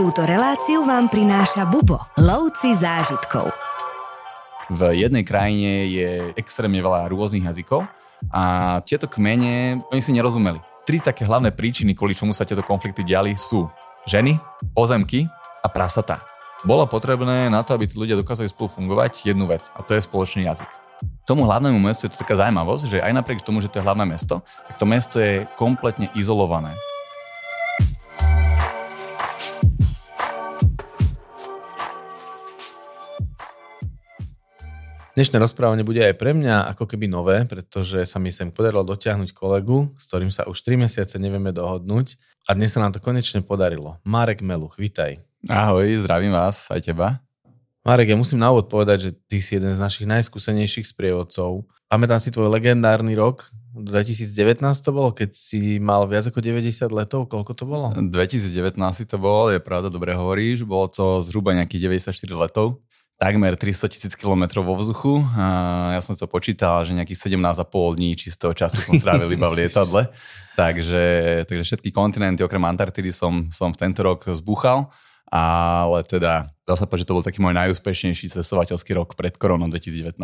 Túto 0.00 0.24
reláciu 0.24 0.80
vám 0.88 1.12
prináša 1.12 1.68
Bubo, 1.68 2.00
lovci 2.16 2.72
zážitkov. 2.72 3.52
V 4.72 4.96
jednej 4.96 5.20
krajine 5.28 5.84
je 5.92 6.10
extrémne 6.40 6.80
veľa 6.80 7.04
rôznych 7.12 7.44
jazykov 7.44 7.84
a 8.32 8.80
tieto 8.88 9.04
kmene, 9.04 9.84
oni 9.92 10.00
si 10.00 10.16
nerozumeli. 10.16 10.56
Tri 10.88 11.04
také 11.04 11.28
hlavné 11.28 11.52
príčiny, 11.52 11.92
kvôli 11.92 12.16
čomu 12.16 12.32
sa 12.32 12.48
tieto 12.48 12.64
konflikty 12.64 13.04
diali, 13.04 13.36
sú 13.36 13.68
ženy, 14.08 14.40
pozemky 14.72 15.28
a 15.60 15.68
prasatá. 15.68 16.24
Bolo 16.64 16.88
potrebné 16.88 17.52
na 17.52 17.60
to, 17.60 17.76
aby 17.76 17.84
tí 17.84 18.00
ľudia 18.00 18.16
dokázali 18.16 18.48
spolu 18.48 18.72
fungovať 18.72 19.28
jednu 19.28 19.52
vec 19.52 19.68
a 19.76 19.84
to 19.84 19.92
je 19.92 20.00
spoločný 20.00 20.48
jazyk. 20.48 20.72
Tomu 21.28 21.44
hlavnému 21.44 21.76
mestu 21.76 22.08
je 22.08 22.16
to 22.16 22.24
taká 22.24 22.40
zaujímavosť, 22.40 22.88
že 22.88 23.04
aj 23.04 23.20
napriek 23.20 23.44
tomu, 23.44 23.60
že 23.60 23.68
to 23.68 23.76
je 23.76 23.84
hlavné 23.84 24.08
mesto, 24.08 24.40
tak 24.64 24.80
to 24.80 24.88
mesto 24.88 25.20
je 25.20 25.44
kompletne 25.60 26.08
izolované. 26.16 26.72
Dnešné 35.20 35.36
rozprávanie 35.36 35.84
bude 35.84 36.00
aj 36.00 36.16
pre 36.16 36.32
mňa 36.32 36.72
ako 36.72 36.88
keby 36.88 37.04
nové, 37.04 37.44
pretože 37.44 38.08
sa 38.08 38.16
mi 38.16 38.32
sem 38.32 38.48
podarilo 38.48 38.80
dotiahnuť 38.88 39.36
kolegu, 39.36 39.92
s 40.00 40.08
ktorým 40.08 40.32
sa 40.32 40.48
už 40.48 40.64
3 40.64 40.88
mesiace 40.88 41.20
nevieme 41.20 41.52
dohodnúť 41.52 42.16
a 42.48 42.56
dnes 42.56 42.72
sa 42.72 42.80
nám 42.80 42.96
to 42.96 43.04
konečne 43.04 43.44
podarilo. 43.44 44.00
Marek 44.00 44.40
Meluch, 44.40 44.80
vitaj. 44.80 45.20
Ahoj, 45.44 46.08
zdravím 46.08 46.32
vás, 46.32 46.72
aj 46.72 46.88
teba. 46.88 47.20
Marek, 47.84 48.08
ja 48.08 48.16
musím 48.16 48.40
na 48.40 48.48
úvod 48.48 48.72
povedať, 48.72 48.96
že 48.96 49.10
ty 49.28 49.44
si 49.44 49.60
jeden 49.60 49.76
z 49.76 49.84
našich 49.84 50.08
najskúsenejších 50.08 50.88
sprievodcov. 50.88 51.68
Pamätám 51.92 52.16
si 52.16 52.32
tvoj 52.32 52.48
legendárny 52.48 53.12
rok, 53.12 53.52
2019 53.76 54.56
to 54.80 54.88
bolo, 54.88 55.12
keď 55.12 55.36
si 55.36 55.76
mal 55.76 56.08
viac 56.08 56.32
ako 56.32 56.40
90 56.40 56.88
letov, 56.96 57.28
koľko 57.28 57.52
to 57.52 57.68
bolo? 57.68 57.92
2019 57.92 58.72
to 59.04 59.16
bolo, 59.20 59.52
je 59.52 59.60
pravda, 59.60 59.92
dobre 59.92 60.16
hovoríš, 60.16 60.64
bolo 60.64 60.88
to 60.88 61.20
zhruba 61.20 61.52
nejakých 61.52 62.08
94 62.08 62.24
letov 62.40 62.80
takmer 63.20 63.52
300 63.52 63.92
tisíc 63.92 64.16
kilometrov 64.16 64.64
vo 64.64 64.80
vzduchu. 64.80 65.20
A 65.36 65.92
ja 65.92 66.00
som 66.00 66.16
to 66.16 66.24
počítal, 66.24 66.80
že 66.88 66.96
nejakých 66.96 67.36
17,5 67.36 68.00
dní 68.00 68.16
čistého 68.16 68.56
času 68.56 68.80
som 68.80 68.96
strávil 68.96 69.28
iba 69.36 69.44
v 69.52 69.60
lietadle. 69.60 70.08
Takže, 70.56 71.04
takže 71.44 71.62
všetky 71.68 71.92
kontinenty 71.92 72.40
okrem 72.40 72.64
Antarktidy 72.64 73.12
som, 73.12 73.52
som 73.52 73.76
v 73.76 73.80
tento 73.84 74.00
rok 74.00 74.24
zbúchal. 74.32 74.88
Ale 75.30 76.02
teda 76.02 76.50
dá 76.66 76.74
sa 76.74 76.90
povedať, 76.90 77.06
že 77.06 77.08
to 77.12 77.16
bol 77.20 77.22
taký 77.22 77.38
môj 77.38 77.54
najúspešnejší 77.54 78.34
cestovateľský 78.34 78.98
rok 78.98 79.14
pred 79.14 79.36
koronou 79.38 79.70
2019. 79.70 80.16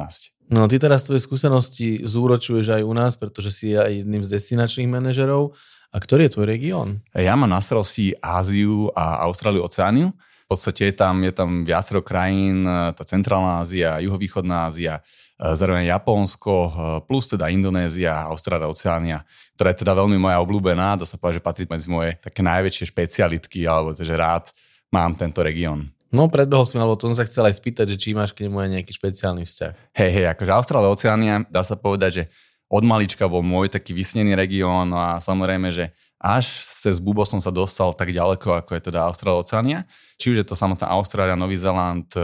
No 0.50 0.66
ty 0.66 0.82
teraz 0.82 1.06
tvoje 1.06 1.22
skúsenosti 1.22 2.02
zúročuješ 2.02 2.80
aj 2.80 2.82
u 2.82 2.92
nás, 2.96 3.14
pretože 3.14 3.54
si 3.54 3.78
aj 3.78 4.02
jedným 4.02 4.26
z 4.26 4.34
destinačných 4.34 4.90
manažerov. 4.90 5.54
A 5.94 6.02
ktorý 6.02 6.26
je 6.26 6.34
tvoj 6.34 6.46
región? 6.50 6.88
Ja 7.14 7.38
mám 7.38 7.46
na 7.46 7.62
starosti 7.62 8.18
Áziu 8.18 8.90
a 8.98 9.22
Austráliu, 9.30 9.62
Oceániu. 9.62 10.10
V 10.46 10.54
podstate 10.54 10.94
je 10.94 10.94
tam, 10.94 11.26
je 11.26 11.34
tam 11.34 11.66
viacero 11.66 12.06
krajín, 12.06 12.62
e, 12.62 12.94
tá 12.94 13.02
centrálna 13.02 13.66
Ázia, 13.66 13.98
juhovýchodná 13.98 14.70
Ázia, 14.70 15.02
e, 15.02 15.58
zároveň 15.58 15.90
Japonsko, 15.90 16.54
e, 16.54 16.70
plus 17.02 17.26
teda 17.26 17.50
Indonézia, 17.50 18.30
Austrália, 18.30 18.70
Oceánia, 18.70 19.26
ktorá 19.58 19.74
je 19.74 19.82
teda 19.82 19.98
veľmi 19.98 20.14
moja 20.22 20.38
obľúbená, 20.38 20.94
dá 20.94 21.02
sa 21.02 21.18
povedať, 21.18 21.42
že 21.42 21.46
patrí 21.50 21.64
medzi 21.66 21.90
moje 21.90 22.14
také 22.22 22.46
najväčšie 22.46 22.94
špecialitky, 22.94 23.66
alebo 23.66 23.90
že 23.90 24.14
rád 24.14 24.54
mám 24.94 25.18
tento 25.18 25.42
región. 25.42 25.90
No, 26.14 26.30
predbehol 26.30 26.62
som, 26.62 26.78
alebo 26.78 26.94
to 26.94 27.10
som 27.10 27.18
sa 27.18 27.26
chcel 27.26 27.50
aj 27.50 27.58
spýtať, 27.58 27.92
že 27.92 27.96
či 27.98 28.14
máš 28.14 28.30
k 28.30 28.46
nemu 28.46 28.62
aj 28.62 28.70
nejaký 28.78 28.92
špeciálny 28.94 29.42
vzťah. 29.42 29.98
Hej, 29.98 30.10
hej, 30.14 30.26
akože 30.30 30.50
Austrália, 30.54 30.94
Oceánia, 30.94 31.34
dá 31.50 31.66
sa 31.66 31.74
povedať, 31.74 32.10
že 32.22 32.24
od 32.70 32.86
malička 32.86 33.26
bol 33.26 33.42
môj 33.42 33.74
taký 33.74 33.90
vysnený 33.90 34.38
región 34.38 34.94
no 34.94 34.98
a 35.02 35.18
samozrejme, 35.18 35.74
že 35.74 35.90
až 36.22 36.46
cez 36.62 37.02
Bubo 37.02 37.26
som 37.26 37.42
sa 37.42 37.50
dostal 37.50 37.90
tak 37.98 38.14
ďaleko, 38.14 38.62
ako 38.62 38.70
je 38.78 38.82
teda 38.86 39.10
Austrália, 39.10 39.42
Oceánia. 39.42 39.80
Či 40.16 40.32
už 40.32 40.36
je 40.42 40.46
to 40.48 40.56
samotná 40.56 40.88
Austrália, 40.92 41.36
Nový 41.36 41.60
Zeland, 41.60 42.08
e, 42.16 42.22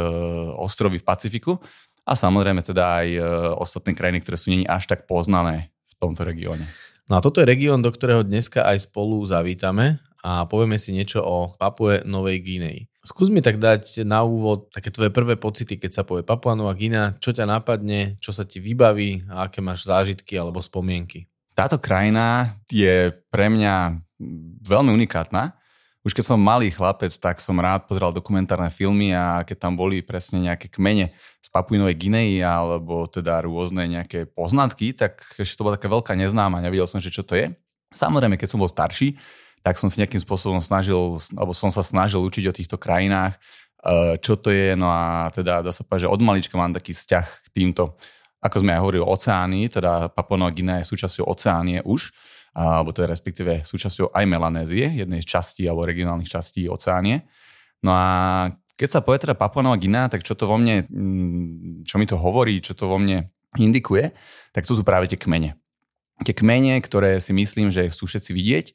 ostrovy 0.57 0.99
v 1.01 1.07
Pacifiku 1.07 1.61
a 2.03 2.13
samozrejme 2.17 2.65
teda 2.65 3.05
aj 3.05 3.09
e, 3.13 3.21
ostatné 3.61 3.93
krajiny, 3.93 4.25
ktoré 4.25 4.37
sú 4.41 4.49
není 4.51 4.65
až 4.65 4.89
tak 4.89 5.05
poznané 5.05 5.71
v 5.93 5.95
tomto 6.01 6.25
regióne. 6.25 6.67
No 7.11 7.19
a 7.19 7.25
toto 7.25 7.43
je 7.43 7.51
región, 7.51 7.85
do 7.85 7.93
ktorého 7.93 8.25
dneska 8.25 8.65
aj 8.65 8.89
spolu 8.89 9.21
zavítame 9.29 10.01
a 10.23 10.47
povieme 10.47 10.79
si 10.79 10.95
niečo 10.95 11.21
o 11.21 11.51
Papue 11.59 12.01
Novej 12.07 12.39
Guinei. 12.41 12.79
Skús 13.03 13.35
mi 13.35 13.43
tak 13.43 13.59
dať 13.59 14.07
na 14.07 14.23
úvod 14.23 14.71
také 14.71 14.95
tvoje 14.95 15.11
prvé 15.11 15.35
pocity, 15.35 15.75
keď 15.75 15.91
sa 15.91 16.03
povie 16.07 16.23
Papua 16.23 16.55
Nová 16.55 16.79
Guinea, 16.79 17.19
čo 17.19 17.35
ťa 17.35 17.51
napadne, 17.51 18.15
čo 18.23 18.31
sa 18.31 18.47
ti 18.47 18.63
vybaví 18.63 19.27
a 19.27 19.51
aké 19.51 19.59
máš 19.59 19.83
zážitky 19.91 20.39
alebo 20.39 20.63
spomienky. 20.63 21.27
Táto 21.53 21.83
krajina 21.83 22.55
je 22.71 23.11
pre 23.29 23.51
mňa 23.51 23.99
veľmi 24.63 24.91
unikátna. 24.95 25.59
Už 26.03 26.19
keď 26.19 26.35
som 26.35 26.39
malý 26.43 26.75
chlapec, 26.75 27.15
tak 27.15 27.39
som 27.39 27.63
rád 27.63 27.87
pozeral 27.87 28.11
dokumentárne 28.11 28.75
filmy 28.75 29.15
a 29.15 29.47
keď 29.47 29.71
tam 29.71 29.79
boli 29.79 30.03
presne 30.03 30.43
nejaké 30.43 30.67
kmene 30.67 31.15
z 31.39 31.49
Papuinovej 31.55 31.95
Ginei 31.95 32.43
alebo 32.43 33.07
teda 33.07 33.39
rôzne 33.47 33.87
nejaké 33.87 34.27
poznatky, 34.27 34.91
tak 34.99 35.23
ešte 35.39 35.55
to 35.55 35.63
bola 35.63 35.79
taká 35.79 35.87
veľká 35.87 36.19
neznáma, 36.19 36.59
nevidel 36.59 36.91
som, 36.91 36.99
že 36.99 37.15
čo 37.15 37.23
to 37.23 37.39
je. 37.39 37.55
Samozrejme, 37.95 38.35
keď 38.35 38.49
som 38.51 38.59
bol 38.59 38.67
starší, 38.67 39.15
tak 39.63 39.79
som 39.79 39.87
si 39.87 40.03
nejakým 40.03 40.19
spôsobom 40.19 40.59
snažil, 40.59 41.23
alebo 41.39 41.55
som 41.55 41.71
sa 41.71 41.87
snažil 41.87 42.19
učiť 42.19 42.45
o 42.51 42.57
týchto 42.57 42.77
krajinách, 42.83 43.39
eh, 43.87 44.19
čo 44.19 44.35
to 44.35 44.51
je, 44.51 44.75
no 44.75 44.91
a 44.91 45.31
teda 45.31 45.63
dá 45.63 45.71
sa 45.71 45.87
povedať, 45.87 46.11
že 46.11 46.13
od 46.13 46.19
malička 46.19 46.59
mám 46.59 46.75
taký 46.75 46.91
vzťah 46.91 47.27
k 47.31 47.49
týmto 47.55 47.95
ako 48.43 48.57
sme 48.59 48.75
aj 48.75 48.81
hovorili, 48.83 49.07
oceány, 49.07 49.61
teda 49.71 50.11
Papua 50.11 50.51
Guinea 50.51 50.83
je 50.83 50.91
súčasťou 50.91 51.31
oceánie 51.31 51.79
už, 51.87 52.11
alebo 52.53 52.93
teda 52.93 53.09
respektíve 53.09 53.65
súčasťou 53.65 54.13
aj 54.13 54.25
Melanézie, 54.29 54.93
jednej 54.93 55.25
z 55.25 55.29
častí 55.29 55.65
alebo 55.65 55.89
regionálnych 55.89 56.29
častí 56.29 56.69
oceánie. 56.69 57.25
No 57.81 57.97
a 57.97 58.07
keď 58.77 58.89
sa 58.89 59.01
povie 59.05 59.25
teda 59.25 59.37
Papua 59.37 59.65
Nová 59.65 59.77
tak 60.09 60.25
čo 60.25 60.37
to 60.37 60.49
vo 60.49 60.57
mne, 60.61 60.85
mm, 60.89 61.89
čo 61.89 61.97
mi 61.97 62.07
to 62.09 62.21
hovorí, 62.21 62.61
čo 62.61 62.77
to 62.77 62.89
vo 62.89 63.01
mne 63.01 63.33
indikuje, 63.57 64.13
tak 64.53 64.65
to 64.65 64.73
sú 64.73 64.85
práve 64.85 65.09
tie 65.09 65.21
kmene. 65.21 65.57
Tie 66.23 66.33
kmene, 66.37 66.79
ktoré 66.81 67.19
si 67.19 67.35
myslím, 67.35 67.69
že 67.69 67.89
sú 67.93 68.09
všetci 68.09 68.31
vidieť, 68.33 68.67
e, 68.69 68.73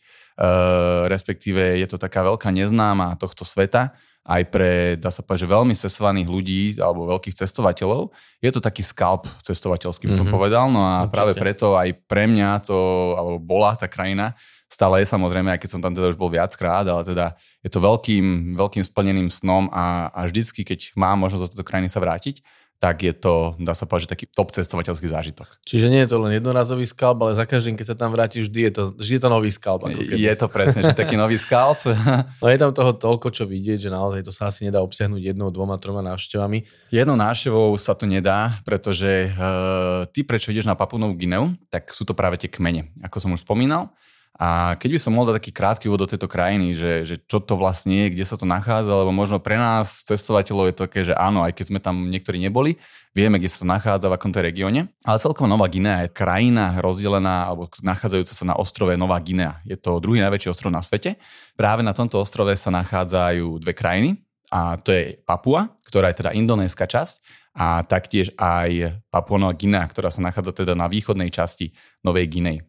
respektíve 1.09 1.79
je 1.81 1.87
to 1.89 1.97
taká 1.97 2.25
veľká 2.25 2.49
neznáma 2.53 3.17
tohto 3.17 3.45
sveta, 3.45 3.97
aj 4.27 4.43
pre, 4.51 4.99
dá 4.99 5.07
sa 5.07 5.23
povedať, 5.23 5.47
že 5.47 5.55
veľmi 5.55 5.71
cestovaných 5.71 6.27
ľudí 6.27 6.61
alebo 6.75 7.07
veľkých 7.07 7.39
cestovateľov. 7.39 8.11
Je 8.43 8.51
to 8.51 8.59
taký 8.59 8.83
skalp 8.83 9.23
cestovateľský, 9.39 10.11
by 10.11 10.13
som 10.13 10.27
mm-hmm. 10.27 10.35
povedal. 10.35 10.67
No 10.67 10.83
a 10.83 11.07
Určite. 11.07 11.15
práve 11.15 11.33
preto 11.39 11.79
aj 11.79 11.95
pre 12.03 12.27
mňa 12.27 12.67
to, 12.67 12.77
alebo 13.15 13.39
bola 13.39 13.79
tá 13.79 13.87
krajina, 13.87 14.35
stále 14.67 14.99
je 14.99 15.07
samozrejme, 15.07 15.55
aj 15.55 15.63
keď 15.63 15.69
som 15.71 15.81
tam 15.81 15.95
teda 15.95 16.11
už 16.11 16.19
bol 16.19 16.27
viackrát, 16.27 16.83
ale 16.83 17.07
teda 17.07 17.39
je 17.63 17.71
to 17.71 17.79
veľkým, 17.79 18.51
veľkým 18.59 18.83
splneným 18.83 19.31
snom 19.31 19.71
a, 19.71 20.11
a 20.11 20.27
vždycky, 20.27 20.67
keď 20.67 20.91
mám 20.99 21.23
možnosť 21.23 21.41
do 21.47 21.49
tejto 21.55 21.65
krajiny 21.65 21.87
sa 21.87 22.03
vrátiť, 22.03 22.43
tak 22.77 23.01
je 23.01 23.09
to, 23.09 23.57
dá 23.57 23.73
sa 23.73 23.89
povedať, 23.89 24.05
že 24.05 24.13
taký 24.13 24.25
top 24.29 24.53
cestovateľský 24.53 25.09
zážitok. 25.09 25.49
Čiže 25.65 25.89
nie 25.89 26.05
je 26.05 26.13
to 26.13 26.21
len 26.21 26.37
jednorazový 26.37 26.85
skalp, 26.85 27.25
ale 27.25 27.33
za 27.33 27.49
každým, 27.49 27.73
keď 27.73 27.85
sa 27.89 27.95
tam 27.97 28.13
vráti, 28.13 28.45
vždy 28.45 28.69
je 28.69 28.71
to, 28.71 28.83
vždy 28.93 29.13
je 29.17 29.21
to 29.25 29.29
nový 29.33 29.49
skalp. 29.49 29.89
Ako 29.89 29.97
keby. 29.97 30.21
Je 30.21 30.33
to 30.37 30.47
presne, 30.47 30.85
že 30.85 30.93
taký 30.93 31.17
nový 31.17 31.41
skalp. 31.41 31.81
no 32.41 32.45
je 32.45 32.57
tam 32.61 32.69
toho 32.69 32.93
toľko, 32.93 33.33
čo 33.33 33.49
vidieť, 33.49 33.81
že 33.81 33.89
naozaj 33.89 34.21
to 34.21 34.29
sa 34.29 34.53
asi 34.53 34.69
nedá 34.69 34.85
obsiahnuť 34.85 35.33
jednou, 35.33 35.49
dvoma, 35.49 35.81
troma 35.81 36.05
návštevami. 36.05 36.69
Jednou 36.93 37.17
návštevou 37.17 37.73
sa 37.81 37.97
to 37.97 38.05
nedá, 38.05 38.61
pretože 38.61 39.33
uh, 39.33 40.05
ty, 40.13 40.21
prečo 40.21 40.53
ideš 40.53 40.69
na 40.69 40.77
Papunovú 40.77 41.17
Gineu, 41.17 41.57
tak 41.73 41.89
sú 41.89 42.05
to 42.05 42.13
práve 42.13 42.37
tie 42.37 42.47
kmene, 42.47 42.93
ako 43.01 43.17
som 43.17 43.33
už 43.33 43.41
spomínal. 43.41 43.89
A 44.37 44.77
keď 44.77 44.89
by 44.93 44.99
som 45.01 45.11
mohol 45.17 45.33
dať 45.33 45.41
taký 45.41 45.51
krátky 45.51 45.85
úvod 45.89 46.05
do 46.05 46.11
tejto 46.13 46.29
krajiny, 46.29 46.77
že, 46.77 47.09
že 47.09 47.17
čo 47.17 47.41
to 47.41 47.57
vlastne 47.57 48.05
je, 48.05 48.13
kde 48.13 48.21
sa 48.21 48.37
to 48.37 48.45
nachádza, 48.45 48.93
lebo 48.93 49.09
možno 49.09 49.41
pre 49.41 49.57
nás, 49.57 50.05
cestovateľov, 50.05 50.69
je 50.69 50.75
to 50.77 50.83
také, 50.85 51.01
že 51.01 51.17
áno, 51.17 51.41
aj 51.41 51.57
keď 51.57 51.65
sme 51.73 51.79
tam 51.81 52.13
niektorí 52.13 52.37
neboli, 52.37 52.77
vieme, 53.17 53.41
kde 53.41 53.49
sa 53.49 53.65
to 53.65 53.67
nachádza, 53.67 54.13
v 54.13 54.13
akom 54.13 54.29
to 54.29 54.45
regióne. 54.45 54.93
Ale 55.01 55.17
celkom 55.17 55.49
Nová 55.49 55.65
Guinea 55.65 56.05
je 56.05 56.13
krajina 56.13 56.77
rozdelená 56.77 57.49
alebo 57.49 57.65
nachádzajúca 57.81 58.33
sa 58.37 58.45
na 58.45 58.53
ostrove 58.53 58.93
Nová 58.93 59.17
Guinea. 59.17 59.57
Je 59.65 59.73
to 59.73 59.97
druhý 59.97 60.21
najväčší 60.21 60.53
ostrov 60.53 60.69
na 60.69 60.85
svete. 60.85 61.17
Práve 61.57 61.81
na 61.81 61.97
tomto 61.97 62.21
ostrove 62.21 62.53
sa 62.53 62.69
nachádzajú 62.69 63.57
dve 63.57 63.73
krajiny, 63.73 64.21
a 64.53 64.77
to 64.77 64.93
je 64.93 65.17
Papua, 65.25 65.75
ktorá 65.89 66.13
je 66.13 66.21
teda 66.23 66.31
indonéska 66.37 66.85
časť, 66.85 67.15
a 67.57 67.81
taktiež 67.81 68.37
aj 68.37 69.01
Papua 69.09 69.41
Nová 69.41 69.57
Guinea, 69.57 69.89
ktorá 69.89 70.13
sa 70.13 70.21
nachádza 70.21 70.61
teda 70.61 70.77
na 70.77 70.85
východnej 70.85 71.33
časti 71.33 71.73
Novej 72.05 72.29
Guinei. 72.29 72.61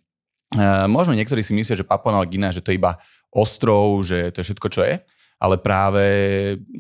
Eh, 0.56 0.86
možno 0.88 1.12
niektorí 1.12 1.44
si 1.44 1.52
myslia, 1.52 1.76
že 1.76 1.84
Papua 1.84 2.16
Nová 2.16 2.24
Guinea, 2.24 2.54
že 2.54 2.64
to 2.64 2.72
je 2.72 2.80
iba 2.80 2.96
ostrov, 3.28 4.00
že 4.00 4.32
to 4.32 4.40
je 4.40 4.46
všetko, 4.48 4.68
čo 4.72 4.80
je. 4.80 4.96
Ale 5.38 5.60
práve 5.60 6.04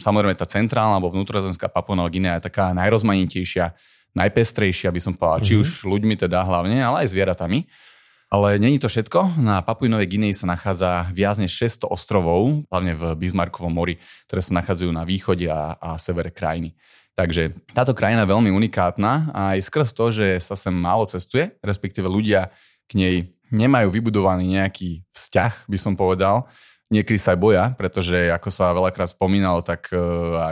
samozrejme 0.00 0.34
tá 0.34 0.48
centrálna 0.48 0.98
alebo 0.98 1.12
vnútrozemská 1.12 1.68
Papua 1.68 1.94
Nová 1.94 2.08
Guinea 2.08 2.40
je 2.40 2.48
taká 2.48 2.72
najrozmanitejšia, 2.72 3.76
najpestrejšia, 4.16 4.88
by 4.88 5.00
som 5.04 5.12
povedal. 5.14 5.44
Mm-hmm. 5.44 5.48
Či 5.52 5.54
mhm. 5.54 5.60
už 5.60 5.68
ľuďmi 5.84 6.14
teda 6.16 6.38
hlavne, 6.48 6.80
ale 6.80 7.04
aj 7.04 7.12
zvieratami. 7.12 7.68
Ale 8.28 8.60
není 8.60 8.76
to 8.76 8.92
všetko. 8.92 9.40
Na 9.40 9.64
Papuinovej 9.64 10.04
Guinei 10.04 10.36
sa 10.36 10.44
nachádza 10.44 11.08
viac 11.16 11.40
než 11.40 11.56
600 11.56 11.88
ostrovov, 11.88 12.60
hlavne 12.68 12.92
v 12.92 13.16
Bismarckovom 13.16 13.72
mori, 13.72 13.96
ktoré 14.28 14.44
sa 14.44 14.52
nachádzajú 14.60 14.92
na 14.92 15.08
východe 15.08 15.48
a, 15.48 15.80
a 15.80 15.96
severe 15.96 16.28
krajiny. 16.28 16.76
Takže 17.16 17.56
táto 17.72 17.96
krajina 17.96 18.28
je 18.28 18.32
veľmi 18.36 18.52
unikátna 18.52 19.32
a 19.32 19.56
aj 19.56 19.64
skrz 19.64 19.96
to, 19.96 20.12
že 20.12 20.44
sa 20.44 20.60
sem 20.60 20.76
málo 20.76 21.08
cestuje, 21.08 21.56
respektíve 21.64 22.04
ľudia 22.04 22.52
k 22.84 22.92
nej 23.00 23.16
nemajú 23.50 23.88
vybudovaný 23.92 24.58
nejaký 24.60 25.04
vzťah, 25.12 25.68
by 25.68 25.78
som 25.78 25.94
povedal, 25.94 26.48
niekedy 26.88 27.20
sa 27.20 27.36
aj 27.36 27.38
boja, 27.40 27.64
pretože 27.76 28.32
ako 28.32 28.48
sa 28.48 28.72
veľakrát 28.72 29.12
spomínalo, 29.12 29.60
tak 29.60 29.92
e, 29.92 30.00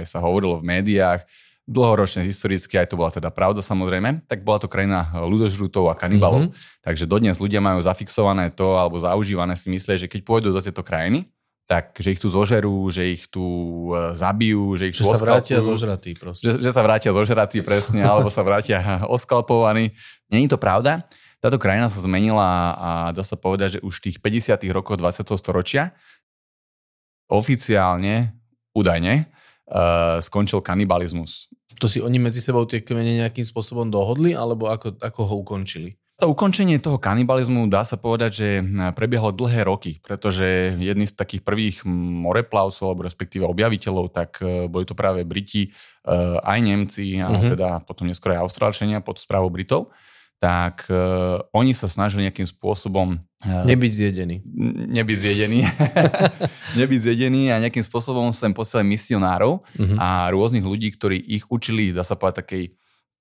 aj 0.00 0.04
sa 0.04 0.20
hovorilo 0.20 0.60
v 0.60 0.68
médiách, 0.68 1.24
dlhoročne 1.66 2.22
historicky, 2.22 2.78
aj 2.78 2.94
to 2.94 2.98
bola 3.00 3.10
teda 3.10 3.26
pravda 3.34 3.58
samozrejme, 3.58 4.22
tak 4.30 4.46
bola 4.46 4.62
to 4.62 4.70
krajina 4.70 5.10
ľudožrutov 5.18 5.90
a 5.90 5.98
kanibalov. 5.98 6.48
Mm-hmm. 6.48 6.84
Takže 6.86 7.04
dodnes 7.10 7.42
ľudia 7.42 7.58
majú 7.58 7.82
zafixované 7.82 8.54
to 8.54 8.78
alebo 8.78 8.94
zaužívané 9.02 9.58
si 9.58 9.74
myslia, 9.74 9.98
že 9.98 10.06
keď 10.06 10.20
pôjdu 10.22 10.54
do 10.54 10.62
tejto 10.62 10.86
krajiny, 10.86 11.26
tak 11.66 11.98
že 11.98 12.14
ich 12.14 12.22
tu 12.22 12.30
zožerú, 12.30 12.86
že 12.94 13.18
ich 13.18 13.26
tu 13.26 13.42
e, 13.90 14.14
zabijú, 14.14 14.78
že 14.78 14.94
ich 14.94 14.94
že 14.94 15.02
tu 15.02 15.10
sa 15.10 15.18
vrátia 15.18 15.58
zožratí 15.58 16.14
proste. 16.14 16.46
Že, 16.46 16.52
že 16.62 16.70
sa 16.70 16.82
vrátia 16.86 17.10
zožratí 17.10 17.58
presne, 17.66 18.06
alebo 18.06 18.30
sa 18.30 18.46
vrátia 18.46 18.78
oskalpovaní. 19.16 19.90
Není 20.30 20.46
to 20.46 20.62
pravda. 20.62 21.02
Táto 21.44 21.60
krajina 21.60 21.92
sa 21.92 22.00
zmenila 22.00 22.74
a 22.74 22.90
dá 23.12 23.20
sa 23.20 23.36
povedať, 23.36 23.78
že 23.78 23.84
už 23.84 24.00
v 24.00 24.04
tých 24.10 24.16
50. 24.24 24.66
rokoch 24.72 24.96
20. 24.96 25.26
storočia 25.36 25.92
oficiálne, 27.26 28.32
údajne, 28.72 29.26
uh, 29.68 30.22
skončil 30.22 30.62
kanibalizmus. 30.62 31.50
To 31.76 31.90
si 31.90 32.00
oni 32.00 32.16
medzi 32.16 32.40
sebou 32.40 32.64
tie 32.64 32.80
kmene 32.80 33.20
nejakým 33.20 33.44
spôsobom 33.44 33.92
dohodli, 33.92 34.32
alebo 34.32 34.72
ako, 34.72 34.96
ako 34.96 35.20
ho 35.28 35.34
ukončili? 35.44 35.98
To 36.16 36.32
ukončenie 36.32 36.80
toho 36.80 36.96
kanibalizmu 36.96 37.68
dá 37.68 37.84
sa 37.84 38.00
povedať, 38.00 38.30
že 38.32 38.48
prebiehlo 38.96 39.36
dlhé 39.36 39.68
roky, 39.68 40.00
pretože 40.00 40.72
jedni 40.80 41.04
z 41.04 41.12
takých 41.12 41.44
prvých 41.44 41.84
moreplavcov, 42.24 42.88
alebo 42.88 43.04
respektíve 43.04 43.44
objaviteľov, 43.44 44.16
tak 44.16 44.40
e, 44.40 44.64
boli 44.64 44.88
to 44.88 44.96
práve 44.96 45.28
Briti, 45.28 45.68
e, 45.68 45.70
aj 46.40 46.58
Nemci, 46.64 47.20
a 47.20 47.28
uh-huh. 47.28 47.52
teda 47.52 47.68
potom 47.84 48.08
neskôr 48.08 48.32
aj 48.32 48.48
Austrálčania 48.48 49.04
pod 49.04 49.20
správou 49.20 49.52
Britov 49.52 49.92
tak 50.36 50.84
uh, 50.92 51.40
oni 51.56 51.72
sa 51.72 51.88
snažili 51.88 52.28
nejakým 52.28 52.44
spôsobom... 52.44 53.16
Uh, 53.40 53.64
nebyť 53.64 53.92
zjedený. 53.92 54.44
Nebyť 54.92 55.18
zjedený. 55.18 55.58
nebyť 56.80 56.98
zjedený 57.00 57.42
a 57.52 57.60
nejakým 57.60 57.84
spôsobom 57.84 58.28
sem 58.36 58.52
posielali 58.52 58.92
misionárov 58.92 59.64
uh-huh. 59.64 59.96
a 59.96 60.28
rôznych 60.28 60.64
ľudí, 60.64 60.92
ktorí 60.92 61.16
ich 61.16 61.48
učili, 61.48 61.96
dá 61.96 62.04
sa 62.04 62.20
povedať, 62.20 62.44
takej 62.44 62.64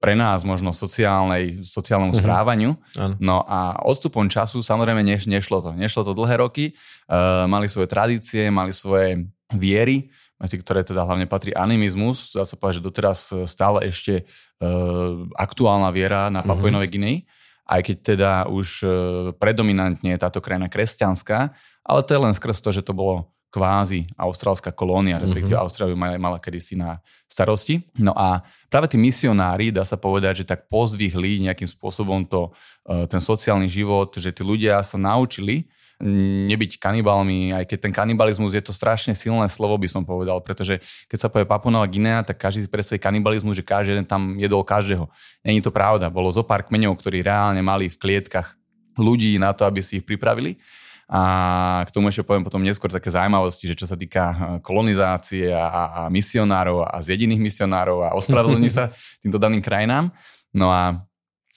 pre 0.03 0.13
nás 0.13 0.43
možno 0.43 0.75
sociálnej, 0.75 1.63
sociálnemu 1.63 2.13
uh-huh. 2.13 2.25
správaniu. 2.27 2.71
Ano. 2.99 3.15
No 3.17 3.37
a 3.47 3.79
odstupom 3.87 4.27
času 4.27 4.59
samozrejme 4.59 4.99
neš, 5.01 5.31
nešlo 5.31 5.63
to. 5.63 5.71
Nešlo 5.71 6.03
to 6.03 6.11
dlhé 6.11 6.43
roky, 6.43 6.75
uh, 7.07 7.47
mali 7.47 7.71
svoje 7.71 7.87
tradície, 7.87 8.51
mali 8.51 8.75
svoje 8.75 9.23
viery, 9.55 10.11
medzi 10.35 10.59
ktoré 10.59 10.83
teda 10.83 11.07
hlavne 11.07 11.27
patrí 11.31 11.55
animizmus. 11.55 12.35
Dá 12.35 12.43
sa 12.43 12.59
povedať, 12.59 12.83
že 12.83 12.87
doteraz 12.87 13.19
stále 13.47 13.87
ešte 13.87 14.27
uh, 14.59 15.25
aktuálna 15.35 15.89
viera 15.95 16.27
na 16.27 16.43
Papuje 16.43 16.71
mm-hmm. 16.71 16.75
Novej 16.75 16.91
Guinei, 16.91 17.17
aj 17.65 17.81
keď 17.81 17.97
teda 18.03 18.31
už 18.51 18.67
uh, 18.83 18.91
predominantne 19.39 20.11
je 20.11 20.19
táto 20.19 20.43
krajina 20.43 20.67
kresťanská, 20.67 21.55
ale 21.85 21.99
to 22.03 22.11
je 22.11 22.23
len 22.23 22.33
skrz 22.35 22.59
to, 22.59 22.69
že 22.75 22.83
to 22.83 22.91
bolo 22.91 23.31
kvázi 23.55 24.11
austrálska 24.19 24.75
kolónia, 24.75 25.15
respektíve 25.15 25.55
mm-hmm. 25.55 25.63
Austráliu 25.63 25.95
mala, 25.95 26.19
mala 26.19 26.37
kedysi 26.43 26.75
na 26.75 26.99
starosti. 27.31 27.87
No 27.95 28.11
a 28.11 28.43
práve 28.67 28.91
tí 28.91 28.99
misionári, 28.99 29.71
dá 29.71 29.87
sa 29.87 29.95
povedať, 29.95 30.43
že 30.43 30.49
tak 30.51 30.67
pozdvihli 30.67 31.47
nejakým 31.47 31.67
spôsobom 31.67 32.27
to, 32.27 32.51
uh, 32.91 33.07
ten 33.07 33.23
sociálny 33.23 33.71
život, 33.71 34.11
že 34.19 34.35
tí 34.35 34.43
ľudia 34.43 34.83
sa 34.83 34.99
naučili 34.99 35.71
nebyť 36.03 36.75
kanibalmi, 36.75 37.55
aj 37.55 37.63
keď 37.71 37.87
ten 37.87 37.93
kanibalizmus 37.95 38.51
je 38.51 38.59
to 38.59 38.75
strašne 38.75 39.15
silné 39.15 39.47
slovo, 39.47 39.79
by 39.79 39.87
som 39.87 40.03
povedal, 40.03 40.43
pretože 40.43 40.83
keď 41.07 41.17
sa 41.17 41.27
povie 41.31 41.47
Papunová 41.47 41.87
Guinea, 41.87 42.19
tak 42.19 42.35
každý 42.35 42.67
si 42.67 42.69
predstaví 42.69 42.99
kanibalizmus, 42.99 43.55
že 43.55 43.63
každý 43.63 43.95
jeden 43.95 44.07
tam 44.07 44.35
jedol 44.35 44.67
každého. 44.67 45.07
Není 45.47 45.63
to 45.63 45.71
pravda. 45.71 46.11
Bolo 46.11 46.27
zo 46.27 46.43
pár 46.43 46.67
kmeňov, 46.67 46.99
ktorí 46.99 47.23
reálne 47.23 47.63
mali 47.63 47.87
v 47.87 47.95
klietkach 47.95 48.59
ľudí 48.99 49.39
na 49.39 49.55
to, 49.55 49.63
aby 49.63 49.79
si 49.79 50.03
ich 50.03 50.05
pripravili. 50.07 50.59
A 51.05 51.85
k 51.85 51.93
tomu 51.93 52.09
ešte 52.09 52.25
poviem 52.25 52.41
potom 52.41 52.65
neskôr 52.65 52.89
také 52.89 53.13
zaujímavosti, 53.13 53.69
že 53.69 53.77
čo 53.77 53.85
sa 53.85 53.93
týka 53.93 54.23
eh, 54.33 54.37
kolonizácie 54.65 55.53
a, 55.53 55.69
a 55.69 56.01
misionárov 56.09 56.81
a 56.81 56.97
zjediných 56.97 57.39
misionárov 57.39 58.09
a 58.09 58.09
ospravedlní 58.17 58.69
sa 58.77 58.89
týmto 59.21 59.37
daným 59.37 59.61
krajinám. 59.61 60.09
No 60.49 60.73
a 60.73 61.05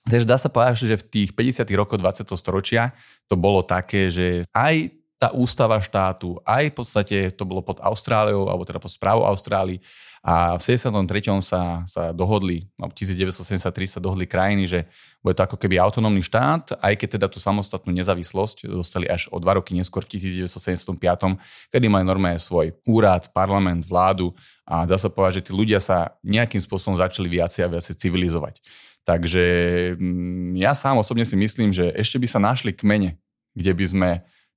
Takže 0.09 0.25
dá 0.25 0.41
sa 0.41 0.49
povedať, 0.49 0.89
že 0.89 0.97
v 0.97 1.05
tých 1.05 1.31
50. 1.37 1.69
rokoch 1.77 2.01
20. 2.01 2.25
storočia 2.33 2.97
to 3.29 3.37
bolo 3.37 3.61
také, 3.61 4.09
že 4.09 4.43
aj 4.57 4.97
tá 5.19 5.35
ústava 5.35 5.83
štátu, 5.83 6.39
aj 6.47 6.71
v 6.71 6.75
podstate 6.75 7.17
to 7.35 7.43
bolo 7.43 7.59
pod 7.59 7.83
Austráliou, 7.83 8.47
alebo 8.47 8.63
teda 8.63 8.79
pod 8.79 8.95
správou 8.95 9.27
Austrálii 9.27 9.83
a 10.23 10.59
v 10.59 10.63
73. 10.63 11.43
sa, 11.43 11.83
sa 11.87 12.11
dohodli, 12.11 12.67
no 12.79 12.91
1973 12.91 13.99
sa 13.99 14.01
dohodli 14.03 14.27
krajiny, 14.27 14.67
že 14.67 14.81
bude 15.23 15.35
to 15.35 15.47
ako 15.47 15.57
keby 15.59 15.79
autonómny 15.79 16.23
štát, 16.23 16.79
aj 16.79 16.95
keď 16.99 17.09
teda 17.19 17.27
tú 17.31 17.39
samostatnú 17.39 17.91
nezávislosť 17.95 18.67
dostali 18.67 19.07
až 19.07 19.31
o 19.31 19.39
dva 19.39 19.59
roky 19.59 19.75
neskôr 19.75 20.03
v 20.07 20.19
1975, 20.19 20.99
kedy 21.71 21.87
mali 21.87 22.05
normálne 22.07 22.39
svoj 22.39 22.75
úrad, 22.87 23.31
parlament, 23.31 23.87
vládu 23.87 24.35
a 24.67 24.87
dá 24.87 24.99
sa 24.99 25.11
povedať, 25.11 25.43
že 25.43 25.45
tí 25.51 25.53
ľudia 25.55 25.79
sa 25.79 26.19
nejakým 26.23 26.63
spôsobom 26.63 26.99
začali 26.99 27.27
viacej 27.27 27.67
a 27.67 27.73
viacej 27.79 27.95
civilizovať. 27.99 28.59
Takže 29.09 29.45
mm, 29.97 30.61
ja 30.61 30.77
sám 30.77 31.01
osobne 31.01 31.25
si 31.25 31.33
myslím, 31.33 31.73
že 31.73 31.89
ešte 31.97 32.21
by 32.21 32.29
sa 32.29 32.37
našli 32.37 32.77
kmene, 32.77 33.17
kde 33.57 33.73
by 33.73 33.85
sme 33.89 34.11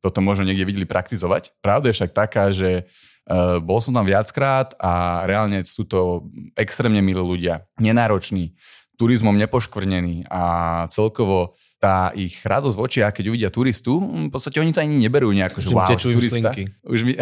toto 0.03 0.19
možno 0.19 0.43
niekde 0.43 0.67
videli 0.67 0.83
praktizovať. 0.83 1.55
Pravda 1.63 1.87
je 1.87 1.95
však 1.95 2.11
taká, 2.11 2.51
že 2.51 2.83
uh, 2.83 3.63
bol 3.63 3.79
som 3.79 3.95
tam 3.95 4.03
viackrát 4.03 4.75
a 4.75 5.23
reálne 5.23 5.63
sú 5.63 5.87
to 5.87 6.27
extrémne 6.59 6.99
milí 6.99 7.23
ľudia, 7.23 7.63
nenároční, 7.79 8.51
turizmom 8.99 9.39
nepoškvrnení 9.39 10.27
a 10.27 10.43
celkovo 10.91 11.55
tá 11.81 12.13
ich 12.13 12.43
radosť 12.45 12.75
v 12.77 12.83
očiach, 12.85 13.13
keď 13.15 13.25
uvidia 13.31 13.49
turistu, 13.49 13.97
v 13.97 14.29
podstate 14.29 14.61
oni 14.61 14.69
to 14.69 14.83
ani 14.83 15.01
neberú 15.01 15.33
nejako, 15.33 15.57
že 15.63 15.73
wow, 15.73 15.89
turista. 15.97 16.53
Slinky. 16.53 16.63
Už, 16.93 16.99
mi, 17.07 17.17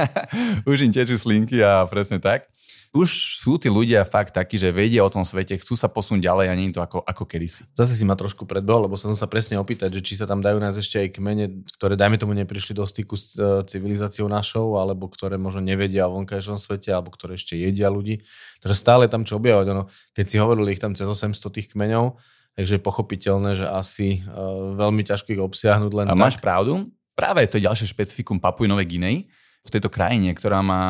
už 0.70 0.76
im 0.88 0.92
tečú 0.94 1.20
slinky 1.20 1.60
a 1.60 1.84
presne 1.84 2.16
tak 2.16 2.48
už 2.90 3.38
sú 3.38 3.54
tí 3.54 3.70
ľudia 3.70 4.02
fakt 4.02 4.34
takí, 4.34 4.58
že 4.58 4.74
vedia 4.74 5.06
o 5.06 5.10
tom 5.12 5.22
svete, 5.22 5.54
chcú 5.62 5.78
sa 5.78 5.86
posunúť 5.86 6.26
ďalej 6.26 6.46
a 6.50 6.54
nie 6.58 6.74
je 6.74 6.74
to 6.74 6.82
ako, 6.82 6.98
ako 7.06 7.22
kedysi. 7.22 7.62
Zase 7.78 7.94
si 7.94 8.02
ma 8.02 8.18
trošku 8.18 8.50
predbehol, 8.50 8.90
lebo 8.90 8.98
som 8.98 9.14
sa 9.14 9.30
presne 9.30 9.62
opýtať, 9.62 9.94
že 9.94 10.00
či 10.02 10.18
sa 10.18 10.26
tam 10.26 10.42
dajú 10.42 10.58
nájsť 10.58 10.78
ešte 10.82 10.96
aj 10.98 11.08
kmene, 11.14 11.44
ktoré 11.78 11.94
dajme 11.94 12.18
tomu 12.18 12.34
neprišli 12.34 12.74
do 12.74 12.82
styku 12.82 13.14
s 13.14 13.38
uh, 13.38 13.62
civilizáciou 13.62 14.26
našou, 14.26 14.74
alebo 14.74 15.06
ktoré 15.06 15.38
možno 15.38 15.62
nevedia 15.62 16.10
o 16.10 16.18
vonkajšom 16.18 16.58
svete, 16.58 16.90
alebo 16.90 17.14
ktoré 17.14 17.38
ešte 17.38 17.54
jedia 17.54 17.86
ľudí. 17.86 18.26
Takže 18.58 18.74
stále 18.74 19.06
tam 19.06 19.22
čo 19.22 19.38
objavovať. 19.38 19.70
Ono, 19.70 19.86
keď 20.10 20.24
si 20.26 20.36
hovorili 20.42 20.74
ich 20.74 20.82
tam 20.82 20.98
cez 20.98 21.06
800 21.06 21.30
tých 21.46 21.70
kmeňov, 21.70 22.18
takže 22.58 22.74
je 22.74 22.82
pochopiteľné, 22.82 23.50
že 23.54 23.70
asi 23.70 24.26
uh, 24.26 24.74
veľmi 24.74 25.06
ťažko 25.06 25.30
ich 25.30 25.38
obsiahnuť 25.38 25.92
len 25.94 26.06
A 26.10 26.18
tak. 26.18 26.22
máš 26.26 26.36
pravdu? 26.42 26.90
Práve 27.14 27.46
je 27.46 27.54
to 27.54 27.62
ďalšie 27.62 27.86
špecifikum 27.86 28.42
Papuj 28.42 28.66
Novej 28.66 28.90
Guinei, 28.90 29.30
v 29.60 29.70
tejto 29.70 29.92
krajine, 29.92 30.32
ktorá 30.32 30.64
má 30.64 30.82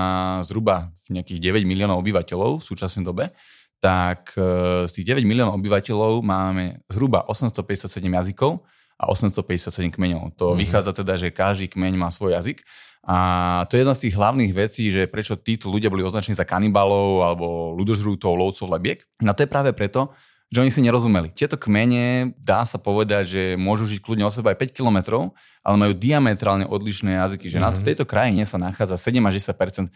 zhruba 0.46 0.94
nejakých 1.10 1.62
9 1.62 1.66
miliónov 1.66 1.98
obyvateľov 2.00 2.62
v 2.62 2.66
súčasnej 2.66 3.02
dobe, 3.02 3.34
tak 3.82 4.36
e, 4.36 4.86
z 4.86 4.92
tých 4.94 5.16
9 5.16 5.26
miliónov 5.26 5.58
obyvateľov 5.58 6.20
máme 6.22 6.84
zhruba 6.86 7.26
857 7.26 7.88
jazykov 7.98 8.62
a 9.00 9.08
857 9.08 9.96
kmeňov. 9.96 10.36
To 10.36 10.52
mm-hmm. 10.52 10.60
vychádza 10.60 10.92
teda, 10.92 11.16
že 11.16 11.34
každý 11.34 11.66
kmeň 11.72 11.92
má 11.96 12.12
svoj 12.12 12.36
jazyk. 12.36 12.62
A 13.00 13.64
to 13.66 13.74
je 13.74 13.82
jedna 13.82 13.96
z 13.96 14.02
tých 14.06 14.14
hlavných 14.20 14.52
vecí, 14.52 14.92
že 14.92 15.08
prečo 15.08 15.40
títo 15.40 15.72
ľudia 15.72 15.88
boli 15.88 16.04
označení 16.04 16.36
za 16.36 16.44
kanibalov 16.44 17.24
alebo 17.24 17.72
ľudožrútov, 17.80 18.36
lovcov 18.36 18.68
lebiek. 18.68 19.00
No 19.24 19.32
to 19.32 19.48
je 19.48 19.48
práve 19.48 19.72
preto, 19.72 20.12
že 20.50 20.58
oni 20.58 20.74
si 20.74 20.82
nerozumeli. 20.82 21.30
Tieto 21.30 21.54
kmene, 21.54 22.34
dá 22.34 22.66
sa 22.66 22.74
povedať, 22.74 23.22
že 23.22 23.42
môžu 23.54 23.86
žiť 23.86 24.02
kľudne 24.02 24.26
o 24.26 24.34
seba 24.34 24.50
aj 24.50 24.58
5 24.74 24.78
kilometrov, 24.82 25.30
ale 25.62 25.76
majú 25.78 25.94
diametrálne 25.94 26.66
odlišné 26.66 27.22
jazyky. 27.22 27.46
Že 27.46 27.62
mm-hmm. 27.62 27.78
v 27.78 27.86
tejto 27.86 28.04
krajine 28.04 28.42
sa 28.42 28.58
nachádza 28.58 28.98
7 28.98 29.22
až 29.30 29.34
10 29.38 29.54
eh, 29.54 29.86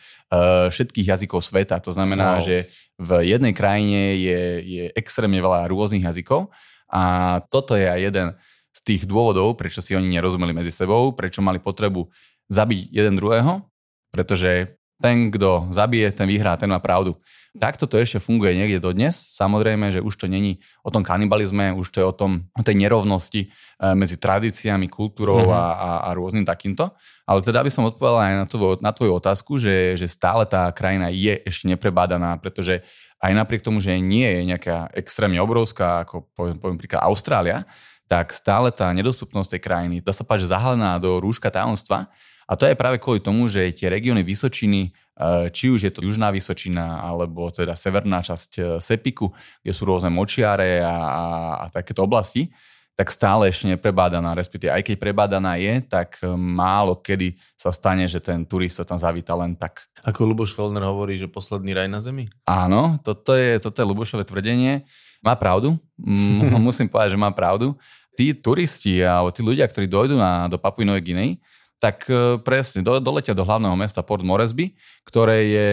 všetkých 0.71 1.07
jazykov 1.11 1.43
sveta. 1.43 1.83
To 1.83 1.91
znamená, 1.91 2.39
wow. 2.39 2.45
že 2.47 2.71
v 3.03 3.27
jednej 3.27 3.51
krajine 3.51 4.15
je, 4.15 4.41
je 4.63 4.85
extrémne 4.95 5.43
veľa 5.43 5.67
rôznych 5.67 6.07
jazykov 6.07 6.55
a 6.87 7.43
toto 7.51 7.75
je 7.75 7.91
aj 7.91 8.01
jeden 8.15 8.29
z 8.75 8.81
tých 8.87 9.03
dôvodov, 9.11 9.59
prečo 9.59 9.83
si 9.83 9.99
oni 9.99 10.07
nerozumeli 10.07 10.55
medzi 10.55 10.71
sebou, 10.71 11.15
prečo 11.15 11.43
mali 11.43 11.59
potrebu 11.59 12.11
zabiť 12.47 12.95
jeden 12.95 13.19
druhého, 13.19 13.67
pretože 14.15 14.79
ten, 15.03 15.31
kto 15.31 15.69
zabije, 15.75 16.15
ten 16.15 16.31
vyhrá, 16.31 16.55
ten 16.57 16.71
má 16.71 16.79
pravdu. 16.79 17.19
Takto 17.55 17.87
to 17.87 18.03
ešte 18.03 18.19
funguje 18.19 18.59
niekde 18.59 18.83
dodnes. 18.83 19.15
Samozrejme, 19.15 19.95
že 19.95 20.03
už 20.03 20.19
to 20.19 20.27
není 20.27 20.59
o 20.83 20.91
tom 20.91 21.07
kanibalizme, 21.07 21.71
už 21.71 21.87
to 21.95 22.03
je 22.03 22.07
o, 22.07 22.15
tom, 22.15 22.51
o 22.51 22.63
tej 22.67 22.75
nerovnosti 22.75 23.47
eh, 23.47 23.95
medzi 23.95 24.19
tradíciami, 24.19 24.91
kultúrou 24.91 25.47
mm-hmm. 25.47 25.55
a, 25.55 25.65
a, 25.71 25.91
a 26.07 26.19
rôznym 26.19 26.43
takýmto. 26.43 26.91
Ale 27.31 27.47
teda 27.47 27.63
by 27.63 27.71
som 27.71 27.87
odpovedal 27.87 28.19
aj 28.19 28.35
na, 28.43 28.47
tvoju, 28.51 28.75
na 28.83 28.91
tvoju 28.91 29.13
otázku, 29.23 29.55
že, 29.63 29.95
že 29.95 30.11
stále 30.11 30.51
tá 30.51 30.67
krajina 30.75 31.15
je 31.15 31.39
ešte 31.47 31.71
neprebádaná, 31.71 32.35
pretože 32.43 32.83
aj 33.23 33.33
napriek 33.33 33.63
tomu, 33.63 33.79
že 33.79 34.03
nie 34.03 34.27
je 34.27 34.41
nejaká 34.51 34.91
extrémne 34.93 35.39
obrovská, 35.39 36.05
ako 36.05 36.27
poviem, 36.35 36.59
poviem 36.59 36.77
príklad 36.77 37.07
Austrália, 37.07 37.65
tak 38.05 38.37
stále 38.37 38.69
tá 38.69 38.93
nedostupnosť 38.93 39.57
tej 39.57 39.63
krajiny, 39.65 39.97
dá 40.05 40.13
sa 40.13 40.27
páčiť, 40.29 40.53
zahalená 40.53 41.01
do 41.01 41.23
rúška 41.23 41.49
tajomstva, 41.49 42.13
a 42.45 42.53
to 42.55 42.69
je 42.69 42.77
práve 42.77 43.01
kvôli 43.01 43.25
tomu, 43.25 43.49
že 43.49 43.73
tie 43.73 43.89
regióny 43.89 44.21
Vysočiny, 44.21 44.93
eh, 44.93 45.49
či 45.49 45.73
už 45.73 45.81
je 45.89 45.93
to 45.93 46.05
Južná 46.05 46.29
Vysočina, 46.29 47.01
alebo 47.01 47.49
teda 47.49 47.73
severná 47.73 48.21
časť 48.21 48.51
eh, 48.57 48.65
Sepiku, 48.79 49.33
kde 49.65 49.73
sú 49.73 49.89
rôzne 49.89 50.13
močiare 50.13 50.85
a, 50.85 50.97
a, 50.97 51.25
a 51.63 51.65
takéto 51.73 52.05
oblasti, 52.05 52.53
tak 52.95 53.11
stále 53.11 53.51
ešte 53.51 53.67
neprebádaná, 53.67 54.39
respektíve 54.39 54.71
aj 54.71 54.87
keď 54.87 54.97
prebádaná 55.03 55.59
je, 55.59 55.83
tak 55.83 56.23
e, 56.23 56.31
málo 56.31 56.95
kedy 56.95 57.35
sa 57.59 57.75
stane, 57.75 58.07
že 58.07 58.23
ten 58.23 58.47
turista 58.47 58.87
tam 58.87 58.95
zavíta 58.95 59.35
len 59.35 59.59
tak. 59.59 59.91
Ako 60.07 60.23
Luboš 60.23 60.55
Fellner 60.55 60.87
hovorí, 60.87 61.19
že 61.19 61.27
posledný 61.27 61.75
raj 61.75 61.91
na 61.91 61.99
zemi? 61.99 62.31
Áno, 62.47 63.03
toto 63.03 63.35
je, 63.35 63.59
toto 63.59 63.83
je 63.83 63.91
Lubošové 63.91 64.23
tvrdenie. 64.23 64.87
Má 65.27 65.35
pravdu, 65.35 65.75
musím 66.63 66.87
povedať, 66.87 67.19
že 67.19 67.21
má 67.21 67.35
pravdu. 67.35 67.75
Tí 68.15 68.31
turisti 68.31 69.03
alebo 69.03 69.35
tí 69.35 69.43
ľudia, 69.43 69.67
ktorí 69.67 69.91
dojdú 69.91 70.15
na, 70.15 70.47
do 70.47 70.55
Papuinovej 70.55 71.03
Guinei, 71.03 71.43
tak 71.85 72.09
e, 72.09 72.41
presne 72.41 72.81
do, 72.81 72.97
doletia 72.97 73.37
do 73.37 73.45
hlavného 73.45 73.77
mesta 73.77 74.01
Port 74.01 74.25
Moresby, 74.25 74.73
ktoré 75.05 75.37
je, 75.53 75.67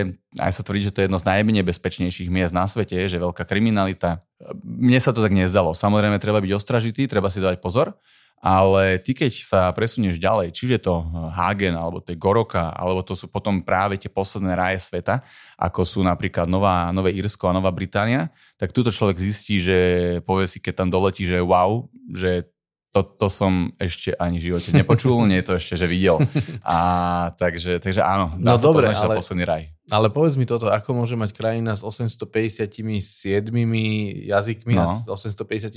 aj 0.44 0.51
sa 0.60 0.62
tvrdí, 0.68 0.91
že 0.91 0.91
to 0.91 1.00
je 1.00 1.08
jedno 1.08 1.15
z 1.15 1.24
najnebezpečnejších 1.24 2.27
miest 2.27 2.51
na 2.51 2.68
svete, 2.68 3.00
je, 3.00 3.15
že 3.15 3.24
veľká 3.24 3.48
kriminalita. 3.48 4.20
Mne 4.60 5.00
sa 5.00 5.15
to 5.15 5.24
tak 5.24 5.32
nezdalo. 5.32 5.72
Samozrejme, 5.72 6.20
treba 6.20 6.44
byť 6.44 6.51
ostražitý, 6.51 7.08
treba 7.08 7.32
si 7.32 7.39
dať 7.39 7.63
pozor, 7.63 7.96
ale 8.44 9.00
ty 9.00 9.15
keď 9.15 9.32
sa 9.39 9.62
presunieš 9.72 10.20
ďalej, 10.20 10.51
čiže 10.51 10.84
to 10.84 11.00
Hagen, 11.32 11.80
alebo 11.80 12.03
to 12.03 12.12
Goroka, 12.20 12.75
alebo 12.75 13.08
to 13.08 13.15
sú 13.15 13.32
potom 13.32 13.63
práve 13.63 13.96
tie 13.96 14.12
posledné 14.12 14.51
ráje 14.51 14.84
sveta, 14.84 15.24
ako 15.56 15.88
sú 15.88 16.03
napríklad 16.03 16.50
Nová, 16.50 16.91
Nové 16.91 17.15
Írsko 17.15 17.48
a 17.48 17.56
Nová 17.56 17.72
Británia, 17.72 18.36
tak 18.60 18.75
túto 18.75 18.91
človek 18.91 19.15
zistí, 19.15 19.63
že 19.63 19.77
povie 20.27 20.50
si, 20.50 20.60
keď 20.60 20.84
tam 20.84 20.89
doletí, 20.91 21.24
že 21.24 21.39
wow, 21.39 21.88
že 22.12 22.51
to, 22.91 23.07
to 23.07 23.27
som 23.31 23.71
ešte 23.79 24.12
ani 24.19 24.36
v 24.36 24.51
živote 24.51 24.75
nepočul, 24.75 25.24
nie 25.24 25.39
je 25.39 25.48
to 25.48 25.53
ešte, 25.55 25.74
že 25.79 25.88
videl. 25.88 26.19
A 26.67 26.77
takže, 27.39 27.79
takže 27.79 28.03
áno, 28.03 28.36
dá 28.36 28.55
no 28.55 28.60
sa 28.60 28.63
dobre, 28.67 28.91
to 28.91 29.07
ale, 29.07 29.15
posledný 29.15 29.43
raj. 29.48 29.63
Ale 29.88 30.12
povedz 30.12 30.36
mi 30.36 30.43
toto, 30.43 30.67
ako 30.67 30.95
môže 30.95 31.15
mať 31.15 31.31
krajina 31.31 31.71
s 31.75 31.83
857 31.83 32.67
jazykmi 34.27 34.74
no. 34.75 34.83
a 34.83 34.86
s 34.88 35.07
857 35.07 35.71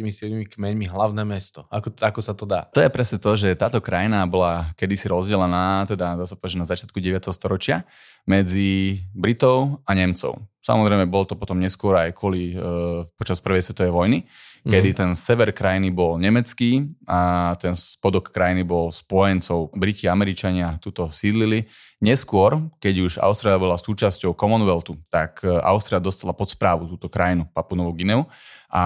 kmeňmi 0.58 0.86
hlavné 0.90 1.22
mesto? 1.22 1.66
Ako, 1.70 1.94
ako 1.94 2.20
sa 2.22 2.34
to 2.34 2.46
dá? 2.46 2.66
To 2.74 2.82
je 2.82 2.90
presne 2.90 3.18
to, 3.22 3.30
že 3.38 3.54
táto 3.54 3.78
krajina 3.78 4.26
bola 4.26 4.74
kedysi 4.74 5.06
rozdelená, 5.06 5.86
teda 5.86 6.18
dá 6.18 6.24
sa 6.26 6.34
povedať, 6.34 6.62
na 6.62 6.66
začiatku 6.66 6.98
9. 6.98 7.30
storočia 7.30 7.86
medzi 8.26 9.02
Britov 9.14 9.82
a 9.86 9.94
Nemcov. 9.94 10.53
Samozrejme, 10.64 11.04
bol 11.04 11.28
to 11.28 11.36
potom 11.36 11.60
neskôr 11.60 11.92
aj 12.00 12.16
kvôli 12.16 12.56
e, 12.56 13.04
počas 13.20 13.44
prvej 13.44 13.60
svetovej 13.60 13.92
vojny 13.92 14.18
kedy 14.64 14.90
mm. 14.92 14.96
ten 14.96 15.10
sever 15.12 15.52
krajiny 15.52 15.92
bol 15.92 16.16
nemecký 16.16 16.88
a 17.04 17.52
ten 17.60 17.76
spodok 17.76 18.32
krajiny 18.32 18.64
bol 18.64 18.88
spojencov. 18.88 19.76
Briti 19.76 20.08
a 20.08 20.16
Američania 20.16 20.80
tuto 20.80 21.12
sídlili. 21.12 21.68
Neskôr, 22.00 22.72
keď 22.80 22.94
už 23.04 23.12
Austrália 23.20 23.60
bola 23.60 23.76
súčasťou 23.76 24.32
Commonwealthu, 24.32 24.96
tak 25.12 25.44
e, 25.44 25.52
Austria 25.60 26.00
dostala 26.00 26.32
pod 26.32 26.48
správu 26.48 26.88
túto 26.88 27.12
krajinu, 27.12 27.44
Papunovú 27.52 27.92
Gineu 27.92 28.24
a 28.72 28.84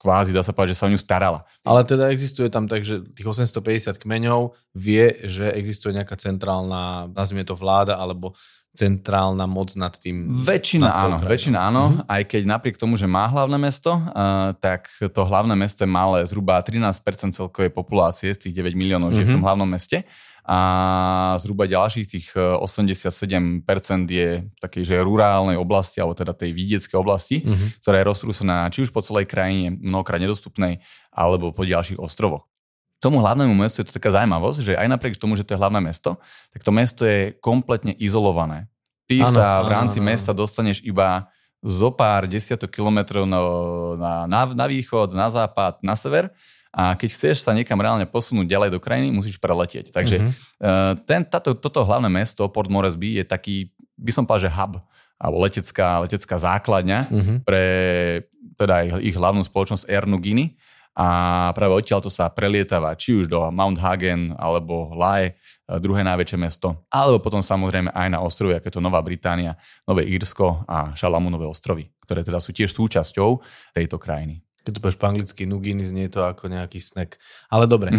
kvázi 0.00 0.32
dá 0.32 0.40
sa 0.40 0.54
povedať, 0.54 0.72
že 0.72 0.78
sa 0.80 0.86
o 0.88 0.92
ňu 0.94 0.96
starala. 0.96 1.44
Ale 1.66 1.82
teda 1.84 2.08
existuje 2.14 2.48
tam 2.48 2.70
tak, 2.70 2.86
že 2.86 3.02
tých 3.12 3.26
850 3.26 4.00
kmeňov 4.00 4.56
vie, 4.72 5.20
že 5.26 5.50
existuje 5.52 5.92
nejaká 5.92 6.16
centrálna, 6.16 7.10
nazvime 7.12 7.44
to 7.44 7.58
vláda, 7.58 7.98
alebo 7.98 8.38
centrálna 8.76 9.48
moc 9.48 9.72
nad 9.74 9.96
tým. 9.96 10.28
Väčšina 10.28 10.86
nad 10.86 10.96
áno, 11.00 11.16
väčšina 11.24 11.58
áno, 11.58 11.82
mm-hmm. 11.88 12.06
aj 12.06 12.22
keď 12.28 12.42
napriek 12.44 12.76
tomu, 12.76 13.00
že 13.00 13.08
má 13.08 13.24
hlavné 13.26 13.56
mesto, 13.56 13.96
uh, 13.96 14.52
tak 14.60 14.92
to 15.00 15.20
hlavné 15.24 15.56
mesto 15.56 15.82
je 15.82 15.90
malé, 15.90 16.28
zhruba 16.28 16.60
13% 16.60 17.32
celkovej 17.32 17.72
populácie 17.72 18.36
z 18.36 18.48
tých 18.48 18.54
9 18.60 18.76
miliónov 18.76 19.10
mm-hmm. 19.10 19.16
žije 19.16 19.28
v 19.32 19.34
tom 19.34 19.42
mhm. 19.42 19.48
hlavnom 19.48 19.68
meste 19.68 20.04
a 20.46 20.58
zhruba 21.42 21.66
ďalších 21.66 22.06
tých 22.06 22.26
87% 22.38 23.66
je 24.06 24.46
takej, 24.62 24.82
že 24.86 25.02
rurálnej 25.02 25.58
oblasti, 25.58 25.98
alebo 25.98 26.14
teda 26.14 26.38
tej 26.38 26.54
vidieckej 26.54 26.94
oblasti, 26.94 27.42
mm-hmm. 27.42 27.82
ktorá 27.82 27.98
je 27.98 28.06
roztrúsená 28.06 28.70
či 28.70 28.86
už 28.86 28.94
po 28.94 29.02
celej 29.02 29.26
krajine, 29.26 29.74
mnohokrát 29.74 30.22
nedostupnej, 30.22 30.78
alebo 31.10 31.50
po 31.50 31.66
ďalších 31.66 31.98
ostrovoch 31.98 32.46
tomu 33.00 33.20
hlavnému 33.20 33.52
mestu 33.52 33.84
je 33.84 33.92
to 33.92 33.96
taká 33.96 34.12
zaujímavosť, 34.12 34.58
že 34.60 34.72
aj 34.74 34.88
napriek 34.88 35.20
tomu, 35.20 35.36
že 35.36 35.44
to 35.44 35.54
je 35.54 35.60
hlavné 35.60 35.80
mesto, 35.84 36.16
tak 36.52 36.64
to 36.64 36.70
mesto 36.72 37.02
je 37.04 37.36
kompletne 37.44 37.92
izolované. 37.96 38.68
Ty 39.06 39.22
ano, 39.22 39.36
sa 39.36 39.46
v 39.62 39.68
rámci 39.70 39.98
ano, 40.02 40.08
mesta 40.10 40.32
dostaneš 40.34 40.82
iba 40.82 41.30
zo 41.62 41.92
pár 41.94 42.26
desiatok 42.26 42.72
kilometrov 42.72 43.24
na, 43.28 43.40
na, 43.96 44.12
na, 44.26 44.40
na 44.50 44.66
východ, 44.66 45.14
na 45.14 45.28
západ, 45.30 45.82
na 45.82 45.94
sever 45.94 46.32
a 46.76 46.92
keď 46.92 47.08
chceš 47.08 47.36
sa 47.40 47.56
niekam 47.56 47.80
reálne 47.80 48.04
posunúť 48.04 48.44
ďalej 48.44 48.70
do 48.76 48.80
krajiny, 48.82 49.08
musíš 49.08 49.40
preletieť. 49.40 49.88
Takže 49.96 50.16
mm-hmm. 50.20 51.08
ten, 51.08 51.24
táto, 51.24 51.56
toto 51.56 51.80
hlavné 51.80 52.12
mesto, 52.12 52.44
Port 52.52 52.68
Moresby, 52.68 53.16
je 53.16 53.24
taký, 53.24 53.72
by 53.96 54.12
som 54.12 54.28
povedal, 54.28 54.52
že 54.52 54.56
hub, 54.56 54.72
alebo 55.16 55.36
letecká, 55.40 56.04
letecká 56.04 56.36
základňa 56.36 56.98
mm-hmm. 57.08 57.36
pre 57.48 57.64
teda 58.60 58.84
ich, 58.84 59.12
ich 59.12 59.16
hlavnú 59.16 59.40
spoločnosť 59.44 59.88
Air 59.88 60.04
Nugini 60.04 60.56
a 60.96 61.06
práve 61.52 61.76
odtiaľ 61.76 62.00
to 62.00 62.08
sa 62.08 62.32
prelietava 62.32 62.96
či 62.96 63.12
už 63.12 63.28
do 63.28 63.44
Mount 63.52 63.76
Hagen 63.76 64.32
alebo 64.40 64.96
Lae, 64.96 65.36
druhé 65.76 66.00
najväčšie 66.00 66.38
mesto, 66.40 66.88
alebo 66.88 67.20
potom 67.20 67.44
samozrejme 67.44 67.92
aj 67.92 68.08
na 68.08 68.24
ostrovy, 68.24 68.56
ako 68.56 68.66
je 68.70 68.74
to 68.78 68.80
Nová 68.80 69.04
Británia, 69.04 69.60
Nové 69.84 70.08
Írsko 70.08 70.64
a 70.64 70.96
Šalamúnové 70.96 71.44
ostrovy, 71.44 71.92
ktoré 72.06 72.24
teda 72.24 72.40
sú 72.40 72.56
tiež 72.56 72.72
súčasťou 72.72 73.44
tejto 73.76 74.00
krajiny. 74.00 74.45
Keď 74.66 74.72
to 74.76 74.82
povieš 74.82 74.98
po 74.98 75.06
anglicky 75.06 75.42
nuginy, 75.46 75.86
znie 75.86 76.10
to 76.10 76.26
ako 76.26 76.50
nejaký 76.50 76.82
snack. 76.82 77.22
Ale 77.46 77.70
dobre. 77.70 77.94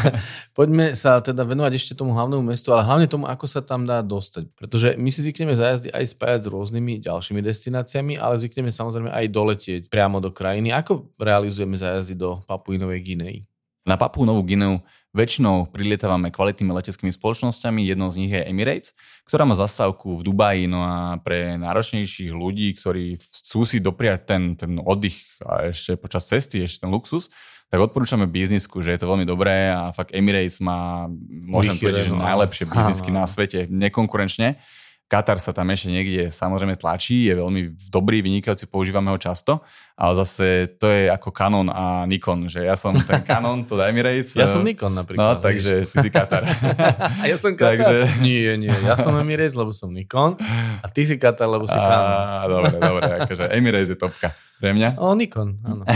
Poďme 0.58 0.92
sa 0.98 1.22
teda 1.22 1.46
venovať 1.46 1.78
ešte 1.78 1.94
tomu 1.94 2.10
hlavnému 2.10 2.42
mestu, 2.42 2.74
ale 2.74 2.82
hlavne 2.82 3.06
tomu, 3.06 3.30
ako 3.30 3.46
sa 3.46 3.62
tam 3.62 3.86
dá 3.86 4.02
dostať. 4.02 4.50
Pretože 4.58 4.98
my 4.98 5.14
si 5.14 5.22
zvykneme 5.24 5.54
zajazdy 5.56 5.94
aj 5.94 6.04
spájať 6.18 6.40
s 6.44 6.48
rôznymi 6.52 7.00
ďalšími 7.06 7.40
destináciami, 7.40 8.18
ale 8.18 8.36
zvykneme 8.42 8.74
samozrejme 8.74 9.14
aj 9.14 9.26
doletieť 9.30 9.82
priamo 9.86 10.18
do 10.18 10.34
krajiny. 10.34 10.74
Ako 10.74 11.14
realizujeme 11.16 11.78
zajazdy 11.78 12.18
do 12.18 12.44
Papuinovej 12.44 13.00
Ginei? 13.00 13.47
Na 13.88 13.96
Papu 13.96 14.28
Novú 14.28 14.44
Gineu 14.44 14.84
väčšinou 15.16 15.72
prilietávame 15.72 16.28
kvalitnými 16.28 16.76
leteckými 16.76 17.08
spoločnosťami, 17.08 17.88
jednou 17.88 18.12
z 18.12 18.20
nich 18.20 18.32
je 18.36 18.44
Emirates, 18.44 18.92
ktorá 19.24 19.48
má 19.48 19.56
zastávku 19.56 20.20
v 20.20 20.28
Dubaji, 20.28 20.68
no 20.68 20.84
a 20.84 21.16
pre 21.24 21.56
náročnejších 21.56 22.28
ľudí, 22.36 22.76
ktorí 22.76 23.16
chcú 23.16 23.64
si 23.64 23.80
dopriať 23.80 24.28
ten, 24.28 24.42
ten 24.60 24.76
oddych 24.76 25.16
a 25.40 25.72
ešte 25.72 25.96
počas 25.96 26.28
cesty, 26.28 26.60
ešte 26.60 26.84
ten 26.84 26.92
luxus, 26.92 27.32
tak 27.72 27.80
odporúčame 27.80 28.28
biznisku, 28.28 28.84
že 28.84 28.92
je 28.92 29.00
to 29.00 29.08
veľmi 29.08 29.24
dobré 29.24 29.72
a 29.72 29.88
fakt 29.96 30.12
Emirates 30.12 30.60
má, 30.60 31.08
môžem 31.48 31.80
povedať, 31.80 32.12
že 32.12 32.16
najlepšie 32.16 32.68
biznisky 32.68 33.08
na 33.08 33.24
svete, 33.24 33.64
nekonkurenčne. 33.72 34.60
Katar 35.08 35.40
sa 35.40 35.56
tam 35.56 35.72
ešte 35.72 35.88
niekde 35.88 36.28
samozrejme 36.28 36.76
tlačí, 36.76 37.24
je 37.24 37.40
veľmi 37.40 37.72
dobrý, 37.88 38.20
vynikajúci, 38.20 38.68
používame 38.68 39.08
ho 39.08 39.16
často, 39.16 39.64
ale 39.98 40.12
zase 40.14 40.78
to 40.78 40.86
je 40.94 41.10
ako 41.10 41.34
Canon 41.34 41.66
a 41.74 42.06
Nikon, 42.06 42.46
že 42.46 42.62
ja 42.62 42.78
som 42.78 42.94
ten 43.02 43.18
Canon, 43.26 43.66
to 43.66 43.74
daj 43.74 43.90
mi 43.90 43.98
rejc. 43.98 44.30
Ja 44.38 44.46
som 44.46 44.62
Nikon 44.62 44.94
napríklad. 44.94 45.18
No, 45.18 45.42
takže 45.42 45.90
ty 45.90 46.06
si 46.06 46.10
Katar. 46.14 46.46
a 47.22 47.24
ja 47.26 47.34
som 47.42 47.58
Katar? 47.58 47.82
Takže... 47.82 48.22
Nie, 48.22 48.54
nie, 48.54 48.70
ja 48.70 48.94
som 48.94 49.18
Emirates, 49.18 49.58
lebo 49.58 49.74
som 49.74 49.90
Nikon 49.90 50.38
a 50.78 50.86
ty 50.86 51.02
si 51.02 51.18
Katar, 51.18 51.50
lebo 51.50 51.66
si 51.66 51.74
Canon. 51.74 52.14
Á, 52.14 52.46
dobre, 52.46 52.74
dobre, 52.78 53.10
akože 53.26 53.44
Emirates 53.50 53.90
je 53.90 53.98
topka. 53.98 54.30
Pre 54.58 54.74
mňa? 54.74 54.98
O, 54.98 55.14
Nikon, 55.14 55.54
áno. 55.62 55.86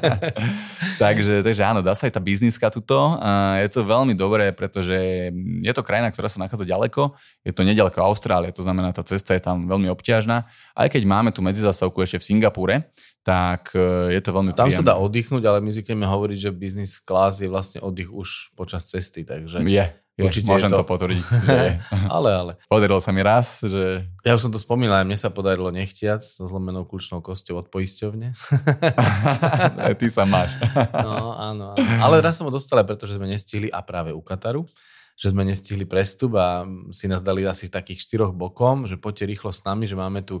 takže, 1.02 1.40
takže 1.40 1.62
áno, 1.64 1.80
dá 1.80 1.96
sa 1.96 2.04
aj 2.04 2.12
tá 2.12 2.20
bizniska 2.20 2.68
tuto. 2.68 3.16
Je 3.56 3.68
to 3.72 3.80
veľmi 3.80 4.12
dobré, 4.12 4.52
pretože 4.52 4.92
je 5.64 5.72
to 5.72 5.80
krajina, 5.80 6.12
ktorá 6.12 6.28
sa 6.28 6.44
nachádza 6.44 6.68
ďaleko. 6.68 7.16
Je 7.40 7.56
to 7.56 7.64
nedaleko 7.64 8.04
Austrálie, 8.04 8.52
to 8.52 8.60
znamená, 8.60 8.92
tá 8.92 9.00
cesta 9.00 9.32
je 9.32 9.40
tam 9.40 9.64
veľmi 9.64 9.88
obťažná. 9.88 10.44
Aj 10.76 10.88
keď 10.92 11.02
máme 11.08 11.32
tu 11.32 11.40
medzizastavku 11.40 11.96
ešte 12.04 12.20
v 12.20 12.28
Singapúre, 12.28 12.92
tak 13.22 13.70
e, 13.78 14.14
je 14.18 14.20
to 14.22 14.34
veľmi 14.34 14.50
Tam 14.52 14.66
príjemné. 14.66 14.82
sa 14.82 14.90
dá 14.92 14.94
oddychnúť, 14.98 15.42
ale 15.46 15.62
my 15.62 15.70
zvykneme 15.70 16.06
hovoriť, 16.06 16.38
že 16.38 16.50
business 16.50 16.98
class 16.98 17.38
je 17.38 17.46
vlastne 17.46 17.78
oddych 17.78 18.10
už 18.10 18.54
počas 18.58 18.82
cesty, 18.86 19.22
takže... 19.22 19.62
Je, 19.62 19.86
je, 20.12 20.28
Určite 20.28 20.50
môžem 20.50 20.68
to... 20.68 20.82
to 20.82 20.84
potvrdiť. 20.84 21.24
Že 21.48 21.56
je. 21.56 21.72
ale, 22.12 22.30
ale. 22.36 22.52
Podarilo 22.68 23.00
sa 23.00 23.16
mi 23.16 23.24
raz, 23.24 23.64
že... 23.64 24.04
Ja 24.28 24.36
už 24.36 24.44
som 24.44 24.52
to 24.52 24.60
spomínal, 24.60 25.00
aj 25.00 25.08
mne 25.08 25.16
sa 25.16 25.32
podarilo 25.32 25.72
nechtiac 25.72 26.20
so 26.20 26.44
zlomenou 26.44 26.84
kľúčnou 26.84 27.24
kosťou 27.24 27.64
od 27.64 27.72
poisťovne. 27.72 28.36
Ty 30.02 30.06
sa 30.12 30.28
máš. 30.28 30.52
no, 31.06 31.32
áno, 31.32 31.72
áno. 31.72 31.92
Ale 32.04 32.20
raz 32.20 32.36
som 32.36 32.44
ho 32.44 32.52
dostal, 32.52 32.84
pretože 32.84 33.16
sme 33.16 33.24
nestihli 33.24 33.72
a 33.72 33.80
práve 33.80 34.12
u 34.12 34.20
Kataru 34.20 34.68
že 35.12 35.28
sme 35.28 35.44
nestihli 35.44 35.84
prestup 35.84 36.40
a 36.40 36.64
si 36.90 37.04
nás 37.04 37.20
dali 37.20 37.44
asi 37.44 37.68
takých 37.68 38.08
štyroch 38.08 38.32
bokom, 38.32 38.88
že 38.88 38.96
poďte 38.96 39.28
rýchlo 39.28 39.52
s 39.52 39.60
nami, 39.60 39.84
že 39.84 39.92
máme 39.92 40.24
tu 40.24 40.40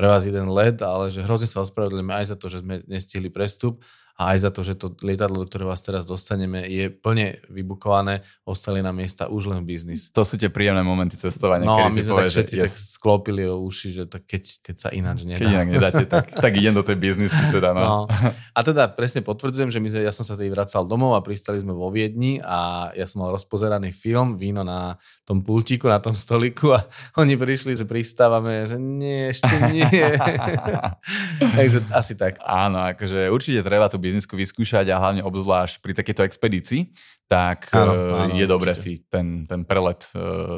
pre 0.00 0.08
vás 0.08 0.24
jeden 0.24 0.48
let, 0.48 0.80
ale 0.80 1.12
že 1.12 1.20
hrozne 1.20 1.44
sa 1.44 1.60
ospravedlňujeme 1.60 2.16
aj 2.16 2.32
za 2.32 2.36
to, 2.40 2.48
že 2.48 2.64
sme 2.64 2.80
nestihli 2.88 3.28
prestup 3.28 3.84
a 4.20 4.36
aj 4.36 4.38
za 4.44 4.50
to, 4.52 4.60
že 4.60 4.76
to 4.76 4.92
lietadlo, 5.00 5.40
do 5.40 5.48
ktorého 5.48 5.72
vás 5.72 5.80
teraz 5.80 6.04
dostaneme, 6.04 6.68
je 6.68 6.92
plne 6.92 7.40
vybukované, 7.48 8.20
ostali 8.44 8.84
na 8.84 8.92
miesta 8.92 9.32
už 9.32 9.48
len 9.48 9.64
biznis. 9.64 10.12
To 10.12 10.28
sú 10.28 10.36
tie 10.36 10.52
príjemné 10.52 10.84
momenty 10.84 11.16
cestovania. 11.16 11.64
No 11.64 11.80
a 11.80 11.88
my 11.88 12.04
sme 12.04 12.20
povie, 12.20 12.28
tak 12.28 12.36
všetci 12.36 12.54
yes. 12.60 12.62
tak 12.68 12.72
sklopili 13.00 13.48
o 13.48 13.64
uši, 13.64 13.88
že 13.96 14.04
to 14.04 14.20
keď, 14.20 14.60
keď 14.60 14.76
sa 14.76 14.88
ináč 14.92 15.24
nedá. 15.24 15.40
Keď 15.40 15.48
inak 15.48 15.70
nedáte, 15.72 16.04
tak, 16.04 16.28
tak 16.44 16.52
idem 16.52 16.76
do 16.76 16.84
tej 16.84 17.00
biznisu 17.00 17.40
teda. 17.48 17.72
No. 17.72 17.80
no. 17.80 17.98
A 18.52 18.60
teda 18.60 18.92
presne 18.92 19.24
potvrdzujem, 19.24 19.72
že 19.72 19.80
my 19.80 19.88
ja 19.88 20.12
som 20.12 20.28
sa 20.28 20.36
tedy 20.36 20.52
vracal 20.52 20.84
domov 20.84 21.16
a 21.16 21.24
pristali 21.24 21.56
sme 21.56 21.72
vo 21.72 21.88
Viedni 21.88 22.44
a 22.44 22.92
ja 22.92 23.08
som 23.08 23.24
mal 23.24 23.32
rozpozeraný 23.32 23.88
film, 23.88 24.36
víno 24.36 24.60
na 24.60 25.00
tom 25.24 25.40
pultíku, 25.40 25.88
na 25.88 25.96
tom 25.96 26.12
stoliku 26.12 26.76
a 26.76 26.84
oni 27.24 27.40
prišli, 27.40 27.72
že 27.72 27.88
pristávame, 27.88 28.68
že 28.68 28.76
nie, 28.76 29.32
ešte 29.32 29.54
nie. 29.72 29.88
Takže 31.56 31.88
asi 31.88 32.20
tak. 32.20 32.36
Áno, 32.44 32.84
akože 32.84 33.32
určite 33.32 33.64
treba 33.64 33.88
tu 33.88 33.96
biznisku 34.10 34.34
vyskúšať 34.34 34.90
a 34.90 34.98
hlavne 34.98 35.22
obzvlášť 35.22 35.78
pri 35.78 35.94
takejto 35.94 36.26
expedícii, 36.26 36.90
tak 37.30 37.70
áno, 37.70 38.26
áno, 38.26 38.34
je 38.34 38.46
dobre 38.50 38.74
si 38.74 39.06
ten, 39.06 39.46
ten 39.46 39.62
prelet, 39.62 40.02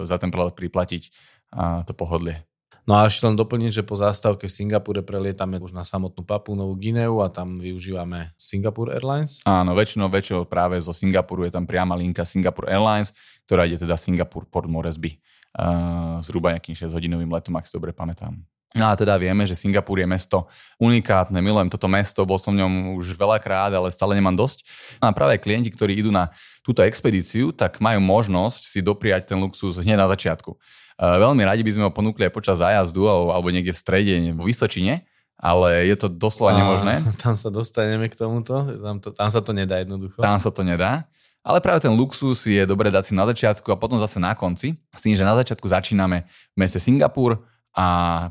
za 0.09 0.16
ten 0.16 0.32
prelet 0.32 0.56
priplatiť 0.56 1.12
a 1.52 1.85
to 1.85 1.92
pohodlie. 1.92 2.49
No 2.82 2.99
a 2.99 3.06
ešte 3.06 3.30
len 3.30 3.38
doplniť, 3.38 3.71
že 3.78 3.87
po 3.87 3.94
zástavke 3.94 4.50
v 4.50 4.56
Singapúre 4.59 5.06
prelietame 5.06 5.54
už 5.62 5.71
na 5.71 5.87
samotnú 5.87 6.26
Papu 6.26 6.59
Novú 6.59 6.75
Gineu 6.75 7.23
a 7.23 7.30
tam 7.30 7.62
využívame 7.62 8.35
Singapore 8.35 8.99
Airlines. 8.99 9.38
Áno, 9.47 9.78
väčšinou, 9.78 10.11
väčšinou 10.11 10.50
práve 10.50 10.82
zo 10.82 10.90
Singapuru 10.90 11.47
je 11.47 11.54
tam 11.54 11.62
priama 11.62 11.94
linka 11.94 12.26
Singapore 12.26 12.66
Airlines, 12.66 13.14
ktorá 13.47 13.71
ide 13.71 13.78
teda 13.78 13.94
Singapur 13.94 14.50
Port 14.50 14.66
Moresby. 14.66 15.23
Uh, 15.52 16.18
zhruba 16.25 16.56
nejakým 16.56 16.75
6 16.75 16.90
hodinovým 16.90 17.30
letom, 17.30 17.54
ak 17.54 17.68
si 17.68 17.76
dobre 17.76 17.94
pamätám. 17.94 18.40
No 18.73 18.88
a 18.88 18.97
teda 18.97 19.21
vieme, 19.21 19.45
že 19.45 19.52
Singapur 19.52 20.00
je 20.00 20.09
mesto 20.09 20.49
unikátne, 20.81 21.37
milujem 21.45 21.69
toto 21.69 21.93
mesto, 21.93 22.25
bol 22.25 22.41
som 22.41 22.57
v 22.57 22.64
ňom 22.64 22.97
už 22.97 23.21
veľakrát, 23.21 23.69
ale 23.69 23.93
stále 23.93 24.17
nemám 24.17 24.33
dosť. 24.33 24.64
No 24.97 25.09
a 25.09 25.12
práve 25.12 25.37
klienti, 25.37 25.69
ktorí 25.69 25.93
idú 25.93 26.09
na 26.09 26.33
túto 26.64 26.81
expedíciu, 26.81 27.52
tak 27.52 27.85
majú 27.85 28.00
možnosť 28.00 28.64
si 28.64 28.81
dopriať 28.81 29.29
ten 29.29 29.38
luxus 29.38 29.76
hneď 29.76 30.00
na 30.00 30.09
začiatku. 30.09 30.57
Veľmi 30.97 31.45
radi 31.45 31.61
by 31.61 31.73
sme 31.73 31.85
ho 31.88 31.93
ponúkli 31.93 32.29
aj 32.29 32.33
počas 32.33 32.57
zájazdu 32.64 33.05
alebo 33.09 33.52
niekde 33.52 33.76
v 33.76 33.79
strede, 33.79 34.14
v 34.33 34.41
Vysočine, 34.41 35.05
ale 35.37 35.91
je 35.91 35.97
to 35.99 36.09
doslova 36.09 36.57
nemožné. 36.57 37.05
Tam 37.23 37.37
sa 37.37 37.52
dostaneme 37.52 38.09
k 38.09 38.17
tomuto, 38.17 38.62
tam, 38.81 39.02
to, 39.02 39.11
tam 39.11 39.29
sa 39.29 39.43
to 39.43 39.50
nedá 39.50 39.83
jednoducho. 39.83 40.23
Tam 40.23 40.38
sa 40.38 40.55
to 40.55 40.62
nedá. 40.62 41.05
Ale 41.43 41.59
práve 41.59 41.83
ten 41.83 41.91
luxus 41.91 42.47
je 42.47 42.62
dobre 42.62 42.87
dať 42.87 43.11
si 43.11 43.12
na 43.19 43.26
začiatku 43.26 43.67
a 43.75 43.76
potom 43.76 43.99
zase 43.99 44.23
na 44.23 44.31
konci. 44.31 44.79
S 44.95 45.02
tým, 45.02 45.19
že 45.19 45.26
na 45.26 45.35
začiatku 45.35 45.67
začíname 45.67 46.23
v 46.55 46.57
meste 46.57 46.79
Singapur 46.79 47.43
a 47.73 47.87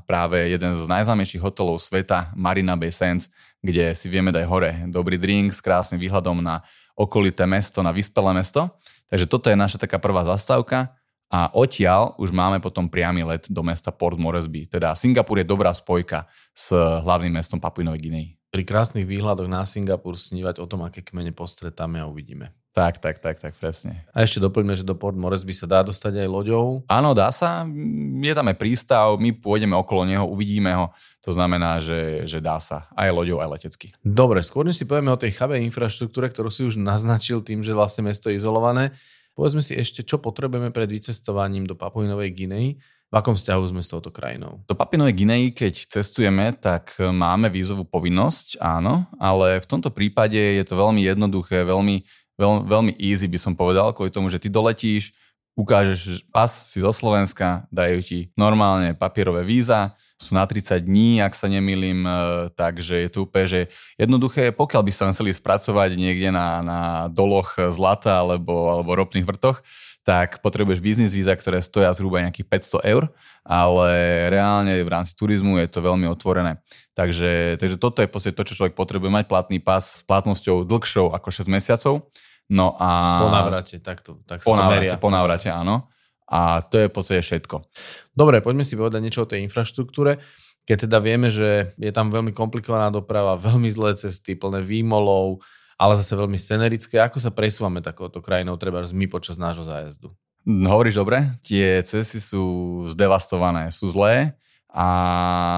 práve 0.05 0.53
jeden 0.53 0.77
z 0.77 0.83
najznámejších 0.85 1.41
hotelov 1.41 1.81
sveta, 1.81 2.29
Marina 2.37 2.77
Bay 2.77 2.93
Sands, 2.93 3.33
kde 3.61 3.93
si 3.97 4.05
vieme 4.09 4.29
dať 4.29 4.45
hore 4.45 4.71
dobrý 4.89 5.17
drink 5.17 5.49
s 5.49 5.61
krásnym 5.61 5.97
výhľadom 5.97 6.41
na 6.41 6.61
okolité 6.93 7.49
mesto, 7.49 7.81
na 7.81 7.89
vyspelé 7.89 8.37
mesto. 8.37 8.69
Takže 9.09 9.25
toto 9.25 9.49
je 9.49 9.57
naša 9.57 9.81
taká 9.81 9.97
prvá 9.97 10.21
zastávka 10.23 10.93
a 11.31 11.49
odtiaľ 11.57 12.13
už 12.21 12.29
máme 12.29 12.61
potom 12.61 12.85
priamy 12.85 13.25
let 13.25 13.49
do 13.49 13.65
mesta 13.65 13.89
Port 13.89 14.19
Moresby. 14.19 14.69
Teda 14.69 14.93
Singapur 14.93 15.41
je 15.41 15.47
dobrá 15.47 15.73
spojka 15.73 16.29
s 16.53 16.75
hlavným 16.75 17.33
mestom 17.33 17.57
Papuinovej 17.57 18.01
Guinei. 18.03 18.27
Pri 18.51 18.67
krásnych 18.67 19.07
výhľadoch 19.07 19.47
na 19.47 19.63
Singapur 19.63 20.19
snívať 20.19 20.59
o 20.59 20.67
tom, 20.67 20.83
aké 20.83 21.01
kmene 21.01 21.31
postretáme 21.31 22.03
a 22.03 22.05
uvidíme. 22.05 22.51
Tak, 22.71 23.03
tak, 23.03 23.19
tak, 23.19 23.43
tak, 23.43 23.53
presne. 23.59 24.07
A 24.15 24.23
ešte 24.23 24.39
doplňme, 24.39 24.79
že 24.79 24.87
do 24.87 24.95
Port 24.95 25.15
Moresby 25.15 25.51
sa 25.51 25.67
dá 25.67 25.83
dostať 25.83 26.23
aj 26.23 26.27
loďou. 26.31 26.87
Áno, 26.87 27.11
dá 27.11 27.27
sa. 27.27 27.67
Je 28.23 28.31
tam 28.31 28.47
aj 28.47 28.55
prístav, 28.55 29.19
my 29.19 29.35
pôjdeme 29.35 29.75
okolo 29.75 30.07
neho, 30.07 30.23
uvidíme 30.23 30.71
ho. 30.71 30.95
To 31.27 31.35
znamená, 31.35 31.83
že, 31.83 32.23
že 32.23 32.39
dá 32.39 32.63
sa 32.63 32.87
aj 32.95 33.11
loďou, 33.11 33.43
aj 33.43 33.59
letecky. 33.59 33.91
Dobre, 33.99 34.39
skôr 34.39 34.63
než 34.63 34.79
si 34.79 34.87
povieme 34.87 35.11
o 35.11 35.19
tej 35.19 35.35
chabej 35.35 35.67
infraštruktúre, 35.67 36.31
ktorú 36.31 36.47
si 36.47 36.63
už 36.63 36.79
naznačil 36.79 37.43
tým, 37.43 37.59
že 37.59 37.75
vlastne 37.75 38.07
mesto 38.07 38.31
je 38.31 38.39
izolované, 38.39 38.95
Povedzme 39.31 39.63
si 39.63 39.73
ešte, 39.79 40.03
čo 40.03 40.19
potrebujeme 40.19 40.75
pred 40.75 40.91
vycestovaním 40.91 41.63
do 41.63 41.79
Papuinovej 41.79 42.35
Ginei, 42.35 42.75
v 43.11 43.19
akom 43.19 43.35
vzťahu 43.35 43.63
sme 43.75 43.83
s 43.83 43.91
touto 43.91 44.07
krajinou? 44.07 44.63
Do 44.71 44.75
Papinovej 44.75 45.19
Ginei, 45.19 45.51
keď 45.51 45.91
cestujeme, 45.99 46.55
tak 46.55 46.95
máme 46.95 47.51
vízovú 47.51 47.83
povinnosť, 47.83 48.55
áno, 48.63 49.03
ale 49.19 49.59
v 49.59 49.67
tomto 49.67 49.91
prípade 49.91 50.39
je 50.39 50.63
to 50.63 50.79
veľmi 50.79 51.03
jednoduché, 51.03 51.67
veľmi, 51.67 52.07
veľ, 52.41 52.65
veľmi 52.65 52.93
easy 52.97 53.29
by 53.29 53.37
som 53.37 53.53
povedal, 53.53 53.93
kvôli 53.93 54.09
tomu, 54.09 54.25
že 54.33 54.41
ty 54.41 54.49
doletíš, 54.49 55.13
ukážeš 55.53 56.25
pas 56.33 56.49
si 56.49 56.81
zo 56.81 56.89
Slovenska, 56.89 57.69
dajú 57.69 58.01
ti 58.01 58.19
normálne 58.33 58.97
papierové 58.97 59.45
víza, 59.45 59.93
sú 60.17 60.37
na 60.37 60.45
30 60.45 60.85
dní, 60.85 61.21
ak 61.21 61.33
sa 61.33 61.49
nemýlim, 61.49 62.05
e, 62.05 62.11
takže 62.53 63.01
je 63.05 63.09
to 63.09 63.25
úplne, 63.25 63.45
že 63.49 63.59
jednoduché, 63.97 64.53
pokiaľ 64.53 64.81
by 64.85 64.91
sa 64.93 65.09
chceli 65.13 65.33
spracovať 65.33 65.97
niekde 65.97 66.29
na, 66.29 66.61
na 66.61 66.79
doloch 67.09 67.57
zlata 67.73 68.21
alebo, 68.21 68.69
alebo 68.69 68.97
ropných 68.97 69.25
vrtoch, 69.25 69.65
tak 70.01 70.41
potrebuješ 70.41 70.81
biznis 70.81 71.13
víza, 71.13 71.37
ktoré 71.37 71.61
stoja 71.61 71.93
zhruba 71.93 72.25
nejakých 72.25 72.49
500 72.81 72.89
eur, 72.89 73.03
ale 73.45 73.89
reálne 74.33 74.81
v 74.81 74.89
rámci 74.89 75.13
turizmu 75.13 75.61
je 75.61 75.69
to 75.69 75.85
veľmi 75.85 76.09
otvorené. 76.09 76.57
Takže, 76.97 77.61
takže 77.61 77.77
toto 77.77 78.01
je 78.01 78.09
v 78.09 78.13
podstate 78.13 78.33
to, 78.33 78.45
čo 78.49 78.57
človek 78.57 78.73
potrebuje 78.73 79.13
mať 79.13 79.25
platný 79.29 79.61
pas 79.61 79.81
s 79.81 80.01
platnosťou 80.01 80.65
dlhšou 80.65 81.13
ako 81.13 81.27
6 81.29 81.45
mesiacov 81.53 82.09
No 82.51 82.75
a... 82.75 83.19
Po 83.23 83.31
návrate, 83.31 83.79
takto. 83.79 84.19
Tak 84.27 84.43
po 84.43 84.59
návrate, 84.59 84.99
po 84.99 85.07
návrate, 85.07 85.47
áno. 85.47 85.87
A 86.27 86.63
to 86.63 86.79
je 86.83 86.87
v 86.87 86.93
podstate 86.93 87.23
všetko. 87.23 87.63
Dobre, 88.11 88.43
poďme 88.43 88.67
si 88.67 88.75
povedať 88.75 88.99
niečo 88.99 89.23
o 89.23 89.29
tej 89.31 89.43
infraštruktúre. 89.47 90.19
Keď 90.67 90.87
teda 90.87 90.99
vieme, 90.99 91.31
že 91.31 91.75
je 91.75 91.91
tam 91.91 92.11
veľmi 92.11 92.35
komplikovaná 92.35 92.91
doprava, 92.91 93.39
veľmi 93.39 93.71
zlé 93.71 93.95
cesty, 93.95 94.35
plné 94.35 94.63
výmolov, 94.63 95.43
ale 95.79 95.97
zase 95.97 96.13
veľmi 96.13 96.37
scenerické, 96.37 97.01
ako 97.01 97.17
sa 97.17 97.33
presúvame 97.33 97.81
takouto 97.81 98.21
krajinou, 98.21 98.59
treba 98.59 98.85
my 98.85 99.07
počas 99.09 99.41
nášho 99.41 99.65
zájazdu? 99.65 100.13
Hovoríš 100.45 101.01
dobre, 101.01 101.33
tie 101.41 101.81
cesty 101.81 102.21
sú 102.21 102.43
zdevastované, 102.93 103.73
sú 103.73 103.89
zlé 103.89 104.37
a 104.71 104.87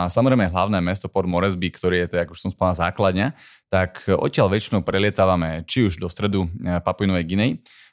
samozrejme 0.09 0.49
hlavné 0.49 0.81
mesto 0.81 1.05
Port 1.05 1.29
Moresby, 1.29 1.69
ktorý 1.69 2.09
je, 2.09 2.17
ako 2.17 2.33
už 2.33 2.41
som 2.41 2.49
spomínal, 2.49 2.89
základňa, 2.89 3.27
tak 3.69 4.09
odtiaľ 4.09 4.49
väčšinou 4.49 4.81
prelietávame 4.81 5.61
či 5.69 5.85
už 5.85 6.01
do 6.01 6.09
stredu 6.09 6.49
e, 6.49 6.81
Papuinovej 6.81 7.25
Guinei, 7.29 7.51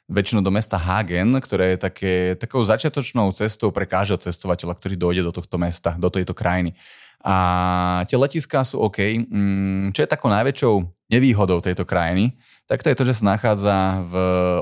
väčšinou 0.09 0.41
do 0.41 0.49
mesta 0.49 0.81
Hagen, 0.81 1.37
ktoré 1.37 1.77
je 1.77 1.77
také, 1.77 2.13
takou 2.41 2.65
začiatočnou 2.65 3.29
cestou 3.37 3.69
pre 3.69 3.85
každého 3.85 4.17
cestovateľa, 4.17 4.73
ktorý 4.75 4.95
dojde 4.97 5.21
do 5.29 5.31
tohto 5.31 5.61
mesta, 5.61 5.93
do 5.93 6.09
tejto 6.09 6.33
krajiny. 6.33 6.73
A 7.21 8.01
tie 8.09 8.17
letiská 8.17 8.65
sú 8.65 8.81
OK. 8.81 8.97
Mm, 9.29 9.93
čo 9.93 10.01
je 10.01 10.09
takou 10.09 10.33
najväčšou 10.33 10.73
nevýhodou 11.13 11.61
tejto 11.61 11.85
krajiny, 11.85 12.33
tak 12.65 12.81
to 12.81 12.89
je 12.89 12.97
to, 12.97 13.05
že 13.05 13.21
sa 13.21 13.37
nachádza 13.37 14.01
v 14.09 14.13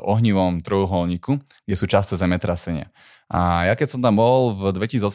ohnivom 0.04 0.60
trojuholníku, 0.60 1.40
kde 1.40 1.76
sú 1.78 1.88
časté 1.88 2.20
zemetrasenia. 2.20 2.92
A 3.30 3.70
ja 3.70 3.78
keď 3.78 3.88
som 3.94 4.02
tam 4.02 4.18
bol 4.18 4.58
v 4.58 4.74
2018, 4.74 5.06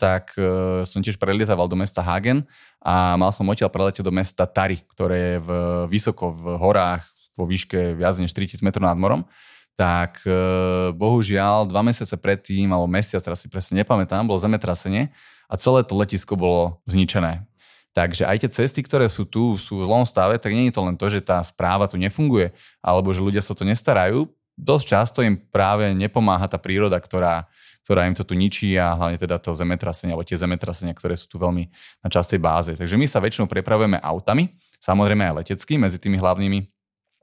tak 0.00 0.32
e, 0.40 0.80
som 0.88 1.04
tiež 1.04 1.20
prelietaval 1.20 1.68
do 1.68 1.76
mesta 1.76 2.00
Hagen 2.00 2.48
a 2.80 3.20
mal 3.20 3.28
som 3.36 3.44
odtiaľ 3.52 3.68
preletieť 3.68 4.00
do 4.00 4.12
mesta 4.16 4.48
Tari, 4.48 4.80
ktoré 4.96 5.36
je 5.36 5.36
v, 5.44 5.50
vysoko 5.92 6.32
v 6.32 6.56
horách 6.56 7.04
vo 7.36 7.44
výške 7.44 7.92
viac 8.00 8.16
než 8.16 8.32
4000 8.32 8.64
metrov 8.64 8.88
nad 8.88 8.96
morom 8.96 9.28
tak 9.72 10.20
e, 10.28 10.32
bohužiaľ 10.92 11.64
dva 11.64 11.80
mesiace 11.80 12.12
predtým, 12.20 12.68
alebo 12.68 12.88
mesiac, 12.88 13.24
teraz 13.24 13.40
si 13.40 13.48
presne 13.48 13.80
nepamätám, 13.80 14.28
bolo 14.28 14.36
zemetrasenie 14.36 15.10
a 15.48 15.54
celé 15.56 15.80
to 15.84 15.96
letisko 15.96 16.36
bolo 16.36 16.84
zničené. 16.84 17.48
Takže 17.92 18.24
aj 18.24 18.36
tie 18.40 18.50
cesty, 18.52 18.80
ktoré 18.80 19.04
sú 19.08 19.28
tu, 19.28 19.60
sú 19.60 19.84
v 19.84 19.86
zlom 19.88 20.04
stave, 20.08 20.40
tak 20.40 20.52
nie 20.52 20.72
je 20.72 20.76
to 20.76 20.84
len 20.84 20.96
to, 20.96 21.12
že 21.12 21.20
tá 21.20 21.44
správa 21.44 21.84
tu 21.88 22.00
nefunguje, 22.00 22.52
alebo 22.80 23.12
že 23.12 23.20
ľudia 23.20 23.44
sa 23.44 23.52
to 23.52 23.68
nestarajú 23.68 24.32
dosť 24.58 24.84
často 24.84 25.18
im 25.24 25.38
práve 25.38 25.90
nepomáha 25.96 26.46
tá 26.48 26.60
príroda, 26.60 27.00
ktorá, 27.00 27.48
ktorá 27.82 28.06
im 28.06 28.14
to 28.14 28.22
tu 28.22 28.36
ničí 28.36 28.76
a 28.78 28.94
hlavne 28.94 29.18
teda 29.18 29.40
to 29.40 29.56
zemetrasenie, 29.56 30.12
alebo 30.12 30.26
tie 30.26 30.38
zemetrasenia, 30.38 30.94
ktoré 30.94 31.16
sú 31.16 31.26
tu 31.26 31.36
veľmi 31.40 31.68
na 32.04 32.08
častej 32.08 32.38
báze. 32.38 32.76
Takže 32.76 32.94
my 32.94 33.06
sa 33.08 33.18
väčšinou 33.18 33.48
prepravujeme 33.48 33.98
autami, 33.98 34.54
samozrejme 34.78 35.22
aj 35.28 35.34
letecky 35.42 35.80
medzi 35.80 35.98
tými 35.98 36.20
hlavnými 36.20 36.68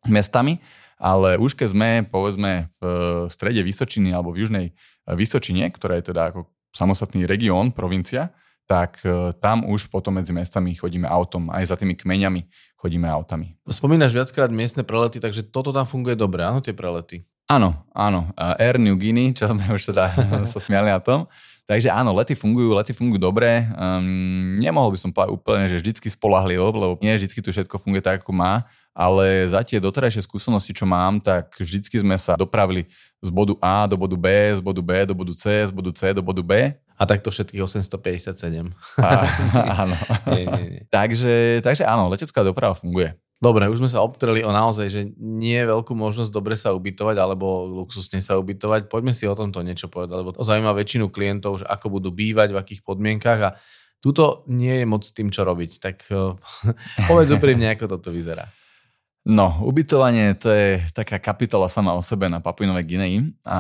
mestami, 0.10 0.60
ale 1.00 1.40
už 1.40 1.56
keď 1.56 1.68
sme, 1.72 1.90
povedzme, 2.04 2.68
v 2.80 2.86
strede 3.32 3.64
Vysočiny 3.64 4.12
alebo 4.12 4.36
v 4.36 4.44
južnej 4.44 4.68
Vysočine, 5.08 5.72
ktorá 5.72 5.96
je 6.00 6.12
teda 6.12 6.36
ako 6.36 6.52
samostatný 6.76 7.24
región, 7.24 7.72
provincia, 7.72 8.36
tak 8.70 9.02
e, 9.02 9.34
tam 9.42 9.66
už 9.66 9.90
potom 9.90 10.22
medzi 10.22 10.30
mestami 10.30 10.78
chodíme 10.78 11.10
autom. 11.10 11.50
Aj 11.50 11.66
za 11.66 11.74
tými 11.74 11.98
kmeňami 11.98 12.46
chodíme 12.78 13.10
autami. 13.10 13.58
Spomínaš 13.66 14.14
viackrát 14.14 14.54
miestne 14.54 14.86
prelety, 14.86 15.18
takže 15.18 15.50
toto 15.50 15.74
tam 15.74 15.90
funguje 15.90 16.14
dobre, 16.14 16.46
áno, 16.46 16.62
tie 16.62 16.78
prelety? 16.78 17.26
Áno, 17.50 17.82
áno. 17.98 18.30
Air 18.38 18.78
New 18.78 18.94
Guinea, 18.94 19.34
čo 19.34 19.50
sme 19.50 19.74
už 19.74 19.90
teda 19.90 20.14
sa 20.54 20.62
smiali 20.62 20.94
na 20.94 21.02
tom. 21.02 21.26
Takže 21.66 21.90
áno, 21.90 22.14
lety 22.14 22.38
fungujú, 22.38 22.78
lety 22.78 22.94
fungujú 22.94 23.22
dobre. 23.22 23.66
Um, 23.78 24.58
nemohol 24.62 24.94
by 24.94 24.98
som 25.02 25.10
povedať 25.14 25.34
úplne, 25.34 25.66
že 25.70 25.82
vždycky 25.82 26.10
spolahlivo, 26.10 26.70
lebo 26.74 26.94
nie 27.02 27.14
vždycky 27.14 27.42
tu 27.42 27.50
všetko 27.54 27.78
funguje 27.78 28.02
tak, 28.02 28.26
ako 28.26 28.34
má, 28.34 28.66
ale 28.94 29.46
za 29.46 29.62
tie 29.62 29.78
doterajšie 29.78 30.26
skúsenosti, 30.26 30.74
čo 30.74 30.90
mám, 30.90 31.22
tak 31.22 31.54
vždycky 31.62 32.02
sme 32.02 32.18
sa 32.18 32.34
dopravili 32.34 32.90
z 33.22 33.30
bodu 33.30 33.54
A 33.62 33.86
do 33.86 33.98
bodu 33.98 34.18
B, 34.18 34.26
z 34.54 34.62
bodu 34.62 34.82
B 34.82 35.06
do 35.06 35.14
bodu 35.14 35.34
C, 35.34 35.62
z 35.62 35.70
bodu 35.70 35.94
C 35.94 36.10
do 36.10 36.26
bodu 36.26 36.42
B 36.42 36.74
a 37.00 37.04
takto 37.08 37.32
všetkých 37.32 37.64
857. 37.64 38.76
A, 39.00 39.08
áno. 39.88 39.96
nie, 40.36 40.44
nie, 40.44 40.66
nie. 40.68 40.82
Takže, 40.92 41.64
takže 41.64 41.88
áno, 41.88 42.12
letecká 42.12 42.44
doprava 42.44 42.76
funguje. 42.76 43.16
Dobre, 43.40 43.72
už 43.72 43.80
sme 43.80 43.88
sa 43.88 44.04
obtreli 44.04 44.44
o 44.44 44.52
naozaj, 44.52 44.88
že 44.92 45.02
nie 45.16 45.56
je 45.56 45.72
veľkú 45.72 45.96
možnosť 45.96 46.28
dobre 46.28 46.60
sa 46.60 46.76
ubytovať 46.76 47.16
alebo 47.16 47.72
luxusne 47.72 48.20
sa 48.20 48.36
ubytovať. 48.36 48.92
Poďme 48.92 49.16
si 49.16 49.24
o 49.32 49.36
tomto 49.36 49.64
niečo 49.64 49.88
povedať, 49.88 50.20
lebo 50.20 50.36
to 50.36 50.44
zaujíma 50.44 50.76
väčšinu 50.76 51.08
klientov, 51.08 51.64
že 51.64 51.66
ako 51.72 51.88
budú 51.88 52.12
bývať, 52.12 52.52
v 52.52 52.60
akých 52.60 52.82
podmienkach 52.84 53.40
a 53.40 53.56
tuto 54.04 54.44
nie 54.52 54.84
je 54.84 54.86
moc 54.86 55.08
s 55.08 55.16
tým, 55.16 55.32
čo 55.32 55.48
robiť. 55.48 55.72
Tak 55.80 56.12
povedz 57.10 57.32
úprimne, 57.32 57.72
ako 57.72 57.96
toto 57.96 58.12
vyzerá. 58.12 58.44
No, 59.28 59.52
ubytovanie 59.62 60.32
to 60.40 60.48
je 60.50 60.80
taká 60.96 61.20
kapitola 61.20 61.68
sama 61.68 61.92
o 61.92 62.02
sebe 62.02 62.32
na 62.32 62.40
Papuinovej 62.40 62.88
Gineji, 62.88 63.20
a, 63.44 63.60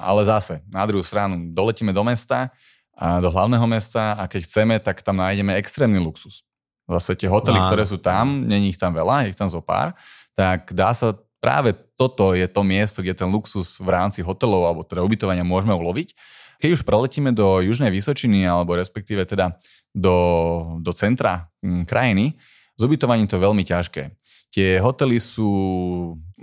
ale 0.00 0.22
zase, 0.22 0.62
na 0.70 0.86
druhú 0.86 1.02
stranu, 1.02 1.50
doletíme 1.50 1.90
do 1.90 2.06
mesta, 2.06 2.54
a 2.94 3.18
do 3.18 3.26
hlavného 3.26 3.66
mesta 3.66 4.14
a 4.14 4.30
keď 4.30 4.40
chceme, 4.46 4.74
tak 4.78 5.02
tam 5.02 5.18
nájdeme 5.18 5.58
extrémny 5.58 5.98
luxus. 5.98 6.46
zase 6.86 7.18
tie 7.18 7.26
hotely, 7.26 7.58
Áno. 7.58 7.66
ktoré 7.66 7.82
sú 7.82 7.98
tam, 7.98 8.46
není 8.46 8.70
ich 8.70 8.78
tam 8.78 8.94
veľa, 8.94 9.26
ich 9.26 9.34
tam 9.34 9.50
zo 9.50 9.58
pár, 9.58 9.98
tak 10.38 10.70
dá 10.70 10.94
sa 10.94 11.18
práve 11.42 11.74
toto 11.98 12.32
je 12.32 12.46
to 12.46 12.62
miesto, 12.62 13.02
kde 13.02 13.18
ten 13.18 13.28
luxus 13.28 13.82
v 13.82 13.88
rámci 13.90 14.22
hotelov 14.22 14.70
alebo 14.70 14.82
teda 14.86 15.02
ubytovania 15.02 15.42
môžeme 15.42 15.74
uloviť. 15.74 16.14
Keď 16.62 16.70
už 16.80 16.82
preletíme 16.86 17.34
do 17.34 17.60
Južnej 17.60 17.90
Vysočiny 17.90 18.46
alebo 18.46 18.78
respektíve 18.78 19.26
teda 19.26 19.58
do, 19.90 20.16
do 20.80 20.94
centra 20.94 21.50
mm, 21.60 21.84
krajiny, 21.84 22.38
s 22.78 22.80
ubytovaním 22.80 23.26
to 23.26 23.36
je 23.36 23.44
veľmi 23.44 23.62
ťažké. 23.66 24.02
Tie 24.54 24.78
hotely 24.78 25.18
sú, 25.18 25.50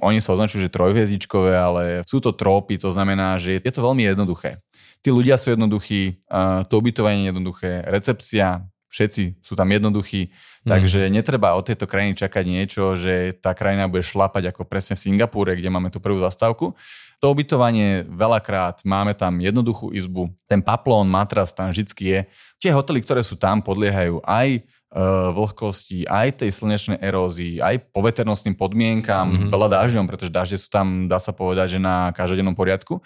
oni 0.03 0.19
sa 0.19 0.35
označujú, 0.35 0.67
že 0.67 0.75
trojhviezdičkové, 0.75 1.55
ale 1.55 1.83
sú 2.03 2.19
to 2.19 2.35
trópy, 2.35 2.75
to 2.75 2.91
znamená, 2.91 3.39
že 3.39 3.63
je 3.63 3.71
to 3.71 3.79
veľmi 3.79 4.03
jednoduché. 4.03 4.59
Tí 4.99 5.15
ľudia 5.15 5.39
sú 5.39 5.55
jednoduchí, 5.55 6.27
to 6.67 6.73
ubytovanie 6.75 7.23
je 7.23 7.29
jednoduché, 7.31 7.87
recepcia, 7.87 8.67
všetci 8.91 9.39
sú 9.39 9.55
tam 9.55 9.71
jednoduchí, 9.71 10.35
takže 10.67 11.07
netreba 11.07 11.55
od 11.55 11.63
tejto 11.63 11.87
krajiny 11.87 12.19
čakať 12.19 12.43
niečo, 12.43 12.99
že 12.99 13.31
tá 13.39 13.55
krajina 13.55 13.87
bude 13.87 14.03
šlapať 14.03 14.51
ako 14.51 14.67
presne 14.67 14.99
v 14.99 15.03
Singapúre, 15.07 15.55
kde 15.55 15.71
máme 15.71 15.87
tú 15.87 16.03
prvú 16.03 16.19
zastávku. 16.19 16.75
To 17.23 17.31
ubytovanie 17.31 18.03
veľakrát 18.11 18.83
máme 18.83 19.15
tam 19.15 19.39
jednoduchú 19.39 19.95
izbu, 19.95 20.35
ten 20.51 20.59
paplón, 20.59 21.07
matras 21.07 21.55
tam 21.55 21.71
vždycky 21.71 22.03
je. 22.03 22.19
Tie 22.59 22.75
hotely, 22.75 22.99
ktoré 22.99 23.23
sú 23.23 23.39
tam, 23.39 23.63
podliehajú 23.63 24.19
aj 24.27 24.67
vlhkosti, 25.31 26.03
aj 26.03 26.43
tej 26.43 26.51
slnečnej 26.51 26.99
erózii, 26.99 27.63
aj 27.63 27.95
poveternostným 27.95 28.59
podmienkam, 28.59 29.31
mm-hmm. 29.31 29.49
veľa 29.49 29.81
dažďom, 29.81 30.05
pretože 30.05 30.31
dažde 30.35 30.57
sú 30.59 30.67
tam, 30.67 31.07
dá 31.07 31.15
sa 31.15 31.31
povedať, 31.31 31.75
že 31.75 31.79
na 31.79 32.11
každodennom 32.11 32.53
poriadku. 32.53 32.99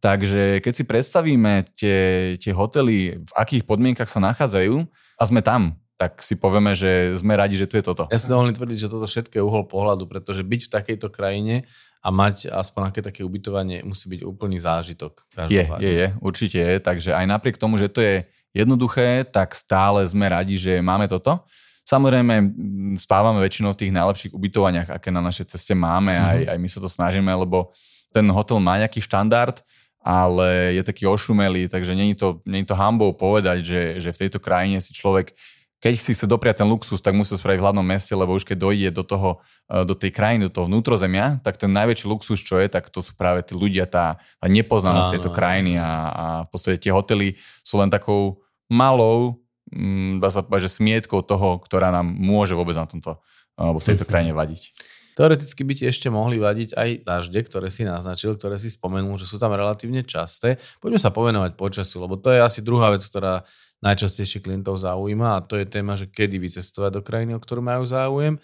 Takže 0.00 0.64
keď 0.64 0.72
si 0.74 0.84
predstavíme 0.84 1.70
tie, 1.76 1.98
tie 2.40 2.52
hotely, 2.56 3.20
v 3.20 3.32
akých 3.36 3.64
podmienkach 3.68 4.08
sa 4.08 4.18
nachádzajú 4.20 4.84
a 4.90 5.22
sme 5.22 5.40
tam, 5.44 5.79
tak 6.00 6.24
si 6.24 6.32
povieme, 6.32 6.72
že 6.72 7.12
sme 7.20 7.36
radi, 7.36 7.60
že 7.60 7.68
tu 7.68 7.76
je 7.76 7.84
toto. 7.84 8.08
Ja 8.08 8.16
si 8.16 8.24
dovolím 8.24 8.56
tvrdiť, 8.56 8.88
že 8.88 8.88
toto 8.88 9.04
všetko 9.04 9.36
je 9.36 9.44
uhol 9.44 9.68
pohľadu, 9.68 10.08
pretože 10.08 10.40
byť 10.40 10.60
v 10.64 10.72
takejto 10.72 11.12
krajine 11.12 11.68
a 12.00 12.08
mať 12.08 12.48
aspoň 12.48 12.88
aké 12.88 13.04
také 13.04 13.20
ubytovanie 13.20 13.84
musí 13.84 14.08
byť 14.08 14.24
úplný 14.24 14.56
zážitok. 14.64 15.28
Je, 15.52 15.60
je, 15.60 15.90
je, 15.92 16.06
určite 16.24 16.56
je. 16.56 16.80
Takže 16.80 17.12
aj 17.12 17.28
napriek 17.28 17.60
tomu, 17.60 17.76
že 17.76 17.92
to 17.92 18.00
je 18.00 18.24
jednoduché, 18.56 19.28
tak 19.28 19.52
stále 19.52 20.00
sme 20.08 20.24
radi, 20.32 20.56
že 20.56 20.80
máme 20.80 21.04
toto. 21.04 21.44
Samozrejme, 21.84 22.48
spávame 22.96 23.44
väčšinou 23.44 23.76
v 23.76 23.80
tých 23.84 23.92
najlepších 23.92 24.32
ubytovaniach, 24.32 24.88
aké 24.88 25.12
na 25.12 25.20
našej 25.20 25.52
ceste 25.52 25.76
máme, 25.76 26.16
mm-hmm. 26.16 26.32
aj, 26.32 26.40
aj 26.56 26.58
my 26.64 26.68
sa 26.72 26.78
to 26.80 26.88
snažíme, 26.88 27.28
lebo 27.28 27.76
ten 28.08 28.24
hotel 28.32 28.56
má 28.56 28.80
nejaký 28.80 29.04
štandard, 29.04 29.60
ale 30.00 30.80
je 30.80 30.82
taký 30.82 31.04
ošumelý, 31.04 31.68
takže 31.68 31.92
není 31.92 32.16
to, 32.16 32.40
není 32.48 32.64
to 32.64 32.72
hambou 32.72 33.12
povedať, 33.12 33.60
že, 33.60 33.82
že 34.00 34.10
v 34.16 34.20
tejto 34.24 34.40
krajine 34.40 34.80
si 34.80 34.96
človek 34.96 35.36
keď 35.80 35.92
si 35.96 36.12
chce 36.12 36.28
dopriať 36.28 36.62
ten 36.62 36.68
luxus, 36.68 37.00
tak 37.00 37.16
musí 37.16 37.32
to 37.32 37.40
spraviť 37.40 37.56
v 37.56 37.64
hlavnom 37.64 37.82
meste, 37.82 38.12
lebo 38.12 38.36
už 38.36 38.44
keď 38.44 38.56
dojde 38.60 38.88
do 38.92 39.00
toho, 39.00 39.30
e, 39.64 39.88
do 39.88 39.96
tej 39.96 40.12
krajiny, 40.12 40.52
do 40.52 40.52
toho 40.52 40.68
vnútrozemia, 40.68 41.40
tak 41.40 41.56
ten 41.56 41.72
najväčší 41.72 42.04
luxus, 42.04 42.44
čo 42.44 42.60
je, 42.60 42.68
tak 42.68 42.92
to 42.92 43.00
sú 43.00 43.16
práve 43.16 43.40
tí 43.48 43.56
ľudia, 43.56 43.88
tá, 43.88 44.20
tá 44.20 44.46
nepoznanosť 44.46 45.16
tejto 45.16 45.32
krajiny 45.32 45.80
a, 45.80 45.90
a 46.12 46.24
v 46.44 46.48
podstate 46.52 46.76
tie 46.76 46.92
hotely 46.92 47.40
sú 47.64 47.80
len 47.80 47.88
takou 47.88 48.44
malou, 48.68 49.40
mm, 49.72 50.20
dá 50.20 50.28
sa 50.28 50.44
povedať, 50.44 50.68
že 50.68 50.76
smietkou 50.76 51.24
toho, 51.24 51.56
ktorá 51.64 51.88
nám 51.88 52.12
môže 52.12 52.52
vôbec 52.52 52.76
na 52.76 52.84
tomto, 52.84 53.16
alebo 53.56 53.80
v 53.80 53.88
tejto 53.88 54.04
krajine 54.10 54.36
vadiť. 54.36 54.76
Teoreticky 55.16 55.66
by 55.66 55.72
ti 55.74 55.84
ešte 55.84 56.08
mohli 56.08 56.40
vadiť 56.40 56.76
aj 56.76 56.90
dažde, 57.04 57.40
ktoré 57.44 57.68
si 57.68 57.84
naznačil, 57.84 58.36
ktoré 58.36 58.56
si 58.56 58.72
spomenul, 58.72 59.20
že 59.20 59.28
sú 59.28 59.36
tam 59.36 59.52
relatívne 59.52 60.00
časté. 60.06 60.56
Poďme 60.80 61.00
sa 61.02 61.12
povenovať 61.12 61.60
počasiu, 61.60 62.04
lebo 62.04 62.16
to 62.16 62.30
je 62.30 62.40
asi 62.40 62.64
druhá 62.64 62.88
vec, 62.94 63.04
ktorá 63.04 63.44
najčastejšie 63.80 64.44
klientov 64.44 64.76
zaujíma 64.76 65.40
a 65.40 65.44
to 65.44 65.56
je 65.56 65.64
téma, 65.64 65.96
že 65.96 66.08
kedy 66.08 66.36
vycestovať 66.36 67.00
do 67.00 67.02
krajiny, 67.04 67.32
o 67.36 67.40
ktorú 67.40 67.64
majú 67.64 67.84
záujem. 67.88 68.36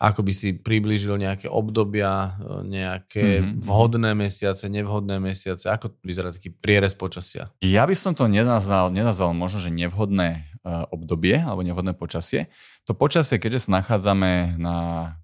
Ako 0.00 0.24
by 0.24 0.32
si 0.32 0.56
priblížil 0.56 1.20
nejaké 1.20 1.44
obdobia, 1.44 2.32
e, 2.40 2.64
nejaké 2.64 3.20
Mhm. 3.20 3.44
mm-hmm. 3.44 3.68
vhodné 3.68 4.10
mesiace, 4.16 4.64
nevhodné 4.72 5.20
mesiace, 5.20 5.68
ako 5.68 5.92
vyzerá 6.00 6.32
taký 6.32 6.48
prierez 6.48 6.96
počasia? 6.96 7.52
Ja 7.60 7.84
by 7.84 7.92
som 7.92 8.16
to 8.16 8.24
nenazval, 8.24 8.88
nenazval 8.88 9.36
možno, 9.36 9.60
že 9.60 9.68
nevhodné 9.68 10.48
uh, 10.64 10.88
obdobie 10.88 11.36
alebo 11.36 11.60
nevhodné 11.60 11.92
počasie. 11.92 12.48
To 12.88 12.96
počasie, 12.96 13.36
keďže 13.36 13.68
sa 13.68 13.84
nachádzame 13.84 14.56
na 14.56 14.76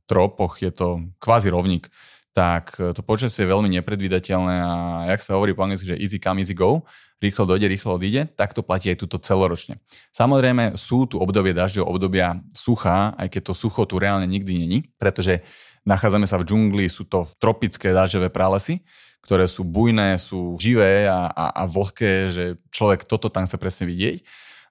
tropoch, 0.05 0.61
je 0.61 0.68
to 0.68 1.09
kvázi 1.24 1.48
rovník, 1.48 1.88
tak 2.37 2.76
uh, 2.76 2.92
to 2.92 3.00
počasie 3.00 3.48
je 3.48 3.52
veľmi 3.52 3.72
nepredvídateľné 3.81 4.57
a 4.61 4.72
jak 5.16 5.24
sa 5.24 5.40
hovorí 5.40 5.57
po 5.57 5.64
anglicky, 5.64 5.88
že 5.88 5.96
easy 5.96 6.20
come, 6.20 6.44
easy 6.44 6.52
go, 6.52 6.85
rýchlo 7.22 7.48
dojde, 7.48 7.66
rýchlo 7.68 7.96
odíde, 7.96 8.29
tak 8.37 8.52
to 8.52 8.61
platí 8.61 8.92
aj 8.92 9.00
túto 9.00 9.16
celoročne. 9.16 9.81
Samozrejme 10.12 10.76
sú 10.76 11.09
tu 11.09 11.16
obdobie 11.16 11.57
dažďov, 11.57 11.88
obdobia 11.88 12.44
sucha, 12.52 13.16
aj 13.16 13.33
keď 13.33 13.42
to 13.50 13.55
sucho 13.57 13.88
tu 13.88 13.96
reálne 13.96 14.29
nikdy 14.29 14.52
není, 14.61 14.79
pretože 15.00 15.40
nachádzame 15.88 16.29
sa 16.29 16.37
v 16.37 16.44
džungli, 16.44 16.85
sú 16.92 17.09
to 17.09 17.24
tropické 17.40 17.94
dažďové 17.96 18.29
pralesy, 18.29 18.85
ktoré 19.24 19.48
sú 19.48 19.66
bujné, 19.66 20.20
sú 20.20 20.55
živé 20.61 21.09
a, 21.09 21.26
a, 21.33 21.44
a 21.50 21.62
vlhké, 21.66 22.31
že 22.31 22.44
človek 22.70 23.09
toto 23.09 23.26
tam 23.26 23.48
chce 23.48 23.57
presne 23.59 23.85
vidieť. 23.90 24.22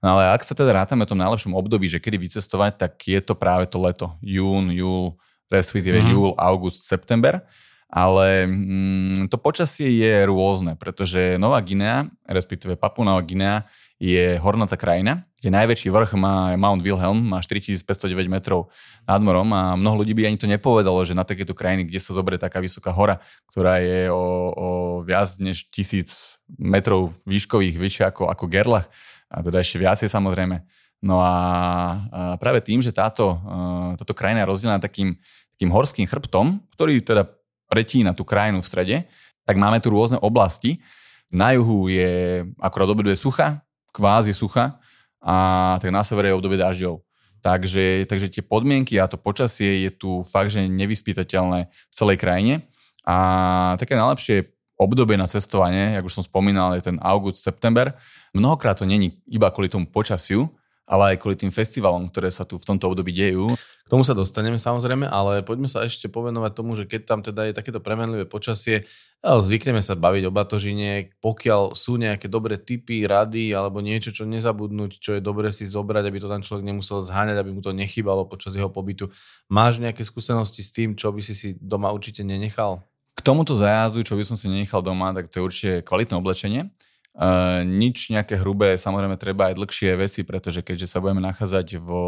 No 0.05 0.15
ale 0.15 0.38
ak 0.38 0.45
sa 0.45 0.53
teda 0.53 0.86
rátame 0.86 1.03
v 1.03 1.12
tom 1.12 1.19
najlepšom 1.19 1.58
období, 1.58 1.89
že 1.89 1.97
kedy 1.97 2.21
vycestovať, 2.21 2.71
tak 2.77 2.93
je 3.03 3.19
to 3.19 3.34
práve 3.34 3.65
to 3.67 3.81
leto. 3.81 4.13
Jún, 4.21 4.69
júl, 4.69 5.17
respektíve 5.49 5.97
mm. 5.97 6.08
júl, 6.13 6.31
august, 6.38 6.86
september. 6.86 7.41
Ale 7.95 8.43
mm, 8.43 9.31
to 9.31 9.39
počasie 9.39 9.88
je 9.88 10.27
rôzne, 10.27 10.75
pretože 10.75 11.39
Nová 11.39 11.63
Guinea, 11.63 12.12
respektíve 12.27 12.75
Papua 12.75 13.08
Nová 13.08 13.23
Guinea, 13.23 13.63
je 13.95 14.36
hornatá 14.43 14.75
krajina, 14.75 15.23
kde 15.39 15.55
najväčší 15.55 15.88
vrch 15.88 16.19
má 16.19 16.60
Mount 16.60 16.84
Wilhelm, 16.84 17.23
má 17.23 17.39
4509 17.39 18.27
metrov 18.27 18.67
nad 19.08 19.23
morom 19.23 19.47
a 19.55 19.79
mnoho 19.79 20.03
ľudí 20.03 20.12
by 20.12 20.27
ani 20.27 20.36
to 20.36 20.43
nepovedalo, 20.43 21.08
že 21.08 21.15
na 21.15 21.23
takéto 21.23 21.55
krajiny, 21.55 21.88
kde 21.88 22.03
sa 22.03 22.12
zoberie 22.12 22.36
taká 22.36 22.60
vysoká 22.60 22.91
hora, 22.91 23.23
ktorá 23.47 23.79
je 23.79 24.12
o, 24.12 24.51
o 24.51 24.67
viac 25.08 25.31
než 25.39 25.71
tisíc 25.71 26.36
metrov 26.60 27.15
výškových, 27.23 27.79
vyššie 27.79 28.03
ako, 28.12 28.27
ako 28.27 28.51
Gerlach, 28.51 28.91
a 29.31 29.39
teda 29.39 29.63
ešte 29.63 29.79
viacej 29.79 30.12
samozrejme. 30.12 30.67
No 30.99 31.23
a, 31.23 31.31
a 31.31 31.36
práve 32.43 32.60
tým, 32.60 32.84
že 32.84 32.91
táto, 32.91 33.39
uh, 33.39 33.95
táto 33.95 34.12
krajina 34.12 34.43
je 34.43 34.51
rozdelená 34.51 34.84
takým, 34.84 35.15
takým 35.55 35.71
horským 35.71 36.08
chrbtom, 36.12 36.60
ktorý 36.75 36.99
teda 36.99 37.23
pretína 37.69 38.13
tú 38.13 38.25
krajinu 38.25 38.62
v 38.62 38.69
strede, 38.69 38.97
tak 39.45 39.58
máme 39.58 39.82
tu 39.82 39.93
rôzne 39.93 40.17
oblasti. 40.21 40.82
Na 41.30 41.54
juhu 41.54 41.89
je 41.89 42.43
akorát 42.62 42.89
obdobie 42.89 43.17
sucha, 43.17 43.62
kvázi 43.93 44.34
sucha, 44.34 44.80
a 45.25 45.36
tak 45.82 45.89
na 45.89 46.06
severe 46.06 46.30
je 46.30 46.38
obdobie 46.38 46.62
dažďov. 46.62 47.01
Takže, 47.41 48.06
takže 48.10 48.30
tie 48.30 48.43
podmienky 48.45 48.97
a 48.97 49.10
to 49.10 49.17
počasie 49.17 49.86
je 49.86 49.91
tu 49.93 50.25
fakt, 50.25 50.54
že 50.54 50.65
nevyspytateľné 50.65 51.69
v 51.69 51.93
celej 51.93 52.17
krajine. 52.17 52.65
A 53.06 53.78
také 53.78 53.93
najlepšie 53.93 54.49
obdobie 54.82 55.17
na 55.17 55.30
cestovanie, 55.30 55.93
jak 55.93 56.06
už 56.06 56.21
som 56.21 56.25
spomínal, 56.25 56.73
je 56.78 56.89
ten 56.89 56.97
august, 57.01 57.45
september. 57.45 57.93
Mnohokrát 58.34 58.82
to 58.82 58.86
není 58.86 59.21
iba 59.30 59.49
kvôli 59.54 59.69
tomu 59.69 59.86
počasiu, 59.86 60.49
ale 60.86 61.13
aj 61.13 61.21
kvôli 61.21 61.38
tým 61.38 61.50
festivalom, 61.50 62.06
ktoré 62.10 62.30
sa 62.30 62.45
tu 62.45 62.62
v 62.62 62.65
tomto 62.65 62.86
období 62.93 63.10
dejú. 63.10 63.58
K 63.58 63.88
tomu 63.89 64.02
sa 64.02 64.17
dostaneme 64.17 64.58
samozrejme, 64.58 65.06
ale 65.06 65.45
poďme 65.45 65.69
sa 65.69 65.86
ešte 65.86 66.10
povenovať 66.10 66.52
tomu, 66.58 66.74
že 66.74 66.89
keď 66.89 67.02
tam 67.06 67.19
teda 67.21 67.45
je 67.50 67.54
takéto 67.54 67.78
premenlivé 67.78 68.26
počasie, 68.26 68.89
zvykneme 69.21 69.82
sa 69.82 69.93
baviť 69.93 70.24
o 70.26 70.34
batožine, 70.34 71.13
pokiaľ 71.21 71.78
sú 71.78 72.02
nejaké 72.02 72.26
dobré 72.26 72.58
typy, 72.58 73.06
rady 73.06 73.54
alebo 73.54 73.86
niečo, 73.86 74.10
čo 74.10 74.26
nezabudnúť, 74.26 74.98
čo 74.98 75.17
je 75.17 75.21
dobre 75.21 75.54
si 75.54 75.69
zobrať, 75.69 76.02
aby 76.06 76.17
to 76.17 76.30
ten 76.30 76.41
človek 76.41 76.65
nemusel 76.65 77.02
zháňať, 77.02 77.38
aby 77.38 77.50
mu 77.54 77.62
to 77.62 77.74
nechybalo 77.74 78.26
počas 78.26 78.58
jeho 78.58 78.74
pobytu. 78.74 79.13
Máš 79.50 79.78
nejaké 79.78 80.02
skúsenosti 80.02 80.65
s 80.65 80.74
tým, 80.74 80.98
čo 80.98 81.13
by 81.13 81.21
si 81.21 81.38
si 81.38 81.54
doma 81.62 81.93
určite 81.93 82.26
nenechal? 82.26 82.82
K 83.13 83.21
tomuto 83.21 83.54
zájazdu, 83.54 84.02
čo 84.02 84.17
by 84.17 84.24
som 84.26 84.38
si 84.38 84.50
nenechal 84.50 84.82
doma, 84.82 85.13
tak 85.13 85.30
to 85.30 85.39
je 85.39 85.45
určite 85.45 85.71
kvalitné 85.86 86.13
oblečenie. 86.17 86.74
Uh, 87.15 87.63
nič 87.63 88.12
nejaké 88.12 88.36
hrubé, 88.36 88.75
samozrejme 88.75 89.15
treba 89.15 89.47
aj 89.47 89.56
dlhšie 89.56 89.95
veci, 89.95 90.28
pretože 90.28 90.60
keďže 90.60 90.91
sa 90.91 90.99
budeme 90.99 91.23
nachádzať 91.23 91.80
vo 91.80 92.04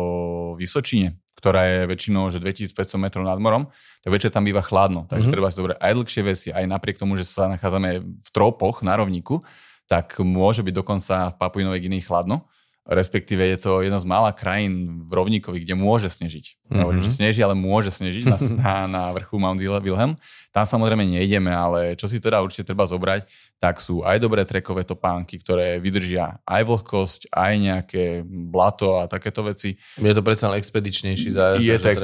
Vysočine, 0.60 1.16
ktorá 1.40 1.64
je 1.64 1.80
väčšinou 1.88 2.28
že 2.28 2.44
2500 2.44 3.00
metrov 3.00 3.24
nad 3.24 3.40
morom, 3.40 3.72
tak 4.04 4.12
večer 4.12 4.36
tam 4.36 4.44
býva 4.44 4.60
chladno. 4.60 5.08
Takže 5.08 5.16
Mhm. 5.16 5.20
mm-hmm. 5.24 5.32
treba 5.32 5.48
si 5.48 5.56
zobrať 5.64 5.78
aj 5.80 5.92
dlhšie 5.96 6.22
veci, 6.28 6.48
aj 6.52 6.66
napriek 6.68 7.00
tomu, 7.00 7.16
že 7.16 7.24
sa 7.24 7.48
nachádzame 7.48 8.04
v 8.04 8.30
tropoch 8.36 8.84
na 8.84 9.00
rovníku, 9.00 9.40
tak 9.88 10.20
môže 10.20 10.60
byť 10.60 10.76
dokonca 10.76 11.32
v 11.32 11.36
Papuinovej 11.40 11.88
Guinei 11.88 12.04
chladno. 12.04 12.44
Respektíve 12.88 13.44
je 13.44 13.58
to 13.60 13.84
jedna 13.84 14.00
z 14.00 14.08
mála 14.08 14.32
krajín 14.32 15.04
v 15.04 15.12
rovníkovi, 15.12 15.60
kde 15.68 15.76
môže 15.76 16.08
snežiť. 16.08 16.56
Mm-hmm. 16.56 16.80
Hovorím, 16.80 17.04
že 17.04 17.12
sneží, 17.12 17.44
ale 17.44 17.52
môže 17.52 17.92
snežiť 17.92 18.24
na, 18.32 18.38
na, 18.64 18.74
na 18.88 19.04
vrchu 19.12 19.36
Mount 19.36 19.60
Wil- 19.60 19.84
Wilhelm. 19.84 20.16
Tam 20.56 20.64
samozrejme 20.64 21.04
nejdeme, 21.04 21.52
ale 21.52 22.00
čo 22.00 22.08
si 22.08 22.24
teda 22.24 22.40
určite 22.40 22.72
treba 22.72 22.88
zobrať, 22.88 23.28
tak 23.60 23.84
sú 23.84 24.08
aj 24.08 24.24
dobré 24.24 24.48
trekové 24.48 24.88
topánky, 24.88 25.36
ktoré 25.44 25.84
vydržia 25.84 26.40
aj 26.48 26.64
vlhkosť, 26.64 27.22
aj 27.28 27.54
nejaké 27.60 28.04
blato 28.24 29.04
a 29.04 29.12
takéto 29.12 29.44
veci. 29.44 29.76
Je 30.00 30.16
to 30.16 30.24
predsa 30.24 30.48
expedičnejší 30.56 31.36
zájazd. 31.36 31.68
Je 31.68 31.78
to 31.84 31.88
aj 31.92 31.98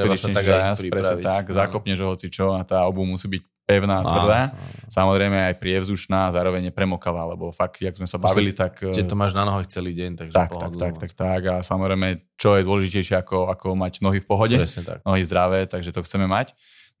zájazd, 0.44 0.82
presne 0.92 1.16
tak, 1.24 1.48
Áno. 1.48 1.56
zakopneš 1.64 1.98
hoci 2.04 2.28
čo 2.28 2.52
a 2.52 2.60
tá 2.60 2.84
obu 2.84 3.08
musí 3.08 3.24
byť 3.32 3.53
pevná, 3.64 4.04
tvrdá. 4.04 4.52
Samozrejme 4.92 5.52
aj 5.52 5.54
prievzdušná, 5.58 6.30
zároveň 6.30 6.68
nepremokavá, 6.68 7.24
lebo 7.32 7.48
fakt, 7.48 7.80
jak 7.80 7.96
sme 7.96 8.04
sa 8.04 8.20
bavili, 8.20 8.52
tak... 8.52 8.84
Tie 8.92 9.04
to 9.08 9.16
máš 9.16 9.32
na 9.32 9.48
nohách 9.48 9.66
celý 9.72 9.96
deň, 9.96 10.10
takže 10.20 10.34
tak, 10.36 10.52
tak, 10.54 10.72
tak, 10.76 10.94
tak, 11.00 11.12
tak. 11.16 11.40
A 11.48 11.54
samozrejme, 11.64 12.36
čo 12.36 12.60
je 12.60 12.62
dôležitejšie 12.62 13.16
ako, 13.18 13.48
ako 13.48 13.72
mať 13.74 14.04
nohy 14.04 14.20
v 14.20 14.28
pohode, 14.28 14.56
Presne 14.60 14.84
tak. 14.84 14.98
nohy 15.02 15.24
zdravé, 15.24 15.64
takže 15.64 15.90
to 15.90 16.04
chceme 16.04 16.28
mať. 16.28 16.52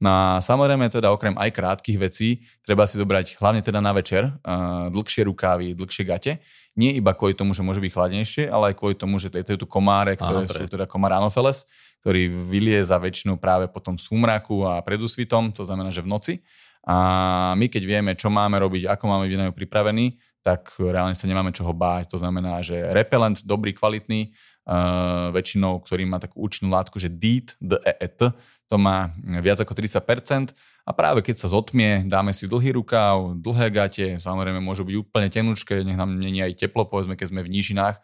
No 0.04 0.12
a 0.12 0.24
samozrejme 0.36 0.92
teda 0.92 1.08
okrem 1.08 1.32
aj 1.40 1.48
krátkých 1.48 1.96
vecí, 1.96 2.44
treba 2.60 2.84
si 2.84 3.00
zobrať 3.00 3.40
hlavne 3.40 3.64
teda 3.64 3.80
na 3.80 3.88
večer 3.96 4.28
uh, 4.28 4.92
dlhšie 4.92 5.24
rukávy, 5.24 5.72
dlhšie 5.72 6.04
gate. 6.04 6.44
Nie 6.76 6.92
iba 6.92 7.16
kvôli 7.16 7.32
tomu, 7.32 7.56
že 7.56 7.64
môže 7.64 7.80
byť 7.80 7.88
chladnejšie, 7.88 8.44
ale 8.52 8.72
aj 8.72 8.74
kvôli 8.76 9.00
tomu, 9.00 9.16
že 9.16 9.32
to 9.32 9.40
je 9.40 9.56
tu 9.56 9.64
komáre, 9.64 10.20
ktoré 10.20 10.44
Áno, 10.44 10.50
sú 10.52 10.68
teda 10.68 10.84
komár 10.84 11.16
anopheles, 11.16 11.64
ktorý 12.04 12.28
vylieza 12.28 13.00
väčšinou 13.00 13.40
práve 13.40 13.64
potom 13.72 13.96
v 13.96 14.04
súmraku 14.04 14.68
a 14.68 14.84
pred 14.84 15.00
úsvitom, 15.00 15.48
to 15.56 15.64
znamená, 15.64 15.88
že 15.88 16.04
v 16.04 16.12
noci. 16.12 16.34
A 16.84 17.56
my 17.56 17.64
keď 17.72 17.82
vieme, 17.88 18.12
čo 18.12 18.28
máme 18.28 18.60
robiť, 18.60 18.92
ako 18.92 19.08
máme 19.08 19.24
byť 19.24 19.36
na 19.40 19.46
ňu 19.48 19.54
pripravení, 19.56 20.20
tak 20.44 20.76
reálne 20.76 21.16
sa 21.16 21.24
nemáme 21.24 21.48
čoho 21.56 21.72
báť. 21.72 22.12
To 22.12 22.20
znamená, 22.20 22.60
že 22.60 22.76
repelent 22.92 23.40
dobrý, 23.48 23.72
kvalitný, 23.72 24.36
uh, 24.68 25.32
väčšinou, 25.32 25.80
ktorý 25.80 26.04
má 26.04 26.20
takú 26.20 26.44
účinnú 26.44 26.68
látku, 26.68 27.00
že 27.00 27.08
DEET, 27.08 27.56
D-E-E-T, 27.56 28.20
to 28.74 28.76
má 28.82 29.14
viac 29.38 29.62
ako 29.62 29.70
30%. 29.70 30.50
A 30.84 30.90
práve 30.92 31.22
keď 31.22 31.46
sa 31.46 31.48
zotmie, 31.48 32.02
dáme 32.04 32.34
si 32.34 32.50
dlhý 32.50 32.74
rukáv, 32.74 33.38
dlhé 33.38 33.70
gate, 33.70 34.08
samozrejme 34.18 34.58
môžu 34.58 34.82
byť 34.82 34.96
úplne 34.98 35.30
tenučké, 35.30 35.86
nech 35.86 35.96
nám 35.96 36.18
není 36.18 36.42
aj 36.42 36.58
teplo, 36.58 36.84
povedzme, 36.84 37.14
keď 37.14 37.30
sme 37.30 37.40
v 37.46 37.52
nížinách. 37.54 38.02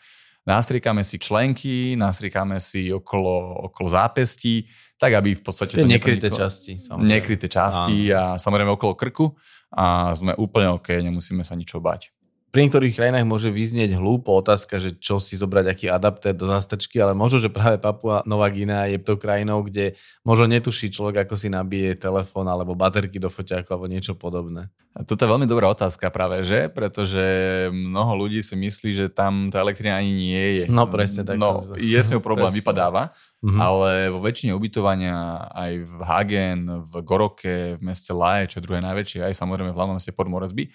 Nastriekame 0.48 1.04
si 1.04 1.20
členky, 1.20 1.98
nastriekame 2.00 2.56
si 2.56 2.88
okolo, 2.88 3.68
okolo 3.68 3.88
zápestí, 3.92 4.64
tak 4.96 5.12
aby 5.12 5.36
v 5.36 5.42
podstate... 5.44 5.76
Tie 5.76 5.84
to 5.84 5.90
nekryté 5.90 6.32
časti. 6.32 6.80
Samozrejme. 6.80 7.12
nekryté 7.12 7.46
časti 7.52 8.08
a 8.14 8.40
samozrejme 8.40 8.72
okolo 8.72 8.96
krku 8.96 9.36
a 9.76 10.16
sme 10.16 10.32
úplne 10.40 10.72
OK, 10.72 10.96
nemusíme 11.04 11.44
sa 11.44 11.52
ničo 11.52 11.82
bať. 11.84 12.08
Pri 12.50 12.66
niektorých 12.66 12.98
krajinách 12.98 13.30
môže 13.30 13.46
vyznieť 13.46 13.94
hlúpo 13.94 14.34
otázka, 14.34 14.82
že 14.82 14.98
čo 14.98 15.22
si 15.22 15.38
zobrať, 15.38 15.70
aký 15.70 15.86
adaptér 15.86 16.34
do 16.34 16.50
zástrčky, 16.50 16.98
ale 16.98 17.14
možno, 17.14 17.38
že 17.38 17.46
práve 17.46 17.78
Papua 17.78 18.26
Nová 18.26 18.50
Guinea 18.50 18.90
je 18.90 18.98
tou 18.98 19.14
krajinou, 19.14 19.62
kde 19.62 19.94
možno 20.26 20.50
netuší 20.50 20.90
človek, 20.90 21.30
ako 21.30 21.38
si 21.38 21.46
nabije 21.46 21.94
telefón 21.94 22.50
alebo 22.50 22.74
baterky 22.74 23.22
do 23.22 23.30
foťáku 23.30 23.70
alebo 23.70 23.86
niečo 23.86 24.18
podobné. 24.18 24.66
A 24.98 25.06
toto 25.06 25.22
je 25.22 25.30
veľmi 25.30 25.46
dobrá 25.46 25.70
otázka 25.70 26.10
práve, 26.10 26.42
že? 26.42 26.66
Pretože 26.66 27.22
mnoho 27.70 28.26
ľudí 28.26 28.42
si 28.42 28.58
myslí, 28.58 28.90
že 28.98 29.06
tam 29.06 29.46
tá 29.54 29.62
elektrina 29.62 30.02
ani 30.02 30.10
nie 30.10 30.46
je. 30.58 30.64
No, 30.66 30.90
presne 30.90 31.22
tak. 31.22 31.38
No, 31.38 31.62
je 31.78 31.94
s 32.02 32.10
ňou 32.10 32.18
problém, 32.18 32.50
Presne. 32.50 32.58
vypadáva, 32.66 33.14
Mhm. 33.46 33.58
ale 33.62 33.90
vo 34.10 34.18
väčšine 34.18 34.50
ubytovania 34.52 35.46
aj 35.54 35.72
v 35.86 35.92
Hagen, 36.02 36.60
v 36.82 36.92
Goroke, 37.06 37.78
v 37.78 37.80
meste 37.80 38.10
Laje, 38.10 38.50
čo 38.50 38.58
je 38.58 38.66
druhé 38.66 38.82
najväčšie, 38.82 39.22
aj 39.30 39.38
samozrejme 39.38 39.70
v 39.70 39.78
hlavnom 39.78 39.96
meste 40.02 40.10
Port 40.10 40.26
Moresby, 40.26 40.66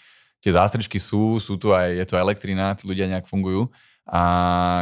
tie 0.45 0.53
zástričky 0.53 1.01
sú, 1.01 1.41
sú 1.41 1.57
tu 1.57 1.73
aj, 1.73 1.89
je 1.97 2.05
tu 2.05 2.13
elektrina, 2.13 2.77
tí 2.77 2.85
ľudia 2.85 3.09
nejak 3.09 3.25
fungujú. 3.25 3.65
A 4.05 4.21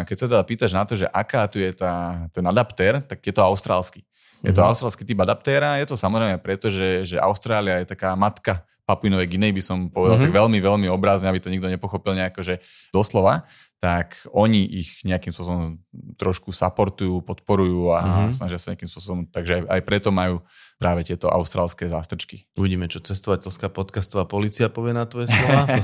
keď 0.03 0.15
sa 0.19 0.25
teda 0.27 0.43
pýtaš 0.43 0.75
na 0.75 0.83
to, 0.83 0.99
že 0.99 1.07
aká 1.07 1.47
tu 1.47 1.55
je 1.63 1.71
tá, 1.71 2.27
ten 2.35 2.43
adaptér, 2.43 2.99
tak 2.99 3.23
je 3.23 3.31
to 3.31 3.39
austrálsky. 3.39 4.03
Je 4.43 4.51
to 4.51 4.59
Mhm. 4.59 4.67
austrálsky 4.67 5.07
typ 5.07 5.15
adaptéra, 5.23 5.79
je 5.79 5.87
to 5.87 5.95
samozrejme 5.95 6.35
preto, 6.43 6.67
že, 6.67 7.07
že 7.07 7.15
Austrália 7.15 7.79
je 7.79 7.95
taká 7.95 8.11
matka 8.19 8.67
Papuinovej 8.83 9.31
Guinei, 9.31 9.55
by 9.55 9.63
som 9.63 9.87
povedal 9.87 10.19
Mhm. 10.19 10.23
tak 10.27 10.33
veľmi, 10.35 10.59
veľmi 10.59 10.87
obrazne, 10.91 11.31
aby 11.31 11.39
to 11.39 11.47
nikto 11.47 11.71
nepochopil 11.71 12.11
nejako, 12.11 12.43
že 12.43 12.59
doslova, 12.91 13.47
tak 13.83 14.23
oni 14.31 14.63
ich 14.63 15.03
nejakým 15.03 15.35
spôsobom 15.35 15.75
trošku 16.15 16.55
supportujú, 16.55 17.19
podporujú 17.19 17.91
a 17.91 17.99
Mhm. 17.99 18.31
snažia 18.31 18.55
sa 18.55 18.71
nejakým 18.71 18.87
spôsobom, 18.87 19.27
takže 19.27 19.59
aj, 19.59 19.61
aj 19.67 19.81
preto 19.83 20.07
majú 20.07 20.39
práve 20.79 21.03
tieto 21.03 21.27
austrálske 21.27 21.91
zástrčky. 21.91 22.47
Uvidíme, 22.55 22.87
čo 22.87 23.03
cestovateľská 23.03 23.67
podcastová 23.67 24.23
policia 24.23 24.71
povie 24.71 24.95
na 24.95 25.03
tvoje 25.03 25.27
slova. 25.35 25.67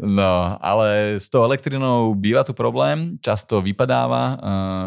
No, 0.00 0.56
ale 0.64 1.20
s 1.20 1.28
tou 1.28 1.44
elektrinou 1.44 2.16
býva 2.16 2.40
tu 2.40 2.56
problém, 2.56 3.20
často 3.20 3.60
vypadáva, 3.60 4.22
eh, 4.32 4.36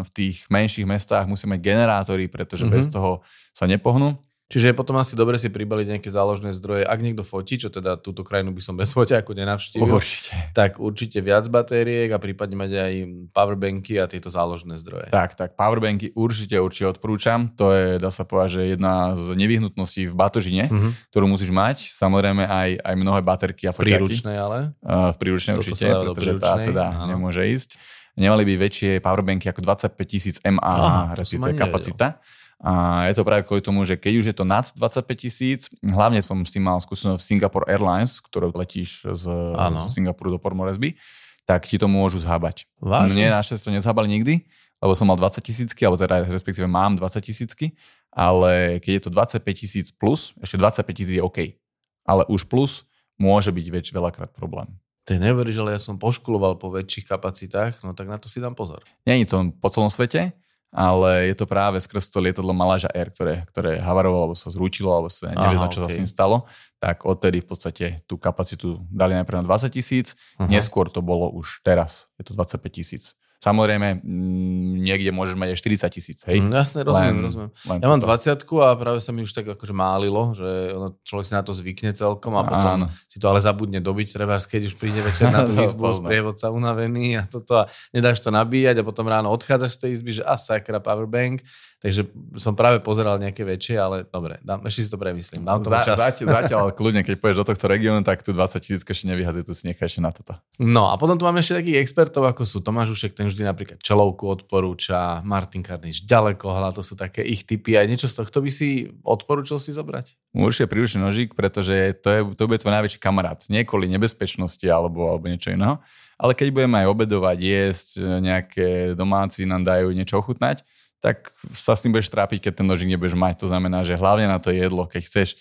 v 0.02 0.10
tých 0.10 0.36
menších 0.50 0.82
mestách 0.82 1.30
musí 1.30 1.46
mať 1.46 1.60
generátory, 1.62 2.26
pretože 2.26 2.66
Mhm. 2.66 2.72
bez 2.72 2.90
toho 2.90 3.22
sa 3.54 3.70
nepohnú. 3.70 4.18
Čiže 4.44 4.70
je 4.70 4.74
potom 4.76 5.00
asi 5.00 5.16
dobre 5.16 5.40
si 5.40 5.48
pribaliť 5.48 5.96
nejaké 5.96 6.12
záložné 6.12 6.52
zdroje. 6.52 6.84
Ak 6.84 7.00
niekto 7.00 7.24
fotí, 7.24 7.56
čo 7.56 7.72
teda 7.72 7.96
túto 7.96 8.20
krajinu 8.20 8.52
by 8.52 8.60
som 8.60 8.76
bez 8.76 8.92
foťáku 8.92 9.32
nenavštívil, 9.32 9.88
Určite. 9.88 10.36
tak 10.52 10.76
určite 10.76 11.24
viac 11.24 11.48
batériek 11.48 12.12
a 12.12 12.20
prípadne 12.20 12.60
mať 12.60 12.70
aj 12.76 12.92
powerbanky 13.32 13.96
a 13.96 14.04
tieto 14.04 14.28
záložné 14.28 14.76
zdroje. 14.76 15.08
Tak, 15.08 15.32
tak, 15.34 15.56
powerbanky 15.56 16.12
určite, 16.12 16.60
určite 16.60 16.92
odporúčam. 16.92 17.56
To 17.56 17.72
je, 17.72 17.96
dá 17.96 18.12
sa 18.12 18.28
povedať, 18.28 18.50
že 18.52 18.76
jedna 18.76 19.16
z 19.16 19.32
nevyhnutností 19.32 20.04
v 20.04 20.14
batožine, 20.14 20.68
Mhm. 20.68 20.88
ktorú 21.08 21.24
musíš 21.24 21.48
mať. 21.48 21.88
Samozrejme 21.90 22.44
aj, 22.44 22.68
aj 22.84 22.94
mnohé 23.00 23.20
baterky 23.24 23.64
a 23.64 23.72
foťáky. 23.72 23.96
Príručné 23.96 24.32
ale. 24.36 24.76
Uh, 24.84 25.08
v 25.08 25.16
príručnej 25.24 25.56
určite, 25.56 25.88
pretože 25.88 26.36
tá 26.36 26.60
teda 26.60 26.84
áno. 26.92 27.16
nemôže 27.16 27.40
ísť. 27.48 27.80
Nemali 28.14 28.46
by 28.46 28.54
väčšie 28.60 28.90
powerbanky 29.02 29.50
ako 29.50 29.58
25 29.66 29.98
tisíc 30.06 30.36
Aha, 30.46 30.54
mAh 30.54 31.18
ani 31.18 31.58
kapacita. 31.58 32.22
A 32.64 33.04
je 33.12 33.20
to 33.20 33.28
práve 33.28 33.44
kvôli 33.44 33.60
tomu, 33.60 33.84
že 33.84 34.00
keď 34.00 34.12
už 34.24 34.26
je 34.32 34.36
to 34.40 34.48
nad 34.48 34.64
25 34.64 35.04
tisíc, 35.20 35.68
hlavne 35.84 36.24
som 36.24 36.40
s 36.40 36.48
tým 36.48 36.64
mal 36.64 36.80
skúsenosť 36.80 37.20
v 37.20 37.28
Singapore 37.28 37.68
Airlines, 37.68 38.24
ktorou 38.24 38.56
letíš 38.56 39.04
z, 39.04 39.24
z 39.52 39.84
Singapuru 39.92 40.32
do 40.32 40.40
Port 40.40 40.56
Moresby, 40.56 40.96
tak 41.44 41.68
ti 41.68 41.76
to 41.76 41.92
môžu 41.92 42.24
zhábať. 42.24 42.64
Vážne? 42.80 43.20
Mne 43.20 43.36
našťastie 43.36 43.68
to 43.68 43.76
nezhábali 43.76 44.08
nikdy, 44.08 44.48
lebo 44.80 44.96
som 44.96 45.12
mal 45.12 45.20
20 45.20 45.44
tisícky, 45.44 45.84
alebo 45.84 46.00
teda 46.00 46.24
respektíve 46.24 46.64
mám 46.64 46.96
20 46.96 47.20
tisícky, 47.20 47.76
ale 48.08 48.80
keď 48.80 48.92
je 48.96 49.02
to 49.04 49.10
25 49.12 49.44
tisíc 49.52 49.86
plus, 49.92 50.32
ešte 50.40 50.56
25 50.56 50.88
tisíc 50.96 51.20
je 51.20 51.22
OK. 51.22 51.60
Ale 52.08 52.24
už 52.32 52.48
plus 52.48 52.88
môže 53.20 53.52
byť 53.52 53.66
väč, 53.68 53.86
veľakrát 53.92 54.32
problém. 54.32 54.72
Ty 55.04 55.20
neveríš, 55.20 55.60
ale 55.60 55.76
ja 55.76 55.80
som 55.84 56.00
poškuloval 56.00 56.56
po 56.56 56.72
väčších 56.72 57.04
kapacitách, 57.04 57.84
no 57.84 57.92
tak 57.92 58.08
na 58.08 58.16
to 58.16 58.32
si 58.32 58.40
dám 58.40 58.56
pozor. 58.56 58.80
Není 59.04 59.28
to 59.28 59.52
po 59.60 59.68
celom 59.68 59.92
svete, 59.92 60.32
ale 60.74 61.30
je 61.30 61.34
to 61.38 61.46
práve 61.46 61.78
skrz 61.78 62.10
to 62.10 62.18
lietadlo 62.18 62.50
Maláža 62.50 62.90
Air, 62.90 63.14
ktoré, 63.14 63.46
ktoré 63.54 63.78
havarovalo, 63.78 64.26
alebo 64.26 64.36
sa 64.36 64.50
zrútilo, 64.50 64.90
alebo 64.90 65.06
sa 65.06 65.30
nevie, 65.30 65.54
Aha, 65.54 65.70
čo 65.70 65.86
sa 65.86 65.86
s 65.86 66.02
ním 66.02 66.10
stalo, 66.10 66.50
tak 66.82 67.06
odtedy 67.06 67.38
v 67.38 67.46
podstate 67.46 67.86
tú 68.10 68.18
kapacitu 68.18 68.82
dali 68.90 69.14
najprv 69.14 69.46
na 69.46 69.54
20 69.54 69.70
tisíc, 69.70 70.18
neskôr 70.50 70.90
to 70.90 70.98
bolo 70.98 71.30
už 71.30 71.62
teraz, 71.62 72.10
je 72.18 72.26
to 72.26 72.34
25 72.34 72.58
tisíc. 72.74 73.14
Samozrejme, 73.44 74.00
mm, 74.00 74.80
niekde 74.80 75.12
môžeš 75.12 75.36
mať 75.36 75.52
aj 75.52 75.58
40 75.60 75.92
tisíc, 75.92 76.18
hej? 76.24 76.40
Mm, 76.40 76.48
jasne, 76.56 76.80
rozumiem, 76.80 77.12
Len- 77.12 77.24
rozumiem. 77.28 77.50
len 77.68 77.78
Ja 77.84 77.88
mám 77.92 78.00
toto. 78.00 78.16
20 78.16 78.64
a 78.64 78.68
práve 78.72 78.98
sa 79.04 79.12
mi 79.12 79.20
už 79.20 79.36
tak 79.36 79.44
akože 79.52 79.76
málilo, 79.76 80.32
že 80.32 80.72
ono, 80.72 80.96
človek 81.04 81.28
si 81.28 81.34
na 81.36 81.44
to 81.44 81.52
zvykne 81.52 81.92
celkom 81.92 82.32
a 82.40 82.42
potom 82.48 82.80
Áno. 82.80 82.86
si 83.04 83.20
to 83.20 83.28
ale 83.28 83.44
zabudne 83.44 83.84
dobiť, 83.84 84.16
treba 84.16 84.40
keď 84.40 84.72
už 84.72 84.74
príde 84.80 85.04
večer 85.04 85.28
na 85.28 85.44
tú 85.44 85.52
izbu, 85.60 85.92
sprievodca 85.92 86.48
unavený 86.48 87.20
a 87.20 87.22
toto 87.28 87.52
a 87.60 87.68
nedáš 87.92 88.24
to 88.24 88.32
nabíjať 88.32 88.80
a 88.80 88.86
potom 88.88 89.04
ráno 89.04 89.28
odchádzaš 89.28 89.76
z 89.76 89.80
tej 89.84 89.90
izby, 90.00 90.10
že 90.16 90.22
a 90.24 90.40
sakra 90.40 90.80
powerbank, 90.80 91.44
takže 91.84 92.08
som 92.40 92.56
práve 92.56 92.80
pozeral 92.80 93.20
nejaké 93.20 93.44
väčšie, 93.44 93.76
ale 93.76 94.08
dobre, 94.08 94.40
dám, 94.40 94.64
ešte 94.64 94.88
si 94.88 94.90
to 94.90 94.96
premyslím, 94.96 95.44
dám 95.44 95.60
tomu 95.60 95.76
čas. 95.84 96.00
zatiaľ, 96.00 96.28
zatiaľ 96.40 96.64
kľudne, 96.72 97.04
keď 97.04 97.20
pôjdeš 97.20 97.44
do 97.44 97.46
tohto 97.52 97.68
regiónu, 97.68 98.00
tak 98.00 98.24
tu 98.24 98.32
20 98.32 98.56
tisíc 98.64 98.80
ešte 98.80 99.04
nevyhazuje, 99.04 99.44
tu 99.44 99.52
si 99.52 99.68
necháš 99.68 100.00
na 100.00 100.08
toto. 100.08 100.40
No 100.56 100.88
a 100.88 100.96
potom 100.96 101.20
tu 101.20 101.28
máme 101.28 101.44
ešte 101.44 101.60
takých 101.60 101.84
expertov, 101.84 102.24
ako 102.24 102.48
sú 102.48 102.64
Tomáš 102.64 102.96
Ušek, 102.96 103.12
ten 103.12 103.28
vždy 103.28 103.44
napríklad 103.44 103.84
čelovku 103.84 104.24
odporúča, 104.32 105.20
Martin 105.28 105.60
Karniš 105.60 106.08
ďalekohľa, 106.08 106.72
to 106.72 106.80
sú 106.80 106.96
také 106.96 107.20
ich 107.20 107.44
typy. 107.44 107.76
Aj 107.76 107.84
niečo 107.84 108.08
z 108.08 108.16
tohto 108.16 108.40
by 108.40 108.48
si 108.48 108.88
odporúčal 109.04 109.60
si 109.60 109.76
zobrať? 109.76 110.32
Určite 110.32 110.72
príručný 110.72 111.04
nožík, 111.04 111.36
pretože 111.36 112.00
to, 112.00 112.08
je, 112.08 112.20
to 112.32 112.48
bude 112.48 112.64
tvoj 112.64 112.80
najväčší 112.80 112.96
kamarát. 112.96 113.44
Nie 113.52 113.68
kvôli 113.68 113.92
nebezpečnosti 113.92 114.64
alebo, 114.64 115.12
alebo 115.12 115.28
niečo 115.28 115.52
iného, 115.52 115.84
ale 116.16 116.32
keď 116.32 116.48
budeme 116.48 116.80
aj 116.80 116.86
obedovať, 116.88 117.38
jesť, 117.42 117.88
nejaké 118.22 118.68
domáci 118.96 119.44
nám 119.44 119.66
dajú 119.66 119.92
niečo 119.92 120.22
ochutnať, 120.22 120.62
tak 121.04 121.36
sa 121.52 121.76
s 121.76 121.84
tým 121.84 121.92
budeš 121.92 122.08
trápiť, 122.08 122.48
keď 122.48 122.64
ten 122.64 122.66
nožík 122.66 122.88
nebudeš 122.88 123.12
mať. 123.12 123.44
To 123.44 123.52
znamená, 123.52 123.84
že 123.84 123.92
hlavne 123.92 124.24
na 124.24 124.40
to 124.40 124.48
jedlo, 124.48 124.88
keď 124.88 125.04
chceš, 125.04 125.36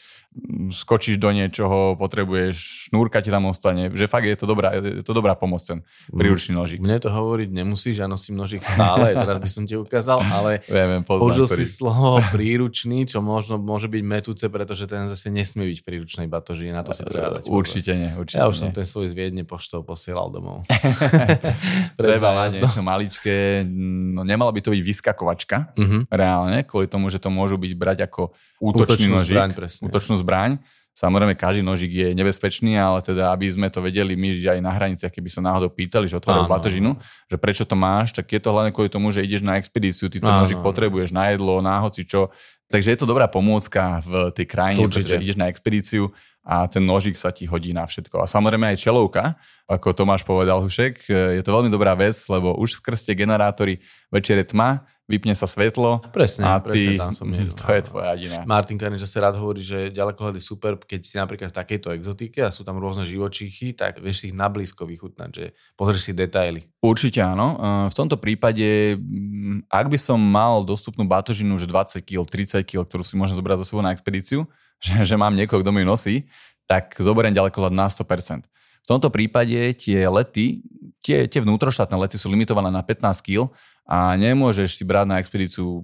skočíš 0.69 1.15
do 1.15 1.29
niečoho, 1.29 1.93
potrebuješ, 1.93 2.55
šnúrka 2.87 3.19
ti 3.19 3.27
tam 3.27 3.45
ostane, 3.45 3.89
že 3.89 4.05
fakt 4.05 4.23
je 4.23 4.33
to 4.33 4.43
dobrá, 4.43 4.73
je 4.73 4.99
to 4.99 5.11
dobrá 5.11 5.33
pomoc 5.33 5.59
ten 5.59 5.85
príručný 6.07 6.53
nožík. 6.53 6.79
Mne 6.79 6.97
to 6.97 7.07
hovoriť 7.07 7.49
nemusíš, 7.49 7.95
ja 7.95 8.07
nosím 8.07 8.35
nožík 8.35 8.61
stále, 8.61 9.13
teraz 9.19 9.37
by 9.37 9.47
som 9.47 9.63
ti 9.63 9.73
ukázal, 9.73 10.19
ale 10.23 10.65
Viem, 10.65 11.01
poznám, 11.01 11.21
použil 11.21 11.45
ktorý- 11.45 11.59
si 11.59 11.65
slovo 11.69 12.17
príručný, 12.35 13.05
čo 13.05 13.19
možno 13.19 13.55
môže 13.55 13.85
byť 13.85 14.01
metúce, 14.01 14.45
pretože 14.45 14.85
ten 14.85 15.05
zase 15.05 15.29
nesmie 15.29 15.67
byť 15.67 15.79
príručnej 15.81 16.25
batoži, 16.25 16.69
na 16.69 16.81
to 16.81 16.91
si 16.91 17.03
treba 17.03 17.37
dať. 17.37 17.45
Určite 17.45 17.91
nie, 17.91 18.09
určite 18.11 18.37
Ja 18.37 18.45
už 18.45 18.55
nie. 18.55 18.61
som 18.63 18.69
ten 18.71 18.83
svoj 18.83 19.05
z 19.05 19.13
Viedne 19.13 19.43
poštou 19.43 19.81
posielal 19.81 20.27
domov. 20.27 20.65
Treba 21.95 22.29
mať 22.35 22.57
niečo 22.57 22.81
maličké, 22.81 23.63
no 23.67 24.23
nemala 24.23 24.49
by 24.49 24.59
to 24.59 24.71
byť 24.71 24.81
vyskakovačka, 24.81 25.75
Mhm. 25.75 26.09
reálne, 26.09 26.63
kvôli 26.63 26.85
tomu, 26.85 27.07
že 27.07 27.17
to 27.17 27.29
môžu 27.29 27.55
byť 27.55 27.73
brať 27.73 27.99
ako 28.03 28.33
útočný 28.59 28.81
Útočnú 29.05 29.15
nožík, 29.17 29.35
zbraň, 29.35 29.49
presne. 29.53 29.83
útočnú 29.85 30.15
zbraň. 30.23 30.57
Samozrejme, 30.93 31.33
každý 31.33 31.65
nožík 31.65 31.89
je 31.89 32.09
nebezpečný, 32.13 32.77
ale 32.77 33.01
teda, 33.01 33.33
aby 33.33 33.49
sme 33.49 33.65
to 33.65 33.81
vedeli 33.81 34.13
my, 34.13 34.29
že 34.29 34.53
aj 34.53 34.61
na 34.61 34.69
hraniciach, 34.69 35.09
keby 35.09 35.25
sa 35.25 35.41
náhodou 35.41 35.73
pýtali, 35.73 36.05
že 36.05 36.21
otvárajú 36.21 36.45
batožinu, 36.45 36.93
že 37.25 37.35
prečo 37.41 37.65
to 37.65 37.73
máš, 37.73 38.13
tak 38.13 38.29
je 38.29 38.37
to 38.37 38.53
hlavne 38.53 38.69
kvôli 38.69 38.93
tomu, 38.93 39.09
že 39.09 39.25
ideš 39.25 39.41
na 39.41 39.57
expedíciu, 39.57 40.05
ty 40.05 40.21
ten 40.21 40.29
nožík 40.29 40.61
potrebuješ 40.61 41.09
na 41.09 41.33
jedlo, 41.33 41.65
na 41.65 41.81
hoci 41.81 42.05
čo, 42.05 42.29
Takže 42.73 42.89
je 42.89 42.99
to 43.05 43.05
dobrá 43.05 43.29
pomôcka 43.29 44.01
v 44.01 44.33
tej 44.33 44.49
krajine, 44.49 44.81
Určite. 44.81 45.05
pretože 45.05 45.21
ideš 45.21 45.37
na 45.37 45.45
expedíciu 45.53 46.09
a 46.41 46.65
ten 46.65 46.81
nožík 46.81 47.13
sa 47.13 47.29
ti 47.29 47.45
hodí 47.45 47.69
na 47.69 47.85
všetko. 47.85 48.17
A 48.17 48.25
samozrejme 48.25 48.65
aj 48.73 48.81
čelovka, 48.81 49.37
ako 49.69 49.93
Tomáš 49.93 50.25
povedal 50.25 50.57
Hušek, 50.57 51.05
je 51.05 51.41
to 51.45 51.53
veľmi 51.53 51.69
dobrá 51.69 51.93
vec, 51.93 52.17
lebo 52.33 52.57
už 52.57 52.81
skrz 52.81 53.05
tie 53.05 53.13
generátory 53.13 53.77
večer 54.09 54.41
je 54.41 54.57
tma, 54.57 54.89
vypne 55.03 55.35
sa 55.35 55.43
svetlo 55.43 55.99
Presne, 56.15 56.47
a 56.47 56.63
presne 56.63 56.95
ty, 56.95 57.01
tam 57.01 57.11
som 57.11 57.27
mieril. 57.31 57.51
to 57.51 57.67
je 57.67 57.81
tvoja 57.83 58.15
jediná. 58.15 58.47
Martin 58.47 58.79
Karnič 58.79 59.03
zase 59.03 59.19
rád 59.19 59.35
hovorí, 59.35 59.59
že 59.59 59.91
ďalekohľad 59.91 60.39
je 60.39 60.43
super, 60.43 60.79
keď 60.79 60.99
si 61.03 61.15
napríklad 61.19 61.51
v 61.51 61.57
takejto 61.59 61.91
exotike 61.91 62.39
a 62.39 62.49
sú 62.55 62.63
tam 62.63 62.79
rôzne 62.79 63.03
živočíchy, 63.03 63.75
tak 63.75 63.99
vieš 63.99 64.23
si 64.23 64.31
ich 64.31 64.35
nablízko 64.35 64.87
vychutnať, 64.87 65.29
že 65.29 65.45
pozrieš 65.75 66.07
si 66.07 66.13
detaily. 66.15 66.63
Určite 66.79 67.19
áno. 67.19 67.59
E, 67.59 67.91
V 67.91 67.95
tomto 67.99 68.15
prípade, 68.15 68.95
mm, 68.95 69.67
ak 69.67 69.91
by 69.91 69.97
som 69.99 70.19
mal 70.19 70.63
dostupnú 70.63 71.03
batožinu, 71.03 71.59
že 71.59 71.67
20 71.67 71.99
kg, 71.99 72.23
30 72.23 72.63
kg, 72.63 72.87
ktorú 72.87 73.03
si 73.03 73.19
môžem 73.19 73.35
zobrať 73.35 73.59
zo 73.59 73.75
sebou 73.75 73.83
na 73.83 73.91
expedíciu, 73.91 74.47
že, 74.83 75.03
že 75.03 75.15
mám 75.19 75.35
niekoho, 75.35 75.59
kto 75.59 75.75
mi 75.75 75.83
ju 75.83 75.87
nosí, 75.91 76.15
tak 76.63 76.95
zoberiem 76.95 77.35
ďalekohľad 77.35 77.75
na 77.75 77.91
100%. 77.91 78.47
V 78.83 78.87
tomto 78.91 79.07
prípade 79.07 79.55
tie 79.79 80.03
lety, 80.11 80.59
tie, 80.99 81.23
tie 81.27 81.39
vnútroštátne 81.39 81.95
lety 81.95 82.19
sú 82.19 82.27
limitované 82.27 82.67
na 82.67 82.83
15 82.83 83.23
kg 83.23 83.47
a 83.83 84.15
nemôžeš 84.15 84.79
si 84.79 84.83
brať 84.87 85.05
na 85.07 85.19
expedíciu 85.19 85.83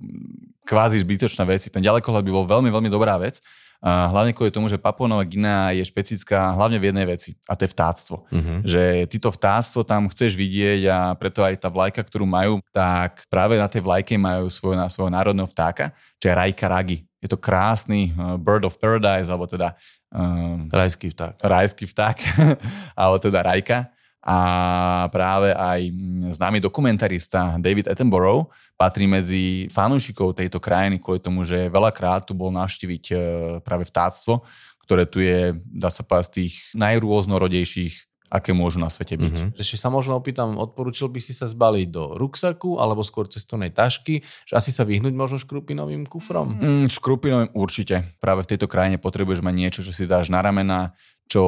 kvázi 0.64 1.02
zbytočné 1.02 1.44
veci. 1.50 1.68
Ten 1.74 1.84
ďalekohľad 1.84 2.24
by 2.24 2.32
bol 2.32 2.46
veľmi, 2.48 2.70
veľmi 2.72 2.90
dobrá 2.94 3.20
vec. 3.20 3.44
A 3.80 4.12
hlavne 4.12 4.36
kvôli 4.36 4.52
tomu, 4.52 4.68
že 4.68 4.76
Papua 4.76 5.08
Nová 5.08 5.24
Guinea 5.24 5.72
je 5.72 5.88
špecická 5.88 6.52
hlavne 6.52 6.76
v 6.84 6.92
jednej 6.92 7.08
veci 7.08 7.40
a 7.48 7.56
to 7.56 7.64
je 7.64 7.72
vtáctvo. 7.72 8.28
Uh-huh. 8.28 8.60
Že 8.68 9.08
ty 9.08 9.18
to 9.24 9.32
vtáctvo 9.32 9.88
tam 9.88 10.12
chceš 10.12 10.36
vidieť 10.36 10.82
a 10.92 10.98
preto 11.16 11.48
aj 11.48 11.64
tá 11.64 11.72
vlajka, 11.72 12.04
ktorú 12.04 12.28
majú, 12.28 12.60
tak 12.76 13.24
práve 13.32 13.56
na 13.56 13.72
tej 13.72 13.88
vlajke 13.88 14.20
majú 14.20 14.52
svoj, 14.52 14.76
na 14.76 14.92
svojho 14.92 15.16
národného 15.16 15.48
vtáka, 15.48 15.96
čo 16.20 16.28
je 16.28 16.36
Rajka 16.36 16.68
Ragi. 16.68 17.08
Je 17.24 17.32
to 17.32 17.40
krásny 17.40 18.12
uh, 18.20 18.36
bird 18.36 18.68
of 18.68 18.76
paradise, 18.84 19.32
alebo 19.32 19.48
teda 19.48 19.80
uh, 20.12 20.60
Rajský 20.68 21.16
vták. 21.16 21.40
rajský 21.40 21.88
vták, 21.88 22.18
alebo 23.00 23.16
teda 23.16 23.48
Rajka. 23.48 23.96
A 24.30 25.10
práve 25.10 25.50
aj 25.58 25.90
známy 26.38 26.62
dokumentarista 26.62 27.58
David 27.58 27.90
Attenborough 27.90 28.46
patrí 28.78 29.10
medzi 29.10 29.66
fanúšikov 29.74 30.38
tejto 30.38 30.62
krajiny 30.62 31.02
kvôli 31.02 31.18
tomu, 31.18 31.42
že 31.42 31.66
veľakrát 31.66 32.30
tu 32.30 32.38
bol 32.38 32.54
navštíviť 32.54 33.04
e, 33.10 33.16
práve 33.66 33.90
vtáctvo, 33.90 34.46
ktoré 34.86 35.10
tu 35.10 35.26
je, 35.26 35.58
dá 35.66 35.90
sa 35.90 36.06
povedať, 36.06 36.26
z 36.30 36.34
tých 36.46 36.54
najrôznorodejších 36.78 38.10
aké 38.30 38.54
môžu 38.54 38.78
na 38.78 38.94
svete 38.94 39.18
byť. 39.18 39.36
Uh-huh. 39.36 39.50
Ešte 39.58 39.82
sa 39.82 39.90
možno 39.90 40.14
opýtam, 40.14 40.54
odporúčil 40.62 41.10
by 41.10 41.18
si 41.18 41.34
sa 41.34 41.50
zbaliť 41.50 41.88
do 41.90 42.14
ruksaku 42.14 42.78
alebo 42.78 43.02
skôr 43.02 43.26
cestovnej 43.26 43.74
tašky, 43.74 44.22
že 44.46 44.54
asi 44.54 44.70
sa 44.70 44.86
vyhnúť 44.86 45.18
možno 45.18 45.42
škrupinovým 45.42 46.06
kufrom? 46.06 46.62
Mm, 46.62 46.94
škrupinovým 46.94 47.52
určite. 47.58 48.06
Práve 48.22 48.46
v 48.46 48.54
tejto 48.54 48.70
krajine 48.70 49.02
potrebuješ 49.02 49.42
mať 49.42 49.56
niečo, 49.58 49.82
čo 49.82 49.92
si 49.92 50.06
dáš 50.06 50.30
na 50.30 50.46
ramena, 50.46 50.94
čo 51.30 51.44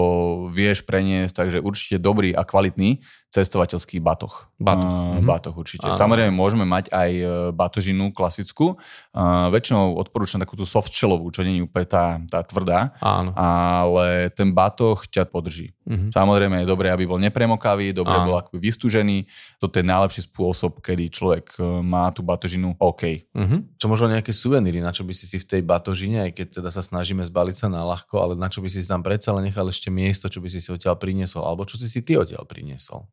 vieš 0.54 0.86
preniesť, 0.86 1.42
takže 1.42 1.60
určite 1.66 1.98
dobrý 1.98 2.38
a 2.38 2.46
kvalitný 2.46 3.02
cestovateľský 3.32 4.04
batoh. 4.04 4.52
Batoh, 4.60 4.92
Uh, 4.92 5.18
mhm. 5.18 5.26
batoh 5.26 5.56
určite. 5.56 5.88
Áno. 5.88 5.96
Samozrejme 5.96 6.36
môžeme 6.36 6.68
mať 6.68 6.92
aj 6.92 7.12
e, 7.16 7.26
batožinu 7.56 8.12
klasickú. 8.12 8.76
Uh, 9.16 9.48
väčšinou 9.50 9.96
odporúčam 9.98 10.38
takú 10.38 10.60
tú 10.60 10.68
soft 10.68 10.92
shellovú, 10.92 11.32
čo 11.32 11.42
nie 11.42 11.64
je 11.64 11.66
úplne 11.66 11.88
tá, 11.88 12.20
tá 12.28 12.44
tvrdá, 12.44 12.94
Áno. 13.00 13.32
ale 13.34 14.30
ten 14.36 14.52
batoh 14.52 15.02
ťa 15.08 15.26
podrží. 15.32 15.74
Uh-huh. 15.82 16.14
Samozrejme 16.14 16.62
je 16.62 16.68
dobré, 16.70 16.94
aby 16.94 17.10
bol 17.10 17.18
nepremokavý, 17.18 17.90
dobre 17.96 18.14
Áno. 18.14 18.26
bol 18.30 18.36
akoby 18.38 18.62
vystúžený. 18.62 19.26
Toto 19.58 19.82
je 19.82 19.86
najlepší 19.86 20.30
spôsob, 20.30 20.78
kedy 20.84 21.10
človek 21.10 21.58
e, 21.58 21.82
má 21.82 22.14
tú 22.14 22.22
batožinu 22.22 22.78
OK. 22.78 23.32
Uh-huh. 23.34 23.66
Čo 23.82 23.86
možno 23.90 24.14
nejaké 24.14 24.30
suveníry, 24.36 24.78
na 24.84 24.94
čo 24.94 25.02
by 25.02 25.14
si 25.16 25.26
si 25.26 25.42
v 25.42 25.48
tej 25.48 25.62
batožine, 25.66 26.30
aj 26.30 26.32
keď 26.38 26.48
teda 26.62 26.70
sa 26.70 26.86
snažíme 26.86 27.26
zbaliť 27.26 27.56
sa 27.56 27.68
na 27.68 27.82
ľahko, 27.82 28.16
ale 28.22 28.34
na 28.38 28.48
čo 28.48 28.62
by 28.62 28.70
si 28.70 28.84
si 28.84 28.88
tam 28.88 29.02
predsa 29.02 29.34
len 29.34 29.50
nechal 29.50 29.66
ešte 29.66 29.90
miesto, 29.90 30.30
čo 30.30 30.38
by 30.38 30.48
si 30.52 30.62
si 30.62 30.70
odtiaľ 30.70 30.96
priniesol, 31.02 31.42
alebo 31.42 31.66
čo 31.66 31.82
si 31.82 31.90
si 31.90 32.06
ty 32.06 32.14
odtiaľ 32.16 32.46
priniesol. 32.46 33.10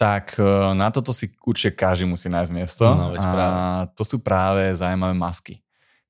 Tak 0.00 0.36
e, 0.40 0.44
na 0.74 0.88
toto 0.90 1.14
si 1.14 1.30
určite 1.46 1.78
každý 1.78 2.08
musí 2.08 2.26
nájsť 2.26 2.52
miesto. 2.52 2.84
No, 2.90 3.14
veď 3.14 3.22
práve. 3.22 3.38
a 3.38 3.86
to 3.94 4.02
sú 4.02 4.16
práve 4.18 4.74
zaujímavé 4.74 5.14
masky. 5.14 5.62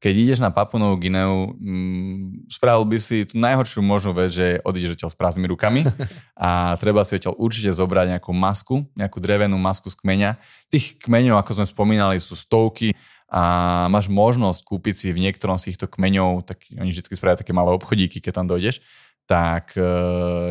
Keď 0.02 0.14
ideš 0.18 0.38
na 0.42 0.50
Papunovú 0.50 0.98
Gineu, 0.98 1.54
mm, 1.54 2.50
spravil 2.50 2.82
by 2.90 2.98
si 2.98 3.22
tú 3.22 3.38
najhoršiu 3.38 3.86
možnú 3.86 4.18
vec, 4.18 4.34
že 4.34 4.58
odídeš 4.66 4.98
odtiaľ 4.98 5.10
s 5.14 5.18
prázdnymi 5.18 5.46
rukami 5.54 5.80
a 6.34 6.74
treba 6.82 7.06
si 7.06 7.22
odtiaľ 7.22 7.38
určite 7.38 7.70
zobrať 7.70 8.18
nejakú 8.18 8.34
masku, 8.34 8.82
nejakú 8.98 9.22
drevenú 9.22 9.54
masku 9.62 9.94
z 9.94 10.02
kmeňa. 10.02 10.42
Tých 10.74 10.98
kmeňov, 11.06 11.38
ako 11.38 11.62
sme 11.62 11.66
spomínali, 11.70 12.18
sú 12.18 12.34
stovky 12.34 12.98
a 13.30 13.86
máš 13.88 14.10
možnosť 14.10 14.66
kúpiť 14.66 14.94
si 14.98 15.06
v 15.14 15.22
niektorom 15.22 15.54
z 15.54 15.70
týchto 15.70 15.86
kmeňov, 15.86 16.50
tak 16.50 16.66
oni 16.74 16.90
vždy 16.90 17.14
spravia 17.14 17.38
také 17.38 17.54
malé 17.54 17.70
obchodíky, 17.70 18.18
keď 18.18 18.42
tam 18.42 18.46
dojdeš, 18.50 18.82
tak 19.26 19.78
e, 19.78 19.84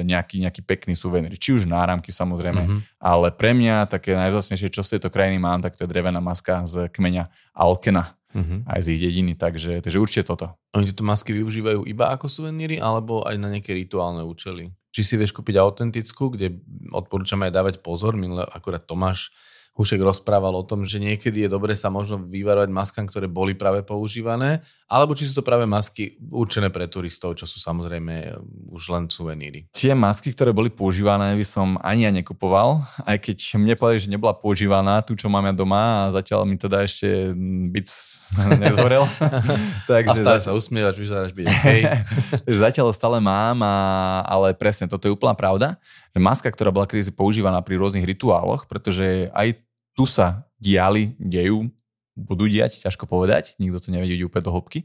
nejaký, 0.07 0.41
nejaký 0.41 0.62
pekný 0.63 0.95
suvenír. 0.95 1.36
Či 1.38 1.62
už 1.62 1.63
náramky 1.67 2.10
samozrejme, 2.10 2.62
Uh-huh. 2.62 2.79
ale 3.01 3.34
pre 3.34 3.51
mňa 3.51 3.89
také 3.89 4.13
najvzácnejšie, 4.15 4.73
čo 4.73 4.86
z 4.86 4.97
tejto 4.97 5.10
krajiny 5.10 5.38
mám, 5.41 5.60
tak 5.62 5.75
to 5.75 5.86
je 5.86 5.91
drevená 5.91 6.21
maska 6.23 6.63
z 6.65 6.88
kmeňa 6.89 7.29
Alkena, 7.53 8.15
Uh-huh. 8.31 8.63
aj 8.63 8.79
z 8.79 8.88
ich 8.95 9.01
dediny, 9.03 9.36
takže, 9.36 9.84
takže 9.84 9.99
určite 9.99 10.23
toto. 10.23 10.55
Oni 10.71 10.88
tieto 10.88 11.03
masky 11.03 11.36
využívajú 11.36 11.84
iba 11.84 12.15
ako 12.15 12.31
suveníry, 12.31 12.79
alebo 12.79 13.27
aj 13.27 13.36
na 13.36 13.51
nejaké 13.51 13.75
rituálne 13.75 14.23
účely? 14.23 14.71
Či 14.95 15.01
si 15.03 15.13
vieš 15.19 15.36
kúpiť 15.36 15.60
autentickú, 15.60 16.31
kde 16.31 16.63
odporúčam 16.95 17.43
aj 17.43 17.51
dávať 17.51 17.75
pozor, 17.84 18.15
minule 18.15 18.47
akurát 18.47 18.88
Tomáš 18.88 19.36
Hušek 19.71 20.03
rozprával 20.03 20.51
o 20.51 20.67
tom, 20.67 20.84
že 20.84 20.99
niekedy 20.99 21.47
je 21.47 21.49
dobre 21.51 21.79
sa 21.79 21.88
možno 21.88 22.19
vyvarovať 22.19 22.67
maskám, 22.67 23.07
ktoré 23.07 23.31
boli 23.31 23.55
práve 23.55 23.88
používané, 23.88 24.67
alebo 24.91 25.15
či 25.15 25.23
sú 25.23 25.39
to 25.39 25.47
práve 25.47 25.63
masky 25.63 26.19
určené 26.19 26.67
pre 26.67 26.84
turistov, 26.91 27.39
čo 27.39 27.47
sú 27.47 27.63
samozrejme 27.63 28.36
už 28.75 28.84
len 28.91 29.08
suveníry. 29.08 29.71
Tie 29.71 29.95
masky, 29.95 30.36
ktoré 30.36 30.51
boli 30.51 30.67
používané, 30.67 31.32
by 31.39 31.45
som 31.47 31.80
ani 31.80 32.04
ja 32.04 32.12
nekupoval, 32.12 32.84
aj 33.08 33.17
keď 33.23 33.38
mne 33.56 33.80
povedali, 33.80 34.04
že 34.04 34.12
nebola 34.12 34.36
používaná, 34.36 34.99
tu, 34.99 35.15
čo 35.15 35.32
mám 35.32 35.47
ja 35.47 35.56
doma 35.56 36.12
a 36.12 36.12
zatiaľ 36.12 36.43
mi 36.43 36.60
teda 36.60 36.84
ešte 36.84 37.32
bic 37.71 37.88
nezhorel. 38.63 39.08
A 39.12 39.88
takže 39.88 40.19
stále 40.19 40.39
zatiaľ- 40.43 40.45
sa 40.45 40.51
usmievaš, 40.60 40.95
vyzeráš 40.99 41.32
byť 41.32 41.47
hej. 41.67 41.82
Zatiaľ 42.63 42.91
stále 42.91 43.23
mám, 43.23 43.60
a, 43.63 43.75
ale 44.27 44.51
presne, 44.56 44.88
toto 44.91 45.08
je 45.08 45.15
úplná 45.15 45.36
pravda, 45.36 45.80
že 46.12 46.19
maska, 46.19 46.47
ktorá 46.51 46.71
bola 46.71 46.88
kedysi 46.88 47.15
používaná 47.15 47.63
pri 47.63 47.80
rôznych 47.80 48.04
rituáloch, 48.04 48.67
pretože 48.67 49.32
aj 49.32 49.60
tu 49.95 50.04
sa 50.08 50.47
diali, 50.60 51.15
dejú, 51.19 51.67
budú 52.15 52.45
diať, 52.47 52.82
ťažko 52.84 53.08
povedať, 53.08 53.56
nikto 53.58 53.80
to 53.80 53.89
nevie 53.91 54.12
vidieť 54.13 54.28
úplne 54.28 54.45
do 54.45 54.54
hĺbky, 54.54 54.80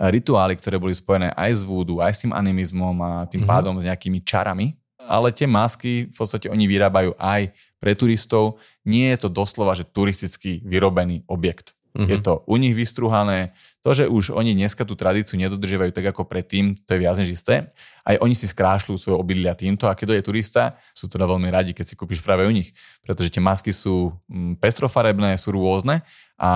rituály, 0.00 0.56
ktoré 0.56 0.80
boli 0.80 0.96
spojené 0.96 1.30
aj 1.36 1.50
s 1.58 1.62
vúdu, 1.62 2.00
aj 2.00 2.12
s 2.16 2.20
tým 2.24 2.32
animizmom 2.32 2.96
a 3.02 3.10
tým 3.28 3.44
Mhm. 3.44 3.48
pádom 3.48 3.74
s 3.78 3.84
nejakými 3.86 4.24
čarami. 4.24 4.74
Ale 5.02 5.34
tie 5.34 5.50
masky 5.50 6.06
v 6.08 6.14
podstate 6.14 6.46
oni 6.46 6.64
vyrábajú 6.70 7.18
aj 7.18 7.50
pre 7.82 7.92
turistov. 7.98 8.62
Nie 8.86 9.18
je 9.18 9.26
to 9.26 9.28
doslova, 9.34 9.74
že 9.74 9.82
turisticky 9.82 10.62
vyrobený 10.62 11.26
objekt. 11.26 11.74
Mhm. 11.92 12.08
Je 12.08 12.18
to 12.24 12.40
u 12.48 12.56
nich 12.56 12.72
vystruhané. 12.72 13.52
To, 13.84 13.92
že 13.92 14.08
už 14.08 14.32
oni 14.32 14.56
dneska 14.56 14.86
tú 14.88 14.96
tradíciu 14.96 15.36
nedodržiavajú 15.36 15.92
tak 15.92 16.06
ako 16.14 16.24
predtým, 16.24 16.72
to 16.86 16.90
je 16.96 17.02
viac 17.02 17.18
než 17.20 17.36
isté. 17.36 17.68
Aj 18.00 18.16
oni 18.16 18.32
si 18.32 18.48
skrášľujú 18.48 18.96
svoje 18.96 19.16
obydlia 19.20 19.52
týmto 19.52 19.90
a 19.90 19.92
keď 19.92 20.22
je 20.22 20.24
turista, 20.24 20.62
sú 20.96 21.10
teda 21.10 21.28
veľmi 21.28 21.52
radi, 21.52 21.76
keď 21.76 21.92
si 21.92 21.94
kúpiš 21.98 22.24
práve 22.24 22.48
u 22.48 22.52
nich. 22.54 22.72
Pretože 23.04 23.28
tie 23.28 23.42
masky 23.44 23.76
sú 23.76 24.16
mm, 24.30 24.56
pestrofarebné, 24.56 25.36
sú 25.36 25.52
rôzne 25.52 26.00
a 26.40 26.50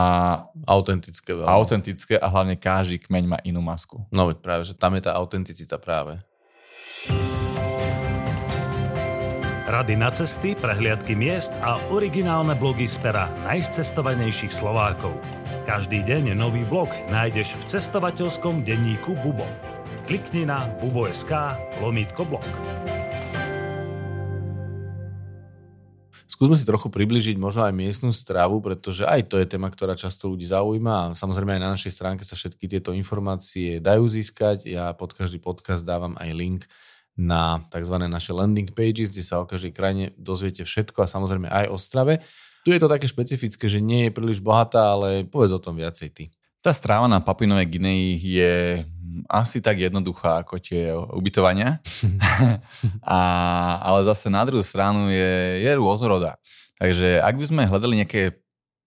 Autentické 0.64 1.36
veľmi. 1.36 1.50
autentické 1.50 2.14
a 2.16 2.26
hlavne 2.32 2.56
každý 2.56 3.02
kmeň 3.04 3.24
má 3.28 3.38
inú 3.44 3.60
masku. 3.60 4.08
No 4.08 4.32
veď 4.32 4.38
práve, 4.40 4.62
že 4.64 4.72
tam 4.72 4.96
je 4.96 5.04
tá 5.04 5.12
autenticita 5.18 5.76
práve. 5.76 6.16
Rady 9.66 9.98
na 9.98 10.14
cesty, 10.14 10.54
prehliadky 10.54 11.18
miest 11.18 11.50
a 11.58 11.74
originálne 11.90 12.54
blogy 12.54 12.86
z 12.86 13.02
pera 13.02 13.26
najcestovanejších 13.50 14.54
Slovákov. 14.54 15.18
Každý 15.66 16.06
deň 16.06 16.38
nový 16.38 16.62
blog 16.62 16.86
nájdeš 17.10 17.58
v 17.58 17.74
cestovateľskom 17.74 18.62
denníku 18.62 19.18
Bubo. 19.26 19.42
Klikni 20.06 20.46
na 20.46 20.70
bubo.sk 20.78 21.58
lomítko 21.82 22.22
blog. 22.22 22.46
Skúsme 26.30 26.54
si 26.54 26.62
trochu 26.62 26.86
približiť 26.86 27.34
možno 27.34 27.66
aj 27.66 27.74
miestnu 27.74 28.14
stravu, 28.14 28.62
pretože 28.62 29.02
aj 29.02 29.26
to 29.26 29.42
je 29.42 29.50
téma, 29.50 29.66
ktorá 29.66 29.98
často 29.98 30.30
ľudí 30.30 30.46
zaujíma 30.46 30.94
a 30.94 31.18
samozrejme 31.18 31.58
aj 31.58 31.62
na 31.66 31.74
našej 31.74 31.90
stránke 31.90 32.22
sa 32.22 32.38
všetky 32.38 32.70
tieto 32.70 32.94
informácie 32.94 33.82
dajú 33.82 34.06
získať. 34.06 34.62
Ja 34.62 34.94
pod 34.94 35.10
každý 35.10 35.42
podcast 35.42 35.82
dávam 35.82 36.14
aj 36.22 36.30
link 36.38 36.62
na 37.16 37.64
tzv. 37.72 37.96
naše 38.06 38.36
landing 38.36 38.68
pages, 38.76 39.16
kde 39.16 39.24
sa 39.24 39.40
o 39.40 39.48
každej 39.48 39.72
krajine 39.72 40.04
dozviete 40.20 40.62
všetko 40.68 41.02
a 41.02 41.10
samozrejme 41.10 41.48
aj 41.48 41.66
o 41.72 41.76
strave. 41.80 42.20
Tu 42.62 42.76
je 42.76 42.80
to 42.82 42.92
také 42.92 43.08
špecifické, 43.08 43.66
že 43.72 43.80
nie 43.80 44.06
je 44.06 44.14
príliš 44.14 44.44
bohatá, 44.44 44.92
ale 44.92 45.24
povedz 45.24 45.56
o 45.56 45.62
tom 45.62 45.80
viacej 45.80 46.08
ty. 46.12 46.24
Tá 46.60 46.74
stráva 46.74 47.08
na 47.08 47.22
Papinovej 47.22 47.78
Gineji 47.78 48.20
je 48.20 48.54
asi 49.32 49.64
tak 49.64 49.80
jednoduchá 49.80 50.44
ako 50.44 50.60
tie 50.60 50.92
ubytovania, 50.92 51.80
a, 53.06 53.18
ale 53.80 54.04
zase 54.04 54.28
na 54.28 54.44
druhú 54.44 54.60
stranu 54.60 55.08
je, 55.08 55.62
je 55.64 55.70
rôznorodá. 55.72 56.36
Takže 56.76 57.24
ak 57.24 57.34
by 57.40 57.44
sme 57.48 57.70
hľadali 57.70 58.04
nejaké 58.04 58.36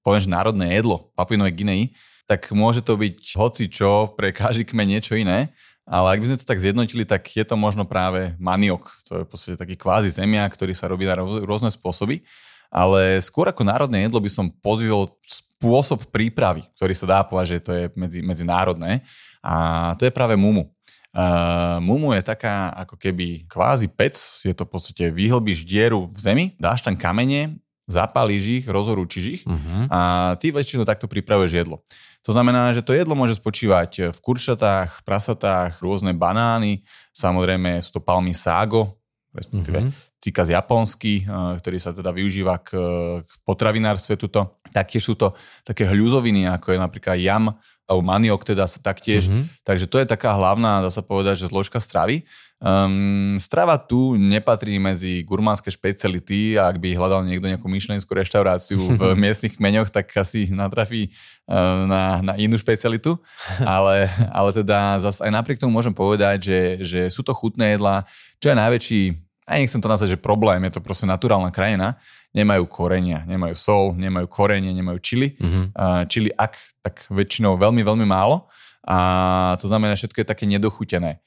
poviem, 0.03 0.29
národné 0.29 0.75
jedlo 0.75 1.09
Papinovej 1.15 1.53
Gineji, 1.55 1.85
tak 2.29 2.45
môže 2.53 2.85
to 2.85 2.93
byť 2.93 3.17
hoci 3.41 3.73
čo, 3.73 4.13
pre 4.13 4.29
každý 4.29 4.65
kmeň 4.69 4.87
niečo 4.87 5.17
iné. 5.17 5.49
Ale 5.89 6.13
ak 6.13 6.21
by 6.21 6.27
sme 6.29 6.37
to 6.37 6.45
tak 6.45 6.61
zjednotili, 6.61 7.01
tak 7.01 7.25
je 7.25 7.41
to 7.41 7.57
možno 7.57 7.81
práve 7.81 8.37
maniok. 8.37 8.93
To 9.09 9.11
je 9.17 9.23
v 9.25 9.29
podstate 9.29 9.55
taký 9.57 9.73
kvázi 9.73 10.13
zemia, 10.13 10.45
ktorý 10.45 10.77
sa 10.77 10.85
robí 10.85 11.09
na 11.09 11.17
rôzne 11.17 11.73
spôsoby. 11.73 12.21
Ale 12.69 13.17
skôr 13.25 13.49
ako 13.49 13.65
národné 13.65 14.05
jedlo 14.05 14.21
by 14.21 14.29
som 14.29 14.53
pozvil 14.61 15.09
spôsob 15.25 16.05
prípravy, 16.13 16.69
ktorý 16.77 16.93
sa 16.93 17.09
dá 17.09 17.19
povedať, 17.25 17.57
že 17.57 17.65
to 17.65 17.71
je 17.73 17.83
medzi, 17.97 18.21
medzinárodné. 18.21 19.01
A 19.41 19.97
to 19.97 20.05
je 20.05 20.13
práve 20.13 20.37
mumu. 20.37 20.69
Uh, 21.09 21.81
mumu 21.81 22.13
je 22.13 22.21
taká 22.21 22.69
ako 22.85 22.93
keby 22.93 23.49
kvázi 23.49 23.89
pec, 23.89 24.13
je 24.45 24.53
to 24.53 24.69
v 24.69 24.71
podstate 24.77 25.03
vyhlbíš 25.09 25.65
dieru 25.65 26.05
v 26.05 26.17
zemi, 26.21 26.45
dáš 26.61 26.85
tam 26.85 26.93
kamene, 26.93 27.57
zapálíš 27.89 28.61
ich, 28.61 28.65
rozhorúčiš 28.69 29.25
ich 29.25 29.43
uh-huh. 29.49 29.89
a 29.89 29.99
ty 30.37 30.53
väčšinou 30.53 30.85
takto 30.85 31.09
pripravuješ 31.09 31.65
jedlo. 31.65 31.81
To 32.27 32.31
znamená, 32.35 32.75
že 32.75 32.83
to 32.83 32.91
jedlo 32.91 33.15
môže 33.15 33.39
spočívať 33.39 34.11
v 34.11 34.19
kurčatách, 34.19 35.07
prasatách, 35.07 35.79
rôzne 35.79 36.11
banány, 36.11 36.83
samozrejme 37.15 37.79
sú 37.79 37.99
to 37.99 38.01
palmy 38.03 38.35
ságo, 38.35 38.99
respektíve 39.31 39.87
uh-huh. 39.87 40.08
Cikaz 40.19 40.51
japonský, 40.51 41.23
ktorý 41.63 41.77
sa 41.79 41.95
teda 41.95 42.11
využíva 42.11 42.59
k, 42.59 42.75
k 43.23 43.31
potravinárstve 43.47 44.19
tuto. 44.19 44.59
Taktiež 44.69 45.07
sú 45.07 45.15
to 45.15 45.33
také 45.63 45.87
hľuzoviny, 45.87 46.45
ako 46.51 46.75
je 46.75 46.79
napríklad 46.79 47.17
jam, 47.17 47.55
alebo 47.89 48.05
maniok 48.05 48.45
teda 48.45 48.69
sa 48.69 48.77
taktiež. 48.77 49.25
Mm-hmm. 49.25 49.65
Takže 49.65 49.89
to 49.89 49.97
je 49.97 50.05
taká 50.05 50.37
hlavná, 50.37 50.85
dá 50.85 50.93
sa 50.93 51.01
povedať, 51.01 51.41
že 51.41 51.49
zložka 51.49 51.81
stravy. 51.81 52.21
Um, 52.59 53.39
strava 53.39 53.79
tu 53.79 54.19
nepatrí 54.19 54.75
medzi 54.77 55.23
gurmánske 55.23 55.71
špeciality 55.71 56.59
a 56.59 56.67
ak 56.67 56.75
by 56.77 56.91
hľadal 56.91 57.23
niekto 57.23 57.47
nejakú 57.47 57.71
myšlenskú 57.71 58.11
reštauráciu 58.11 58.99
v 58.99 59.01
miestnych 59.23 59.55
kmeňoch, 59.55 59.89
tak 59.89 60.11
asi 60.13 60.51
natrafí 60.51 61.09
um, 61.47 61.87
na, 61.87 62.19
na 62.19 62.33
inú 62.35 62.59
špecialitu. 62.59 63.15
Ale, 63.63 64.11
ale 64.29 64.49
teda 64.51 64.99
zase 64.99 65.23
aj 65.23 65.31
napriek 65.33 65.57
tomu 65.57 65.73
môžem 65.73 65.95
povedať, 65.95 66.37
že, 66.45 66.61
že 66.83 67.01
sú 67.09 67.23
to 67.25 67.31
chutné 67.31 67.79
jedlá, 67.79 68.03
čo 68.37 68.51
je 68.51 68.59
najväčší 68.59 69.01
aj 69.49 69.57
nechcem 69.65 69.81
to 69.81 69.89
nazvať, 69.89 70.09
že 70.13 70.19
problém, 70.21 70.61
je 70.69 70.77
to 70.77 70.85
proste 70.85 71.09
naturálna 71.09 71.49
krajina, 71.49 71.97
nemajú 72.37 72.69
korenia, 72.69 73.25
nemajú 73.25 73.55
sol, 73.57 73.85
nemajú 73.97 74.29
korenie, 74.29 74.69
nemajú 74.77 75.01
čili. 75.01 75.33
Mm-hmm. 75.41 75.65
Uh, 75.73 76.05
čili 76.05 76.29
ak, 76.29 76.53
tak 76.85 76.95
väčšinou 77.09 77.57
veľmi, 77.57 77.81
veľmi 77.81 78.05
málo. 78.05 78.45
A 78.85 79.57
to 79.57 79.65
znamená, 79.65 79.97
že 79.97 80.05
všetko 80.05 80.21
je 80.23 80.27
také 80.29 80.45
nedochutené. 80.45 81.19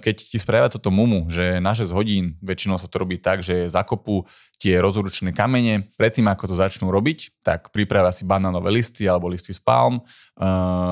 Keď 0.00 0.16
ti 0.32 0.40
spravia 0.40 0.72
toto 0.72 0.88
mumu, 0.88 1.28
že 1.28 1.60
na 1.60 1.76
6 1.76 1.92
hodín, 1.92 2.40
väčšinou 2.40 2.80
sa 2.80 2.88
to 2.88 2.96
robí 2.96 3.20
tak, 3.20 3.44
že 3.44 3.68
zakopú 3.68 4.24
tie 4.56 4.80
rozručené 4.80 5.36
kamene, 5.36 5.92
predtým 6.00 6.24
ako 6.24 6.48
to 6.48 6.56
začnú 6.56 6.88
robiť, 6.88 7.44
tak 7.44 7.68
pripravia 7.68 8.16
si 8.16 8.24
banánové 8.24 8.72
listy 8.72 9.04
alebo 9.04 9.28
listy 9.28 9.52
z 9.52 9.60
palm, 9.60 10.00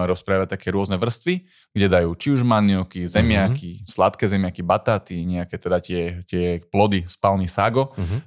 rozpravia 0.05 0.45
také 0.45 0.69
rôzne 0.69 1.01
vrstvy, 1.01 1.49
kde 1.73 1.87
dajú 1.89 2.13
či 2.21 2.37
už 2.37 2.45
manioky, 2.45 3.09
zemiaky, 3.09 3.81
mm-hmm. 3.81 3.89
sladké 3.89 4.29
zemiaky, 4.29 4.61
batáty, 4.61 5.25
nejaké 5.25 5.57
teda 5.57 5.81
tie, 5.81 6.21
tie 6.29 6.61
plody 6.61 7.09
z 7.09 7.17
palmy 7.17 7.49
sago, 7.49 7.97
mm-hmm. 7.97 8.21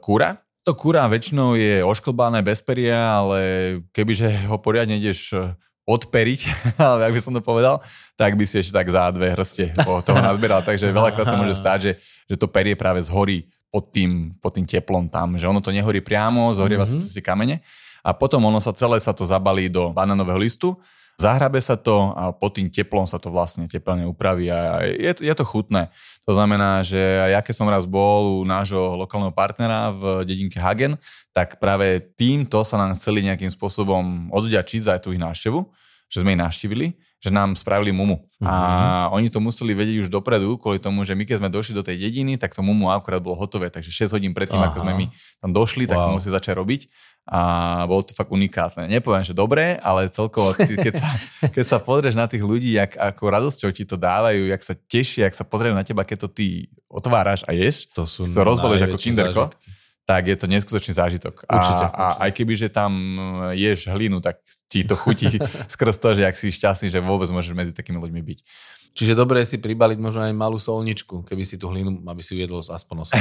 kúra. 0.00 0.40
To 0.64 0.72
kúra 0.72 1.04
väčšinou 1.04 1.52
je 1.52 1.84
ošklbané 1.84 2.40
bez 2.40 2.64
peria, 2.64 3.20
ale 3.20 3.38
kebyže 3.92 4.48
ho 4.48 4.56
poriadne 4.56 4.96
ideš 4.96 5.36
odperiť, 5.86 6.40
ale 6.82 7.06
ak 7.06 7.14
by 7.14 7.20
som 7.22 7.32
to 7.32 7.40
povedal, 7.40 7.78
tak 8.18 8.34
by 8.34 8.42
si 8.42 8.58
ešte 8.58 8.74
tak 8.74 8.90
za 8.90 9.06
dve 9.14 9.32
hrste 9.32 9.70
toho 9.78 10.18
nazbieral. 10.18 10.60
Takže 10.66 10.90
veľakrát 10.90 11.30
sa 11.30 11.38
môže 11.38 11.54
stať, 11.54 11.78
že, 11.78 11.92
že 12.26 12.36
to 12.36 12.50
perie 12.50 12.74
práve 12.74 12.98
zhorí 13.06 13.46
pod 13.70 13.94
tým, 13.94 14.34
pod 14.42 14.58
tým 14.58 14.66
teplom 14.66 15.06
tam, 15.06 15.38
že 15.38 15.46
ono 15.46 15.62
to 15.62 15.70
nehorí 15.70 16.02
priamo, 16.02 16.50
zohrieva 16.54 16.82
mm-hmm. 16.82 17.06
sa 17.06 17.14
si 17.14 17.22
kamene 17.22 17.62
a 18.02 18.14
potom 18.14 18.38
ono 18.46 18.62
sa 18.62 18.70
celé 18.70 18.98
sa 19.02 19.10
to 19.10 19.26
zabalí 19.26 19.66
do 19.66 19.90
banánového 19.90 20.38
listu 20.38 20.78
Zahrabe 21.16 21.56
sa 21.64 21.80
to 21.80 22.12
a 22.12 22.28
pod 22.28 22.60
tým 22.60 22.68
teplom 22.68 23.08
sa 23.08 23.16
to 23.16 23.32
vlastne 23.32 23.64
teplne 23.64 24.04
upraví 24.04 24.52
a 24.52 24.84
je, 24.84 25.16
je 25.24 25.34
to 25.34 25.48
chutné. 25.48 25.88
To 26.28 26.36
znamená, 26.36 26.84
že 26.84 27.00
ja 27.00 27.40
keď 27.40 27.54
som 27.56 27.72
raz 27.72 27.88
bol 27.88 28.40
u 28.40 28.44
nášho 28.44 29.00
lokálneho 29.00 29.32
partnera 29.32 29.96
v 29.96 30.28
dedinke 30.28 30.60
Hagen, 30.60 31.00
tak 31.32 31.56
práve 31.56 32.04
týmto 32.20 32.60
sa 32.68 32.76
nám 32.76 32.92
chceli 33.00 33.24
nejakým 33.24 33.48
spôsobom 33.48 34.28
odďačiť 34.28 34.92
za 34.92 35.00
tú 35.00 35.16
ich 35.16 35.22
návštevu, 35.22 35.64
že 36.12 36.20
sme 36.20 36.36
ich 36.36 36.42
navštívili, 36.44 36.92
že 37.26 37.34
nám 37.34 37.58
spravili 37.58 37.90
mumu. 37.90 38.22
Uh-huh. 38.38 38.46
A 38.46 38.54
mhm. 39.10 39.18
oni 39.18 39.28
to 39.34 39.42
museli 39.42 39.74
vedieť 39.74 40.06
už 40.06 40.08
dopredu, 40.08 40.54
kvôli 40.62 40.78
tomu, 40.78 41.02
že 41.02 41.18
my 41.18 41.26
keď 41.26 41.42
sme 41.42 41.50
došli 41.50 41.74
do 41.74 41.82
tej 41.82 41.98
dediny, 41.98 42.38
tak 42.38 42.54
to 42.54 42.62
mumu 42.62 42.94
akurát 42.94 43.18
bolo 43.18 43.34
hotové, 43.34 43.66
takže 43.66 43.90
6 43.90 44.14
hodín 44.14 44.30
predtým, 44.30 44.62
Aha. 44.62 44.70
ako 44.70 44.86
sme 44.86 44.92
my 44.94 45.06
tam 45.42 45.50
došli, 45.50 45.84
wow. 45.84 45.90
tak 45.90 45.96
to 45.98 46.08
museli 46.14 46.32
začať 46.38 46.54
robiť 46.54 46.82
a 47.26 47.40
bolo 47.90 48.06
to 48.06 48.14
fakt 48.14 48.30
unikátne. 48.30 48.86
Nepoviem, 48.86 49.26
že 49.26 49.34
dobré, 49.34 49.82
ale 49.82 50.06
celkovo, 50.06 50.54
keď 50.54 50.94
sa, 50.94 51.10
keď 51.58 51.64
sa 51.66 51.78
pozrieš 51.82 52.14
na 52.14 52.30
tých 52.30 52.46
ľudí, 52.46 52.78
jak, 52.78 52.94
ako 52.94 53.22
radosťou 53.26 53.74
ti 53.74 53.82
to 53.82 53.98
dávajú, 53.98 54.46
jak 54.46 54.62
sa 54.62 54.78
tešia, 54.78 55.26
jak 55.26 55.34
sa 55.34 55.42
pozrieš 55.42 55.74
na 55.74 55.82
teba, 55.82 56.06
keď 56.06 56.26
to 56.26 56.28
ty 56.30 56.70
otváraš 56.86 57.42
a 57.50 57.50
ješ, 57.50 57.90
to 57.90 58.06
sú 58.06 58.22
rozbolieš 58.22 58.86
ako 58.86 58.96
kinderko, 59.02 59.42
zážitky. 59.50 59.75
Tak 60.06 60.30
je 60.30 60.38
to 60.38 60.46
neskutočný 60.46 60.94
zážitok. 60.94 61.42
Určite, 61.50 61.84
a, 61.84 61.90
určite. 61.90 61.98
a 61.98 62.06
aj 62.22 62.30
keby, 62.30 62.52
že 62.54 62.68
tam 62.70 62.92
ješ 63.58 63.90
hlinu, 63.90 64.22
tak 64.22 64.38
ti 64.70 64.86
to 64.86 64.94
chutí 64.94 65.34
skrz 65.74 65.98
to, 65.98 66.14
že 66.14 66.22
ak 66.22 66.38
si 66.38 66.54
šťastný, 66.54 66.94
že 66.94 67.02
vôbec 67.02 67.26
môžeš 67.26 67.52
medzi 67.58 67.74
takými 67.74 67.98
ľuďmi 67.98 68.22
byť. 68.22 68.38
Čiže 68.96 69.12
dobre 69.12 69.44
si 69.44 69.60
pribaliť 69.60 69.98
možno 70.00 70.24
aj 70.24 70.32
malú 70.32 70.56
solničku, 70.56 71.28
keby 71.28 71.44
si 71.44 71.60
tú 71.60 71.68
hlinu, 71.68 72.00
aby 72.08 72.22
si 72.24 72.32
ujedol 72.32 72.64
aspoň 72.64 73.04
nosom. 73.04 73.20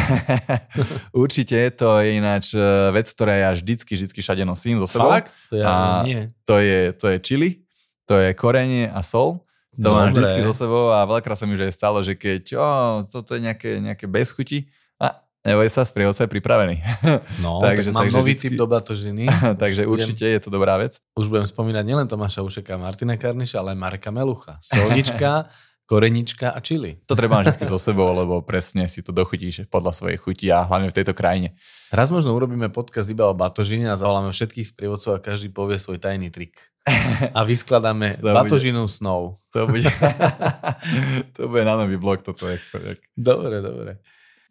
Určite, 1.26 1.68
to 1.76 2.00
je 2.00 2.16
ináč 2.16 2.56
e, 2.56 2.64
vec, 2.96 3.12
ktorá 3.12 3.36
ja 3.36 3.50
vždycky, 3.52 3.92
vždycky 3.92 4.24
všade 4.24 4.48
nosím 4.48 4.80
so 4.80 4.88
sebou. 4.88 5.12
Fakt? 5.12 5.36
To 5.52 5.60
ja 5.60 5.68
a 5.68 6.08
nie. 6.08 6.32
To 6.48 6.64
je, 6.64 6.96
to 6.96 7.12
je 7.12 7.18
chili, 7.20 7.68
to 8.08 8.16
je 8.16 8.32
korenie 8.32 8.88
a 8.88 9.04
sol. 9.04 9.44
To 9.76 9.92
dobre. 9.92 10.00
mám 10.00 10.10
vždycky 10.16 10.40
so 10.48 10.56
sebou 10.56 10.96
a 10.96 11.04
veľakrát 11.04 11.36
sa 11.36 11.44
mi 11.44 11.60
už 11.60 11.68
aj 11.68 11.76
stalo, 11.76 12.00
že 12.00 12.16
keď 12.16 12.56
o, 12.56 12.68
toto 13.12 13.36
je 13.36 13.44
nejaké, 13.44 13.84
nejaké 13.84 14.08
bez 14.08 14.32
chuti, 14.32 14.72
a 14.72 14.85
neboj 15.46 15.70
sa, 15.70 15.86
sprievodca 15.86 16.26
je 16.26 16.32
pripravený. 16.34 16.76
No, 17.46 17.62
takže, 17.62 17.94
tak 17.94 17.96
mám 17.96 18.10
takže 18.10 18.18
nový 18.18 18.34
vždycky, 18.34 18.48
typ 18.50 18.58
do 18.58 18.66
batožiny. 18.66 19.24
takže 19.64 19.86
určite 19.86 20.26
je 20.26 20.40
to 20.42 20.50
dobrá 20.50 20.82
vec. 20.82 20.98
Už 21.14 21.30
budem 21.30 21.46
spomínať 21.46 21.84
nielen 21.86 22.08
Tomáša 22.10 22.42
Ušeka, 22.42 22.82
Martina 22.82 23.14
Karniša, 23.16 23.62
ale 23.62 23.78
aj 23.78 23.80
Mareka 23.80 24.10
Melucha. 24.10 24.58
Solnička, 24.66 25.46
korenička 25.90 26.50
a 26.50 26.60
čili. 26.60 26.98
To 27.06 27.14
treba 27.14 27.38
mať 27.38 27.54
vždy 27.54 27.66
so 27.70 27.78
sebou, 27.78 28.10
lebo 28.10 28.42
presne 28.42 28.90
si 28.90 29.06
to 29.06 29.14
dochutíš 29.14 29.70
podľa 29.70 29.94
svojej 29.94 30.18
chuti 30.18 30.48
a 30.50 30.66
hlavne 30.66 30.90
v 30.90 30.98
tejto 30.98 31.14
krajine. 31.14 31.54
Raz 31.94 32.10
možno 32.10 32.34
urobíme 32.34 32.74
podcast 32.74 33.06
iba 33.14 33.30
o 33.30 33.38
batožine 33.38 33.94
a 33.94 34.00
zavoláme 34.00 34.34
všetkých 34.34 34.74
sprievodcov 34.74 35.22
a 35.22 35.24
každý 35.24 35.54
povie 35.54 35.78
svoj 35.78 36.02
tajný 36.02 36.34
trik. 36.34 36.58
A 37.34 37.42
vyskladáme 37.46 38.18
to 38.18 38.30
batožinu 38.30 38.86
bude, 38.86 38.94
snov. 38.94 39.42
To 39.54 39.66
bude, 39.70 39.90
to 41.38 41.50
bude 41.50 41.64
na 41.66 41.78
nový 41.78 41.98
blog 41.98 42.22
toto. 42.22 42.46
Je, 42.50 42.62
dobre, 43.18 43.62
dobre. 43.62 44.02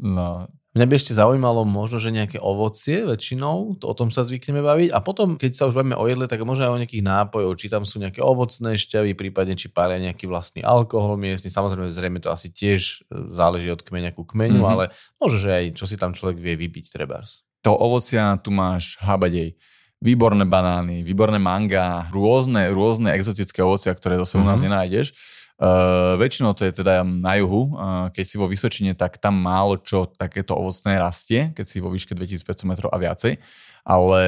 No, 0.03 0.51
Mňa 0.75 0.91
by 0.91 0.95
ešte 0.99 1.14
zaujímalo 1.14 1.62
možno, 1.62 2.03
že 2.03 2.11
nejaké 2.11 2.43
ovocie 2.43 3.07
väčšinou, 3.07 3.79
to, 3.79 3.87
o 3.87 3.95
tom 3.95 4.11
sa 4.11 4.27
zvykneme 4.27 4.59
baviť. 4.59 4.91
A 4.91 4.99
potom, 4.99 5.39
keď 5.39 5.55
sa 5.55 5.70
už 5.70 5.79
bavíme 5.79 5.95
o 5.95 6.03
jedle, 6.11 6.27
tak 6.27 6.43
možno 6.43 6.66
aj 6.66 6.72
o 6.75 6.81
nejakých 6.83 7.07
nápojov, 7.07 7.55
či 7.55 7.70
tam 7.70 7.87
sú 7.87 8.03
nejaké 8.03 8.18
ovocné 8.18 8.75
šťavy, 8.75 9.14
prípadne 9.14 9.55
či 9.55 9.70
pália 9.70 10.03
nejaký 10.03 10.27
vlastný 10.27 10.66
alkohol 10.66 11.14
miestny. 11.14 11.47
Samozrejme, 11.47 11.95
zrejme 11.95 12.18
to 12.18 12.35
asi 12.35 12.51
tiež 12.51 13.07
e, 13.07 13.31
záleží 13.31 13.70
od 13.70 13.87
kmeňa 13.87 14.18
ku 14.18 14.27
kmeňu, 14.27 14.66
mm-hmm. 14.66 14.72
ale 14.75 14.85
možno, 15.22 15.39
že 15.47 15.51
aj 15.55 15.64
čo 15.79 15.87
si 15.87 15.95
tam 15.95 16.11
človek 16.11 16.43
vie 16.43 16.59
vypiť 16.59 16.91
trebárs. 16.91 17.47
To 17.62 17.70
ovocia 17.79 18.35
tu 18.43 18.51
máš 18.51 18.99
habadej 18.99 19.55
výborné 20.03 20.43
banány, 20.43 21.07
výborné 21.07 21.39
manga, 21.39 22.11
rôzne, 22.11 22.75
rôzne 22.75 23.14
exotické 23.14 23.62
ovocia, 23.62 23.95
ktoré 23.95 24.18
zase 24.18 24.37
mm-hmm. 24.37 24.43
u 24.43 24.51
nás 24.51 24.59
mhm. 24.59 24.66
nenájdeš. 24.66 25.07
Uh, 25.55 26.18
väčšinou 26.18 26.50
to 26.59 26.66
je 26.66 26.74
teda 26.74 27.07
na 27.07 27.38
juhu, 27.38 27.78
uh, 27.78 28.11
keď 28.11 28.24
si 28.26 28.34
vo 28.34 28.50
Vysočine, 28.50 28.98
tak 28.98 29.22
tam 29.22 29.38
málo 29.38 29.78
čo 29.78 30.11
takéto 30.11 30.59
ovocné 30.59 30.98
rastie, 30.98 31.55
keď 31.55 31.64
si 31.64 31.78
vo 31.78 31.94
výške 31.94 32.11
2500 32.11 32.66
metrov 32.66 32.90
a 32.90 32.98
viacej. 32.98 33.38
Ale 33.86 34.22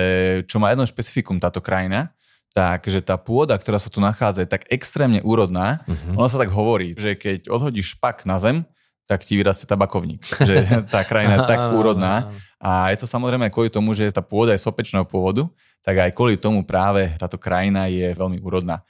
čo 0.47 0.63
má 0.63 0.71
jedno 0.71 0.87
špecifikum 0.87 1.43
táto 1.43 1.59
krajina, 1.59 2.15
takže 2.55 3.03
tá 3.03 3.19
pôda, 3.19 3.59
ktorá 3.59 3.77
sa 3.77 3.91
tu 3.91 3.99
nachádza, 3.99 4.47
je 4.47 4.55
tak 4.55 4.71
extrémne 4.71 5.19
úrodná. 5.27 5.83
Uh-huh. 5.85 6.23
Ono 6.23 6.29
sa 6.31 6.39
tak 6.39 6.55
hovorí, 6.55 6.95
že 6.95 7.19
keď 7.19 7.51
odhodíš 7.51 7.99
špak 7.99 8.23
na 8.23 8.39
zem, 8.39 8.63
tak 9.07 9.23
ti 9.23 9.39
vyrastie 9.39 9.71
tabakovník. 9.71 10.23
že 10.43 10.67
tá 10.95 11.03
krajina 11.07 11.43
je 11.43 11.51
tak 11.51 11.75
úrodná. 11.75 12.31
A 12.57 12.89
je 12.93 13.05
to 13.05 13.07
samozrejme 13.07 13.53
kvôli 13.53 13.69
tomu, 13.69 13.93
že 13.93 14.09
tá 14.09 14.25
pôda 14.25 14.57
je 14.57 14.65
sopečného 14.65 15.05
pôvodu, 15.05 15.45
tak 15.85 16.03
aj 16.03 16.11
kvôli 16.17 16.41
tomu 16.41 16.67
práve 16.67 17.15
táto 17.21 17.39
krajina 17.39 17.87
je 17.87 18.11
veľmi 18.17 18.43
úrodná. 18.43 18.83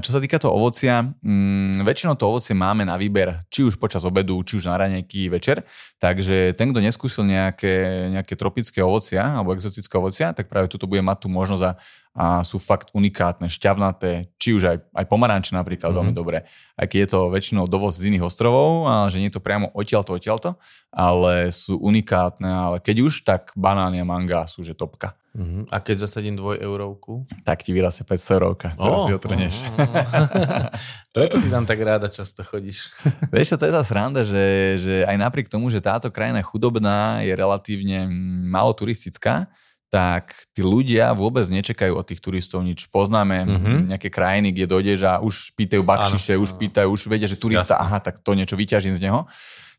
Čo 0.00 0.16
sa 0.16 0.20
týka 0.24 0.40
toho 0.40 0.56
ovocia, 0.56 1.04
mm, 1.04 1.84
väčšinou 1.84 2.16
to 2.16 2.24
ovocie 2.24 2.56
máme 2.56 2.88
na 2.88 2.96
výber, 2.96 3.44
či 3.52 3.68
už 3.68 3.76
počas 3.76 4.00
obedu, 4.00 4.40
či 4.40 4.56
už 4.56 4.64
na 4.64 4.80
raňajky, 4.80 5.28
večer. 5.28 5.60
Takže 6.00 6.56
ten, 6.56 6.72
kto 6.72 6.80
neskúsil 6.80 7.28
nejaké, 7.28 8.08
nejaké 8.08 8.32
tropické 8.32 8.80
ovocia 8.80 9.20
alebo 9.20 9.52
exotické 9.52 9.92
ovocia, 10.00 10.32
tak 10.32 10.48
práve 10.48 10.72
tuto 10.72 10.88
bude 10.88 11.04
mať 11.04 11.20
tú 11.20 11.28
možnosť 11.28 11.64
a, 11.68 11.72
a 12.16 12.24
sú 12.48 12.56
fakt 12.56 12.88
unikátne, 12.96 13.44
šťavnaté, 13.52 14.32
či 14.40 14.56
už 14.56 14.62
aj, 14.72 14.76
aj 14.88 15.04
pomaranče 15.04 15.52
napríklad 15.52 15.92
mm-hmm. 15.92 16.00
veľmi 16.00 16.14
dobré. 16.16 16.48
Aj 16.72 16.88
keď 16.88 16.98
je 17.04 17.10
to 17.12 17.20
väčšinou 17.28 17.68
dovoz 17.68 18.00
z 18.00 18.08
iných 18.08 18.24
ostrovov, 18.24 18.88
a 18.88 19.12
že 19.12 19.20
nie 19.20 19.28
je 19.28 19.36
to 19.36 19.44
priamo 19.44 19.68
odtiaľto, 19.76 20.16
odtiaľto, 20.16 20.56
ale 20.88 21.52
sú 21.52 21.76
unikátne, 21.76 22.48
ale 22.48 22.76
keď 22.88 23.04
už, 23.04 23.14
tak 23.20 23.52
banány 23.52 24.00
a 24.00 24.06
manga 24.08 24.48
sú 24.48 24.64
že 24.64 24.72
topka. 24.72 25.12
Uh-huh. 25.36 25.68
A 25.68 25.76
keď 25.76 26.08
zasadím 26.08 26.40
dvoj 26.40 26.56
eurovku? 26.56 27.28
Tak 27.44 27.60
ti 27.60 27.76
vyrastie 27.76 28.08
500 28.08 28.36
eurovka, 28.40 28.68
oh, 28.80 29.04
si 29.04 29.12
otrhneš. 29.12 29.60
Oh, 29.60 29.76
oh, 29.76 29.92
oh. 29.92 30.72
Preto 31.12 31.36
ty 31.36 31.52
tam 31.52 31.68
tak 31.68 31.84
ráda 31.84 32.08
často 32.08 32.40
chodíš. 32.40 32.88
Vieš, 33.36 33.60
to 33.60 33.68
je 33.68 33.76
tá 33.76 33.84
sranda, 33.84 34.24
že, 34.24 34.80
že 34.80 34.94
aj 35.04 35.20
napriek 35.20 35.52
tomu, 35.52 35.68
že 35.68 35.84
táto 35.84 36.08
krajina 36.08 36.40
je 36.40 36.48
chudobná, 36.48 37.20
je 37.20 37.36
relatívne 37.36 38.08
málo 38.48 38.72
turistická, 38.72 39.52
tak 39.92 40.48
tí 40.56 40.64
ľudia 40.64 41.12
vôbec 41.12 41.44
nečakajú 41.44 41.92
od 41.92 42.08
tých 42.08 42.24
turistov 42.24 42.64
nič. 42.64 42.88
Poznáme 42.88 43.44
mm-hmm. 43.44 43.78
nejaké 43.92 44.08
krajiny, 44.08 44.56
kde 44.56 44.64
dojdeš 44.64 45.00
a 45.04 45.20
už 45.20 45.52
pýtajú 45.60 45.84
bakšiše, 45.84 46.40
už 46.40 46.56
pýtajú, 46.56 46.88
už 46.88 47.04
vedia, 47.04 47.28
že 47.28 47.36
turista, 47.36 47.76
Jasne. 47.76 47.84
aha, 47.84 47.98
tak 48.00 48.24
to 48.24 48.32
niečo 48.32 48.56
vyťažím 48.56 48.96
z 48.96 49.12
neho 49.12 49.28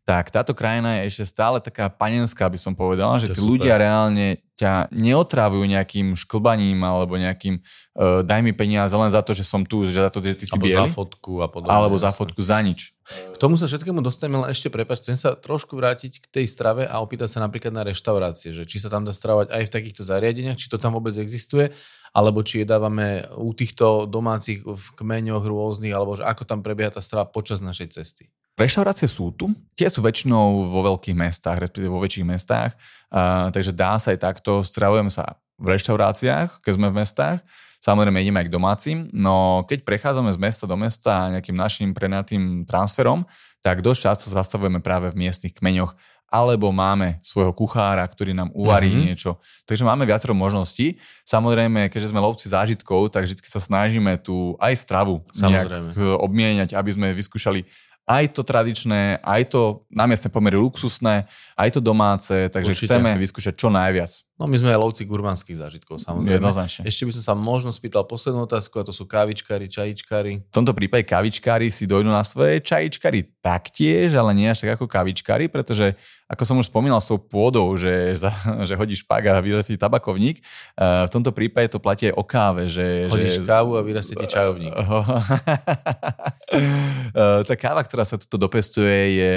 tak 0.09 0.33
táto 0.33 0.57
krajina 0.57 1.05
je 1.05 1.13
ešte 1.13 1.29
stále 1.29 1.61
taká 1.61 1.85
panenská, 1.85 2.49
by 2.49 2.57
som 2.57 2.73
povedal, 2.73 3.21
že 3.21 3.29
tí 3.29 3.45
ľudia 3.45 3.77
reálne 3.77 4.41
ťa 4.57 4.89
neotrávujú 4.89 5.69
nejakým 5.69 6.17
šklbaním 6.17 6.81
alebo 6.81 7.13
nejakým 7.13 7.61
uh, 7.61 8.25
daj 8.25 8.41
mi 8.41 8.49
peniaze 8.57 8.89
len 8.97 9.13
za 9.13 9.21
to, 9.21 9.37
že 9.37 9.45
som 9.45 9.61
tu, 9.61 9.85
že 9.85 10.01
za 10.01 10.09
to, 10.09 10.17
že 10.25 10.33
ty 10.33 10.49
si 10.49 10.57
alebo 10.57 10.65
za 10.65 10.89
fotku 10.89 11.45
a 11.45 11.47
podobne. 11.47 11.77
Alebo 11.77 11.95
za 12.01 12.09
fotku, 12.09 12.41
za 12.41 12.57
nič. 12.57 12.97
K 13.05 13.37
tomu 13.37 13.53
sa 13.53 13.69
všetkému 13.69 14.01
dostaneme, 14.01 14.41
ale 14.41 14.57
ešte 14.57 14.73
prepač, 14.73 15.05
chcem 15.05 15.13
sa 15.13 15.37
trošku 15.37 15.77
vrátiť 15.77 16.25
k 16.25 16.41
tej 16.41 16.45
strave 16.49 16.89
a 16.89 16.97
opýtať 17.05 17.37
sa 17.37 17.45
napríklad 17.45 17.69
na 17.69 17.85
reštaurácie, 17.85 18.49
že 18.49 18.65
či 18.65 18.81
sa 18.81 18.89
tam 18.89 19.05
dá 19.05 19.13
stravovať 19.13 19.53
aj 19.53 19.63
v 19.69 19.73
takýchto 19.77 20.01
zariadeniach, 20.09 20.57
či 20.57 20.73
to 20.73 20.81
tam 20.81 20.97
vôbec 20.97 21.13
existuje, 21.21 21.69
alebo 22.17 22.41
či 22.41 22.65
jedávame 22.65 23.29
u 23.37 23.53
týchto 23.53 24.09
domácich 24.09 24.65
v 24.65 24.85
kmeňoch 24.97 25.45
rôznych, 25.45 25.93
alebo 25.93 26.17
že 26.17 26.25
ako 26.25 26.49
tam 26.49 26.65
prebieha 26.65 26.89
tá 26.89 27.01
strava 27.01 27.29
počas 27.29 27.61
našej 27.61 27.93
cesty. 27.93 28.33
Reštaurácie 28.59 29.07
sú 29.07 29.31
tu, 29.31 29.55
tie 29.79 29.87
sú 29.87 30.03
väčšinou 30.03 30.67
vo 30.67 30.83
veľkých 30.83 31.15
mestách, 31.15 31.63
respektíve 31.63 31.87
vo 31.87 32.03
väčších 32.03 32.27
mestách, 32.27 32.75
uh, 33.07 33.47
takže 33.55 33.71
dá 33.71 33.95
sa 33.95 34.11
aj 34.11 34.19
takto, 34.19 34.59
stravujeme 34.59 35.07
sa 35.07 35.39
v 35.55 35.79
reštauráciách, 35.79 36.59
keď 36.59 36.73
sme 36.75 36.91
v 36.91 36.99
mestách, 36.99 37.39
samozrejme 37.79 38.19
ideme 38.19 38.43
aj 38.43 38.47
k 38.51 38.55
domácim, 38.59 38.97
no 39.15 39.63
keď 39.63 39.87
prechádzame 39.87 40.35
z 40.35 40.39
mesta 40.43 40.67
do 40.67 40.75
mesta 40.75 41.31
nejakým 41.39 41.55
našim 41.55 41.95
prenatým 41.95 42.67
transferom, 42.67 43.23
tak 43.63 43.79
dosť 43.79 43.99
často 44.11 44.27
zastavujeme 44.27 44.83
práve 44.83 45.07
v 45.15 45.23
miestnych 45.23 45.55
kmeňoch, 45.55 45.95
alebo 46.29 46.69
máme 46.69 47.17
svojho 47.25 47.49
kuchára, 47.57 48.05
ktorý 48.05 48.37
nám 48.37 48.53
uvarí 48.53 48.93
mm-hmm. 48.93 49.05
niečo. 49.09 49.41
Takže 49.65 49.81
máme 49.81 50.05
viacero 50.05 50.37
možností. 50.37 51.01
Samozrejme, 51.25 51.89
keďže 51.89 52.13
sme 52.13 52.21
lovci 52.21 52.45
zážitkov, 52.53 53.09
tak 53.09 53.25
vždy 53.25 53.41
sa 53.49 53.57
snažíme 53.57 54.13
tu 54.21 54.53
aj 54.61 54.77
stravu 54.77 55.25
nejak 55.33 55.97
obmieniať, 56.21 56.77
aby 56.77 56.89
sme 56.93 57.17
vyskúšali 57.17 57.65
aj 58.09 58.25
to 58.33 58.41
tradičné, 58.41 59.21
aj 59.21 59.53
to 59.53 59.85
na 59.93 60.09
miestne 60.09 60.33
pomery 60.33 60.57
luxusné, 60.57 61.29
aj 61.53 61.69
to 61.77 61.79
domáce, 61.79 62.33
takže 62.49 62.73
Určite. 62.73 62.89
chceme 62.89 63.13
vyskúšať 63.21 63.53
čo 63.53 63.69
najviac. 63.69 64.28
No 64.39 64.47
my 64.47 64.55
sme 64.55 64.71
aj 64.71 64.79
lovci 64.79 65.03
gurmanských 65.03 65.59
zážitkov, 65.59 65.99
samozrejme. 65.99 66.39
Jednoznačne. 66.39 66.87
Ešte 66.87 67.03
by 67.03 67.11
som 67.19 67.23
sa 67.27 67.33
možno 67.35 67.75
spýtal 67.75 68.07
poslednú 68.07 68.47
otázku, 68.47 68.79
a 68.79 68.87
to 68.87 68.95
sú 68.95 69.03
kávičkári, 69.03 69.67
čajičkári. 69.67 70.47
V 70.47 70.55
tomto 70.55 70.71
prípade 70.71 71.03
kávičkári 71.03 71.67
si 71.67 71.83
dojdú 71.83 72.07
na 72.07 72.23
svoje 72.23 72.63
čajičkári 72.63 73.35
taktiež, 73.43 74.15
ale 74.15 74.31
nie 74.31 74.47
až 74.47 74.63
tak 74.63 74.79
ako 74.79 74.87
kávičkári, 74.87 75.51
pretože 75.51 75.91
ako 76.31 76.43
som 76.47 76.55
už 76.55 76.71
spomínal 76.71 77.03
s 77.03 77.11
tou 77.11 77.19
pôdou, 77.19 77.75
že, 77.75 78.15
že 78.67 78.79
hodíš 78.79 79.03
špák 79.03 79.27
a 79.27 79.43
vyrastie 79.43 79.75
tabakovník, 79.75 80.39
eh, 80.39 81.03
v 81.03 81.11
tomto 81.11 81.35
prípade 81.35 81.75
to 81.75 81.83
platí 81.83 82.07
aj 82.07 82.15
o 82.15 82.23
káve. 82.23 82.71
Že, 82.71 83.11
hodíš 83.11 83.43
že... 83.43 83.43
kávu 83.43 83.75
a 83.75 83.83
vyrastie 83.83 84.15
ti 84.15 84.23
čajovník. 84.23 84.71
Eh, 87.09 87.41
tá 87.41 87.55
káva, 87.57 87.81
ktorá 87.81 88.05
sa 88.05 88.21
tu 88.21 88.37
dopestuje, 88.37 89.17
je, 89.17 89.31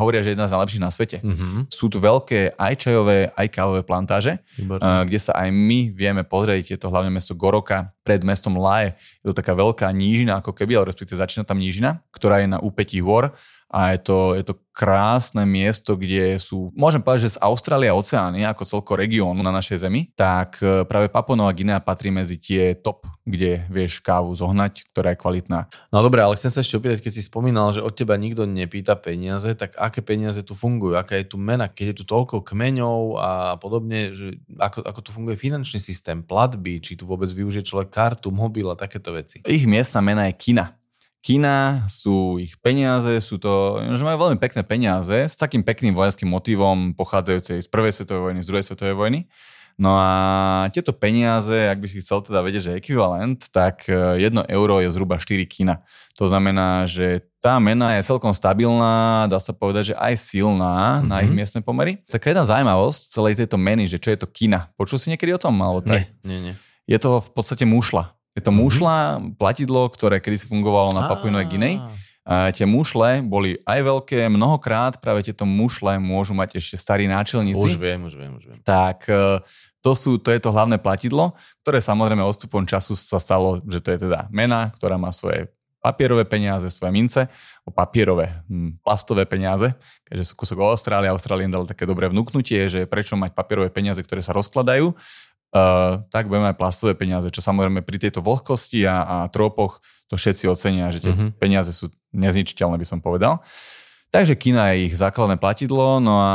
hovoria, 0.00 0.24
že 0.24 0.32
jedna 0.32 0.48
z 0.48 0.56
najlepších 0.56 0.80
na 0.80 0.88
svete. 0.88 1.18
Mm-hmm. 1.20 1.68
Sú 1.68 1.92
tu 1.92 2.00
veľké 2.00 2.56
aj 2.56 2.74
čajové, 2.88 3.28
aj 3.36 3.46
kávové 3.52 3.84
plantáže 3.84 4.40
uh, 4.56 5.04
kde 5.04 5.18
sa 5.20 5.32
aj 5.36 5.48
my 5.52 5.92
vieme 5.92 6.22
pozrieť. 6.24 6.74
Je 6.74 6.78
to 6.80 6.88
hlavne 6.88 7.12
mesto 7.12 7.36
Goroka 7.36 7.92
pred 8.02 8.22
mestom 8.24 8.56
Laje. 8.56 8.96
Je 9.22 9.30
to 9.30 9.36
taká 9.36 9.52
veľká 9.52 9.86
nížina 9.92 10.40
ako 10.40 10.56
keby, 10.56 10.78
ale 10.78 10.90
respektíve 10.90 11.20
začína 11.20 11.44
tam 11.44 11.60
nížina, 11.60 12.00
ktorá 12.14 12.40
je 12.40 12.48
na 12.50 12.58
úpetí 12.58 12.98
hôr 13.02 13.34
a 13.68 13.92
je 13.92 14.00
to, 14.00 14.18
je 14.32 14.44
to 14.48 14.54
krásne 14.72 15.42
miesto, 15.42 15.98
kde 15.98 16.38
sú, 16.38 16.70
môžem 16.72 17.02
povedať, 17.02 17.28
že 17.28 17.34
z 17.36 17.42
Austrálie 17.42 17.90
a 17.90 17.98
Oceány, 17.98 18.46
ako 18.46 18.62
celko 18.62 18.94
regiónu 18.94 19.42
na 19.42 19.50
našej 19.50 19.84
zemi, 19.84 20.14
tak 20.14 20.62
e, 20.62 20.86
práve 20.86 21.10
Papunová 21.10 21.50
Guinea 21.50 21.82
patrí 21.82 22.08
medzi 22.14 22.38
tie 22.38 22.78
top, 22.78 23.04
kde 23.26 23.66
vieš 23.68 23.98
kávu 24.00 24.30
zohnať, 24.32 24.88
ktorá 24.94 25.12
je 25.12 25.18
kvalitná. 25.18 25.66
No 25.90 26.00
dobre, 26.00 26.22
ale 26.22 26.38
chcem 26.38 26.54
sa 26.54 26.62
ešte 26.62 26.78
opýtať, 26.78 27.02
keď 27.02 27.12
si 27.12 27.26
spomínal, 27.26 27.74
že 27.74 27.82
od 27.82 27.90
teba 27.90 28.14
nikto 28.14 28.46
nepýta 28.46 28.94
peniaze, 28.94 29.50
tak 29.58 29.74
aké 29.74 29.98
peniaze 30.00 30.40
tu 30.46 30.54
fungujú, 30.54 30.94
aká 30.94 31.18
je 31.18 31.26
tu 31.26 31.36
mena, 31.42 31.66
keď 31.66 31.92
je 31.92 31.96
tu 32.00 32.04
toľko 32.06 32.46
kmeňov 32.46 33.18
a 33.18 33.30
podobne, 33.58 34.14
že 34.14 34.38
ako, 34.62 34.86
ako 34.86 35.00
tu 35.02 35.10
funguje 35.10 35.34
finančný 35.34 35.82
systém, 35.82 36.22
platby, 36.22 36.78
či 36.78 36.94
tu 36.94 37.02
vôbec 37.02 37.28
využije 37.34 37.66
človek 37.66 37.90
kartu, 37.90 38.30
mobil 38.30 38.70
a 38.70 38.78
takéto 38.78 39.10
veci. 39.10 39.42
Ich 39.42 39.66
miestna 39.66 39.98
mena 39.98 40.30
je 40.30 40.38
kina 40.38 40.77
kina, 41.22 41.84
sú 41.90 42.38
ich 42.38 42.54
peniaze, 42.62 43.10
sú 43.18 43.36
to, 43.36 43.82
že 43.94 44.06
majú 44.06 44.28
veľmi 44.28 44.38
pekné 44.38 44.62
peniaze 44.62 45.26
s 45.26 45.34
takým 45.34 45.66
pekným 45.66 45.92
vojenským 45.92 46.30
motivom 46.30 46.94
pochádzajúcej 46.94 47.58
z 47.64 47.68
prvej 47.68 47.92
svetovej 47.92 48.22
vojny, 48.22 48.40
z 48.42 48.48
druhej 48.48 48.66
svetovej 48.66 48.96
vojny. 48.96 49.20
No 49.78 49.94
a 49.94 50.10
tieto 50.74 50.90
peniaze, 50.90 51.54
ak 51.54 51.78
by 51.78 51.86
si 51.86 52.02
chcel 52.02 52.26
teda 52.26 52.42
vedieť, 52.42 52.62
že 52.66 52.78
ekvivalent, 52.82 53.46
tak 53.54 53.86
1 53.86 54.18
e, 54.18 54.42
euro 54.50 54.82
je 54.82 54.90
zhruba 54.90 55.22
4 55.22 55.38
kina. 55.46 55.86
To 56.18 56.26
znamená, 56.26 56.82
že 56.82 57.22
tá 57.38 57.62
mena 57.62 57.94
je 57.94 58.02
celkom 58.02 58.34
stabilná, 58.34 59.30
dá 59.30 59.38
sa 59.38 59.54
povedať, 59.54 59.94
že 59.94 59.98
aj 60.02 60.18
silná 60.18 60.98
mm-hmm. 60.98 61.06
na 61.06 61.16
ich 61.22 61.30
mhm. 61.30 61.38
miestne 61.38 61.60
pomery. 61.62 62.02
Taká 62.10 62.34
jedna 62.34 62.42
zaujímavosť 62.42 63.00
celej 63.14 63.38
tejto 63.38 63.54
meny, 63.54 63.86
že 63.86 64.02
čo 64.02 64.10
je 64.10 64.18
to 64.18 64.26
kina. 64.26 64.66
Počul 64.74 64.98
si 64.98 65.14
niekedy 65.14 65.30
o 65.30 65.38
tom? 65.38 65.54
Alebo 65.62 65.86
Nie, 65.86 66.10
nie, 66.26 66.42
nie. 66.42 66.54
Je 66.90 66.98
to 66.98 67.22
v 67.22 67.30
podstate 67.30 67.62
mušla. 67.62 68.17
Je 68.38 68.42
to 68.46 68.54
mhm. 68.54 68.58
mušla, 68.62 68.96
platidlo, 69.34 69.90
ktoré 69.90 70.22
kedysi 70.22 70.46
fungovalo 70.46 70.94
na 70.94 71.10
Papuinovej 71.10 71.50
Guinei. 71.50 71.76
A 72.28 72.52
tie 72.52 72.68
mušle 72.68 73.24
boli 73.24 73.56
aj 73.64 73.80
veľké, 73.88 74.28
mnohokrát 74.28 75.00
práve 75.00 75.24
tieto 75.24 75.48
mušle 75.48 75.96
môžu 75.96 76.36
mať 76.36 76.60
ešte 76.60 76.76
starí 76.76 77.08
náčelníci. 77.08 77.56
Už 77.56 77.80
viem, 77.80 78.04
už 78.04 78.20
viem, 78.20 78.36
už 78.36 78.44
viem. 78.52 78.58
Tak 78.68 79.08
e, 79.08 79.40
to, 79.80 79.96
sú, 79.96 80.20
to 80.20 80.28
je 80.28 80.36
to 80.36 80.52
hlavné 80.52 80.76
platidlo, 80.76 81.32
ktoré 81.64 81.80
samozrejme 81.80 82.20
odstupom 82.20 82.68
času 82.68 82.92
sa 83.00 83.16
stalo, 83.16 83.64
že 83.64 83.80
to 83.80 83.96
je 83.96 83.98
teda 84.04 84.28
mena, 84.28 84.68
ktorá 84.76 85.00
má 85.00 85.08
svoje 85.08 85.48
papierové 85.80 86.28
peniaze, 86.28 86.68
svoje 86.68 86.92
mince, 86.92 87.20
o 87.64 87.70
papierové, 87.72 88.44
hm, 88.44 88.84
plastové 88.84 89.24
peniaze, 89.24 89.72
keďže 90.04 90.24
sú 90.28 90.32
kúsok 90.36 90.58
Austrálie. 90.60 91.08
Austrálien 91.08 91.48
dal 91.48 91.64
také 91.64 91.88
dobré 91.88 92.12
vnúknutie, 92.12 92.68
že 92.68 92.84
prečo 92.84 93.16
mať 93.16 93.32
papierové 93.32 93.72
peniaze, 93.72 94.04
ktoré 94.04 94.20
sa 94.20 94.34
rozkladajú, 94.34 94.92
uh, 95.54 96.04
tak 96.12 96.28
budeme 96.28 96.52
aj 96.52 96.58
plastové 96.58 96.92
peniaze, 96.98 97.28
čo 97.32 97.40
samozrejme 97.40 97.84
pri 97.84 97.96
tejto 97.96 98.20
vlhkosti 98.20 98.84
a, 98.84 99.04
a 99.04 99.16
tropoch 99.32 99.80
to 100.08 100.16
všetci 100.16 100.48
ocenia, 100.48 100.88
že 100.88 101.04
tie 101.04 101.12
uh-huh. 101.12 101.36
peniaze 101.36 101.68
sú 101.68 101.92
nezničiteľné, 102.16 102.80
by 102.80 102.86
som 102.88 102.98
povedal. 103.04 103.44
Takže 104.08 104.40
kina 104.40 104.72
je 104.72 104.88
ich 104.88 104.96
základné 104.96 105.36
platidlo, 105.36 106.00
no 106.00 106.16
a 106.16 106.34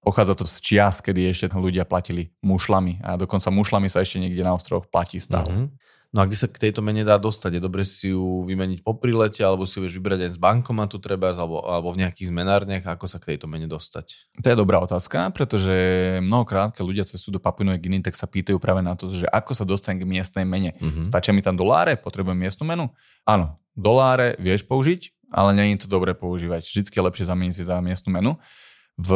pochádza 0.00 0.32
to 0.32 0.48
z 0.48 0.56
čias, 0.64 1.04
kedy 1.04 1.28
ešte 1.28 1.46
ľudia 1.52 1.84
platili 1.84 2.32
mušlami 2.40 3.04
a 3.04 3.20
dokonca 3.20 3.52
mušlami 3.52 3.92
sa 3.92 4.00
ešte 4.00 4.16
niekde 4.16 4.40
na 4.40 4.56
ostrovoch 4.56 4.88
platí 4.88 5.20
stále. 5.20 5.52
Uh-huh. 5.52 5.68
No 6.12 6.20
a 6.20 6.28
kde 6.28 6.36
sa 6.36 6.44
k 6.44 6.68
tejto 6.68 6.84
mene 6.84 7.08
dá 7.08 7.16
dostať? 7.16 7.56
Je 7.56 7.62
dobre 7.64 7.88
si 7.88 8.12
ju 8.12 8.44
vymeniť 8.44 8.84
po 8.84 8.92
prilete, 8.92 9.40
alebo 9.40 9.64
si 9.64 9.80
ju 9.80 9.88
vieš 9.88 9.96
vybrať 9.96 10.28
aj 10.28 10.30
z 10.36 10.38
bankomatu 10.44 11.00
treba, 11.00 11.32
alebo, 11.32 11.64
alebo 11.64 11.88
v 11.96 12.04
nejakých 12.04 12.28
zmenárniach, 12.28 12.84
ako 12.84 13.08
sa 13.08 13.16
k 13.16 13.32
tejto 13.32 13.48
mene 13.48 13.64
dostať? 13.64 14.36
To 14.44 14.46
je 14.52 14.52
dobrá 14.52 14.76
otázka, 14.84 15.32
pretože 15.32 15.72
mnohokrát, 16.20 16.76
keď 16.76 16.84
ľudia 16.84 17.04
cestujú 17.08 17.40
do 17.40 17.44
Papuinovej 17.44 17.80
Giny, 17.80 18.04
tak 18.04 18.12
sa 18.12 18.28
pýtajú 18.28 18.60
práve 18.60 18.84
na 18.84 18.92
to, 18.92 19.08
že 19.08 19.24
ako 19.24 19.56
sa 19.56 19.64
dostanem 19.64 20.04
k 20.04 20.10
miestnej 20.20 20.44
mene. 20.44 20.76
Mm-hmm. 20.76 21.08
Stačia 21.08 21.32
mi 21.32 21.40
tam 21.40 21.56
doláre, 21.56 21.96
potrebujem 21.96 22.36
miestnu 22.36 22.68
menu? 22.68 22.92
Áno, 23.24 23.56
doláre 23.72 24.36
vieš 24.36 24.68
použiť, 24.68 25.32
ale 25.32 25.56
nie 25.56 25.72
je 25.80 25.88
to 25.88 25.96
dobre 25.96 26.12
používať. 26.12 26.60
Vždycky 26.68 26.92
je 26.92 27.06
lepšie 27.08 27.24
zameniť 27.24 27.54
si 27.56 27.64
za 27.64 27.80
miestnu 27.80 28.12
menu. 28.12 28.36
V 29.00 29.10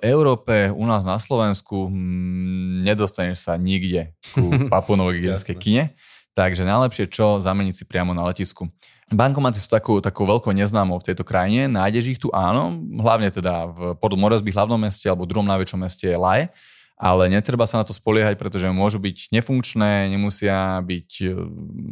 Európe, 0.00 0.72
u 0.72 0.84
nás 0.88 1.04
na 1.04 1.20
Slovensku, 1.20 1.92
hm, 1.92 2.88
nedostaneš 2.88 3.44
sa 3.44 3.60
nikde 3.60 4.16
ku 4.32 4.48
Papunovej 4.72 5.28
kine. 5.60 5.92
Takže 6.38 6.62
najlepšie 6.62 7.10
čo, 7.10 7.42
zameniť 7.42 7.74
si 7.74 7.82
priamo 7.82 8.14
na 8.14 8.22
letisku. 8.30 8.70
Bankomaty 9.10 9.58
sú 9.58 9.66
takou, 9.66 9.98
takou 9.98 10.22
veľkou 10.22 10.54
neznámou 10.54 11.02
v 11.02 11.10
tejto 11.10 11.26
krajine. 11.26 11.66
Nájdeš 11.66 12.14
ich 12.14 12.20
tu, 12.22 12.30
áno, 12.30 12.78
hlavne 13.02 13.34
teda 13.34 13.66
v 13.74 13.78
Port 13.98 14.14
hlavnom 14.14 14.78
meste 14.78 15.10
alebo 15.10 15.26
druhom 15.26 15.48
najväčšom 15.50 15.80
meste 15.82 16.06
je 16.06 16.14
Laje, 16.14 16.46
ale 16.94 17.26
netreba 17.26 17.66
sa 17.66 17.82
na 17.82 17.84
to 17.88 17.90
spoliehať, 17.90 18.38
pretože 18.38 18.70
môžu 18.70 19.02
byť 19.02 19.34
nefunkčné, 19.34 20.14
nemusia 20.14 20.78
byť 20.78 21.10
e, 21.26 21.26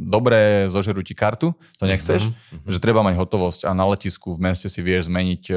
dobré, 0.07 0.70
zožerú 0.70 1.03
ti 1.03 1.18
kartu, 1.18 1.51
to 1.82 1.90
nechceš, 1.90 2.30
mm-hmm. 2.30 2.70
že 2.70 2.78
treba 2.78 3.03
mať 3.03 3.18
hotovosť 3.18 3.66
a 3.66 3.74
na 3.74 3.86
letisku 3.90 4.38
v 4.38 4.47
meste 4.47 4.70
si 4.70 4.78
vieš 4.78 5.11
zmeniť 5.11 5.42
e, 5.51 5.55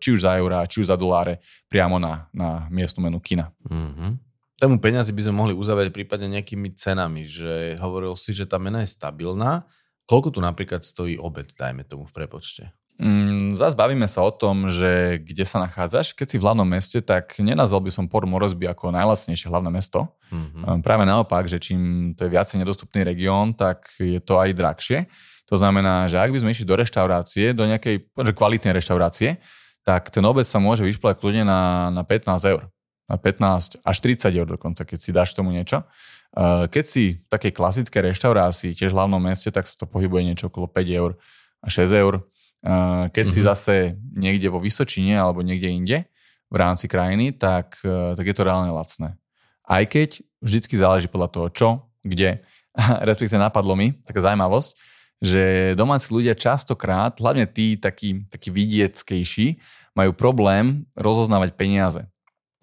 či 0.00 0.08
už 0.16 0.24
za 0.24 0.40
eurá, 0.40 0.64
či 0.64 0.80
už 0.80 0.88
za 0.88 0.96
doláre 0.96 1.44
priamo 1.68 2.00
na, 2.00 2.32
na 2.32 2.64
miestnu 2.72 3.04
menu 3.04 3.20
kina. 3.20 3.52
Mm-hmm 3.68 4.31
tému 4.62 4.78
peňazí 4.78 5.10
by 5.10 5.26
sme 5.26 5.34
mohli 5.34 5.54
uzavrieť 5.58 5.90
prípadne 5.90 6.30
nejakými 6.38 6.78
cenami, 6.78 7.26
že 7.26 7.74
hovoril 7.82 8.14
si, 8.14 8.30
že 8.30 8.46
tá 8.46 8.62
mena 8.62 8.86
je 8.86 8.94
stabilná. 8.94 9.66
Koľko 10.06 10.38
tu 10.38 10.38
napríklad 10.38 10.86
stojí 10.86 11.18
obed, 11.18 11.50
dajme 11.58 11.82
tomu 11.82 12.06
v 12.06 12.14
prepočte? 12.14 12.70
Mm, 13.02 13.58
zás 13.58 13.74
bavíme 13.74 14.06
sa 14.06 14.22
o 14.22 14.30
tom, 14.30 14.70
že 14.70 15.18
kde 15.18 15.42
sa 15.42 15.58
nachádzaš. 15.66 16.14
Keď 16.14 16.26
si 16.30 16.36
v 16.38 16.44
hlavnom 16.46 16.68
meste, 16.68 17.02
tak 17.02 17.34
nenazval 17.42 17.82
by 17.82 17.90
som 17.90 18.06
Port 18.06 18.30
Moresby 18.30 18.70
ako 18.70 18.94
najlasnejšie 18.94 19.50
hlavné 19.50 19.74
mesto. 19.74 20.14
Mm-hmm. 20.30 20.86
Práve 20.86 21.10
naopak, 21.10 21.50
že 21.50 21.58
čím 21.58 22.12
to 22.14 22.22
je 22.22 22.30
viacej 22.30 22.62
nedostupný 22.62 23.02
región, 23.02 23.58
tak 23.58 23.90
je 23.98 24.22
to 24.22 24.38
aj 24.38 24.54
drahšie. 24.54 24.98
To 25.50 25.58
znamená, 25.58 26.06
že 26.06 26.22
ak 26.22 26.30
by 26.30 26.38
sme 26.38 26.54
išli 26.54 26.62
do 26.62 26.78
reštaurácie, 26.78 27.50
do 27.50 27.66
nejakej 27.66 28.06
že 28.06 28.32
kvalitnej 28.36 28.78
reštaurácie, 28.78 29.42
tak 29.82 30.14
ten 30.14 30.22
obed 30.22 30.46
sa 30.46 30.62
môže 30.62 30.86
vyšplať 30.86 31.18
kľudne 31.18 31.42
na, 31.42 31.90
na 31.90 32.06
15 32.06 32.30
eur. 32.46 32.70
Na 33.12 33.20
15 33.20 33.84
až 33.84 33.96
30 34.00 34.32
eur 34.32 34.48
dokonca, 34.48 34.88
keď 34.88 34.98
si 34.98 35.12
dáš 35.12 35.36
tomu 35.36 35.52
niečo. 35.52 35.84
Eh, 36.32 36.64
keď 36.72 36.84
si 36.88 37.20
v 37.20 37.26
takej 37.28 37.52
klasickej 37.52 38.02
reštaurácii, 38.08 38.72
tiež 38.72 38.96
v 38.96 38.96
hlavnom 38.96 39.20
meste, 39.20 39.52
tak 39.52 39.68
sa 39.68 39.76
to 39.76 39.84
pohybuje 39.84 40.32
niečo 40.32 40.48
okolo 40.48 40.64
5 40.64 40.88
eur 40.88 41.20
a 41.60 41.68
6 41.68 41.92
eur. 41.92 42.24
Eh, 42.64 43.12
keď 43.12 43.24
mm-hmm. 43.28 43.36
si 43.36 43.40
mhm. 43.44 43.48
zase 43.52 43.74
niekde 44.16 44.48
vo 44.48 44.56
Vysočine 44.56 45.20
alebo 45.20 45.44
niekde 45.44 45.68
inde 45.68 45.98
v 46.48 46.56
rámci 46.56 46.88
krajiny, 46.88 47.36
tak, 47.36 47.76
eh, 47.84 48.16
tak 48.16 48.24
je 48.24 48.32
to 48.32 48.48
reálne 48.48 48.72
lacné. 48.72 49.20
Aj 49.68 49.84
keď 49.84 50.24
vždycky 50.40 50.80
záleží 50.80 51.06
podľa 51.12 51.28
toho, 51.28 51.46
čo, 51.52 51.68
kde. 52.00 52.40
Respektíve 53.08 53.36
napadlo 53.36 53.76
mi 53.76 53.92
taká 54.08 54.24
zaujímavosť, 54.24 54.72
že 55.22 55.76
domáci 55.76 56.10
ľudia 56.10 56.32
častokrát, 56.32 57.14
hlavne 57.20 57.44
tí 57.44 57.76
takí, 57.76 58.24
takí 58.32 58.48
vidieckejší, 58.48 59.60
majú 59.92 60.16
problém 60.16 60.88
rozoznávať 60.96 61.54
peniaze. 61.54 62.08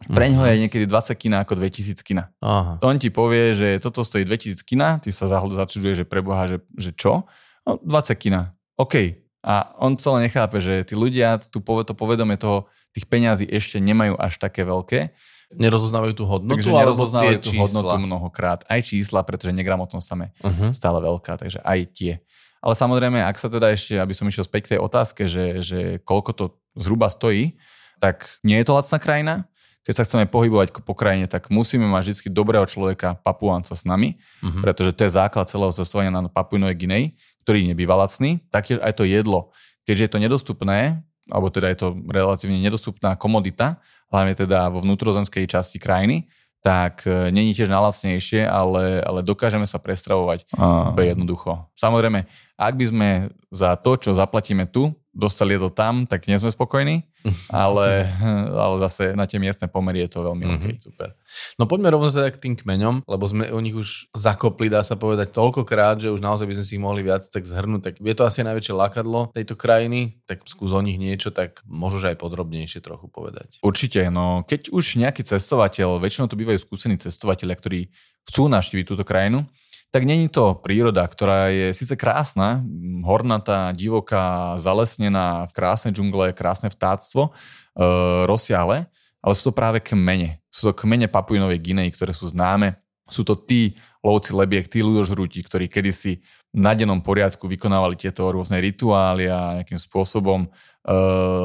Pre 0.07 0.25
ňoho 0.31 0.45
je 0.47 0.55
mhm. 0.55 0.61
niekedy 0.67 0.85
20 0.87 1.15
kina 1.19 1.43
ako 1.43 1.59
2000 1.59 1.99
kina. 2.07 2.31
Aha. 2.39 2.79
To 2.79 2.87
on 2.87 2.97
ti 3.01 3.11
povie, 3.11 3.51
že 3.51 3.83
toto 3.83 4.07
stojí 4.07 4.23
2000 4.23 4.63
kina, 4.63 5.03
ty 5.03 5.11
sa 5.11 5.27
začuduje, 5.27 5.91
že 5.91 6.05
preboha, 6.07 6.47
že, 6.47 6.63
že 6.79 6.95
čo? 6.95 7.27
No, 7.67 7.79
20 7.83 8.15
kina. 8.15 8.55
OK, 8.79 9.19
a 9.39 9.75
on 9.79 9.95
celé 9.95 10.27
nechápe, 10.27 10.59
že 10.59 10.83
tí 10.83 10.99
ľudia 10.99 11.39
tu 11.39 11.63
to 11.63 11.93
povedomie 11.95 12.35
toho, 12.35 12.67
tých 12.91 13.05
peňazí 13.07 13.45
ešte 13.47 13.77
nemajú 13.79 14.17
až 14.17 14.41
také 14.41 14.65
veľké. 14.65 15.13
Nerozoznávajú 15.55 16.13
tú 16.13 16.25
hodnotu? 16.25 16.61
Takže 16.61 16.73
nerozoznávajú 16.73 17.39
tú 17.41 17.51
čísla. 17.53 17.63
hodnotu 17.65 17.95
mnohokrát. 18.01 18.59
Aj 18.65 18.81
čísla, 18.81 19.21
pretože 19.25 19.53
negramotnosť 19.55 20.07
tam 20.09 20.19
je 20.25 20.29
uh-huh. 20.41 20.69
stále 20.73 20.99
veľká, 21.01 21.37
takže 21.37 21.61
aj 21.61 21.79
tie. 21.93 22.13
Ale 22.59 22.75
samozrejme, 22.75 23.23
ak 23.23 23.39
sa 23.39 23.47
teda 23.47 23.71
ešte, 23.71 23.95
aby 23.95 24.11
som 24.11 24.27
išiel 24.27 24.43
späť 24.43 24.61
k 24.67 24.71
tej 24.75 24.79
otázke, 24.83 25.21
že, 25.31 25.63
že 25.63 25.79
koľko 26.03 26.31
to 26.35 26.45
zhruba 26.75 27.07
stojí, 27.07 27.55
tak 28.03 28.41
nie 28.43 28.59
je 28.59 28.65
to 28.67 28.75
lacná 28.75 28.97
krajina. 28.99 29.33
Keď 29.89 29.95
sa 29.97 30.05
chceme 30.05 30.29
pohybovať 30.29 30.85
po 30.85 30.93
krajine, 30.93 31.25
tak 31.25 31.49
musíme 31.49 31.89
mať 31.89 32.13
vždy 32.13 32.29
dobrého 32.29 32.61
človeka, 32.69 33.17
papuánca 33.25 33.73
s 33.73 33.89
nami, 33.89 34.21
uh-huh. 34.45 34.61
pretože 34.61 34.93
to 34.93 35.09
je 35.09 35.17
základ 35.17 35.49
celého 35.49 35.73
cestovania 35.73 36.13
na 36.13 36.29
Papuinovej 36.29 36.77
Gineji 36.77 37.07
ktorý 37.49 37.65
nebýva 37.65 37.97
lacný, 37.97 38.45
taktiež 38.53 38.77
aj 38.77 38.93
to 38.93 39.09
jedlo. 39.09 39.49
Keďže 39.89 40.03
je 40.05 40.11
to 40.13 40.19
nedostupné, 40.21 41.01
alebo 41.33 41.49
teda 41.49 41.73
je 41.73 41.81
to 41.81 41.87
relatívne 42.05 42.61
nedostupná 42.61 43.17
komodita, 43.17 43.81
hlavne 44.13 44.37
teda 44.37 44.69
vo 44.69 44.85
vnútrozemskej 44.85 45.49
časti 45.49 45.81
krajiny, 45.81 46.29
tak 46.61 47.09
e, 47.09 47.33
není 47.33 47.57
tiež 47.57 47.73
najlacnejšie, 47.73 48.45
ale, 48.45 49.01
ale 49.01 49.25
dokážeme 49.25 49.65
sa 49.65 49.81
prestravovať 49.81 50.45
uh. 50.53 50.93
jednoducho. 50.93 51.65
Samozrejme, 51.73 52.29
ak 52.59 52.73
by 52.75 52.85
sme 52.91 53.09
za 53.49 53.79
to, 53.79 53.95
čo 53.95 54.11
zaplatíme 54.11 54.67
tu, 54.67 54.91
dostali 55.19 55.57
jedlo 55.57 55.73
tam, 55.73 56.05
tak 56.05 56.29
nie 56.29 56.37
sme 56.37 56.53
spokojní, 56.53 57.03
ale, 57.51 58.07
ale 58.55 58.75
zase 58.83 59.17
na 59.17 59.27
tie 59.27 59.41
miestne 59.41 59.67
pomery 59.67 60.05
je 60.05 60.15
to 60.15 60.19
veľmi 60.23 60.45
mm-hmm. 60.45 60.75
OK. 60.75 60.79
Super. 60.79 61.09
No 61.59 61.65
poďme 61.65 61.91
rovno 61.91 62.13
teda 62.13 62.29
k 62.31 62.39
tým 62.39 62.55
kmeňom, 62.55 63.03
lebo 63.03 63.23
sme 63.27 63.51
o 63.51 63.59
nich 63.59 63.75
už 63.75 64.13
zakopli, 64.15 64.71
dá 64.71 64.85
sa 64.85 64.95
povedať, 64.95 65.35
toľkokrát, 65.35 65.99
že 65.99 66.13
už 66.13 66.23
naozaj 66.23 66.47
by 66.47 66.55
sme 66.61 66.65
si 66.65 66.75
ich 66.79 66.83
mohli 66.83 67.01
viac 67.03 67.25
tak 67.27 67.43
zhrnúť. 67.43 67.81
Tak 67.83 67.93
je 67.99 68.15
to 68.15 68.23
asi 68.23 68.45
najväčšie 68.45 68.73
lákadlo 68.75 69.33
tejto 69.35 69.59
krajiny, 69.59 70.21
tak 70.29 70.45
skús 70.47 70.71
o 70.71 70.79
nich 70.79 71.01
niečo, 71.01 71.33
tak 71.33 71.65
môžeš 71.67 72.13
aj 72.13 72.15
podrobnejšie 72.21 72.79
trochu 72.79 73.11
povedať. 73.11 73.59
Určite, 73.59 74.07
no 74.13 74.47
keď 74.47 74.71
už 74.71 74.95
nejaký 74.95 75.25
cestovateľ, 75.25 75.99
väčšinou 75.99 76.31
to 76.31 76.39
bývajú 76.39 76.61
skúsení 76.61 76.95
cestovateľia, 76.95 77.55
ktorí 77.59 77.79
chcú 78.29 78.47
navštíviť 78.47 78.85
túto 78.85 79.03
krajinu, 79.03 79.49
tak 79.89 80.05
není 80.05 80.29
to 80.29 80.53
príroda, 80.61 81.01
ktorá 81.09 81.49
je 81.49 81.73
síce 81.73 81.97
krásna, 81.97 82.61
hornatá, 83.01 83.73
divoká, 83.73 84.53
zalesnená, 84.61 85.49
v 85.49 85.55
krásnej 85.57 85.97
džungle, 85.97 86.37
krásne 86.37 86.69
vtáctvo, 86.69 87.29
e, 87.29 87.31
rozsiahle, 88.29 88.85
ale 89.19 89.33
sú 89.33 89.49
to 89.49 89.53
práve 89.57 89.81
kmene. 89.81 90.45
Sú 90.53 90.69
to 90.69 90.77
kmene 90.77 91.09
Papuinovej 91.09 91.57
Ginej, 91.57 91.89
ktoré 91.97 92.13
sú 92.13 92.29
známe. 92.29 92.77
Sú 93.09 93.25
to 93.25 93.33
tí 93.33 93.73
lovci 94.05 94.37
lebiek, 94.37 94.69
tí 94.69 94.85
ľudožrúti, 94.85 95.41
ktorí 95.41 95.65
kedysi 95.65 96.21
na 96.53 96.77
dennom 96.77 97.01
poriadku 97.01 97.49
vykonávali 97.49 97.97
tieto 97.97 98.29
rôzne 98.29 98.61
rituály 98.61 99.25
a 99.25 99.61
nejakým 99.61 99.81
spôsobom 99.81 100.45
e, 100.45 100.49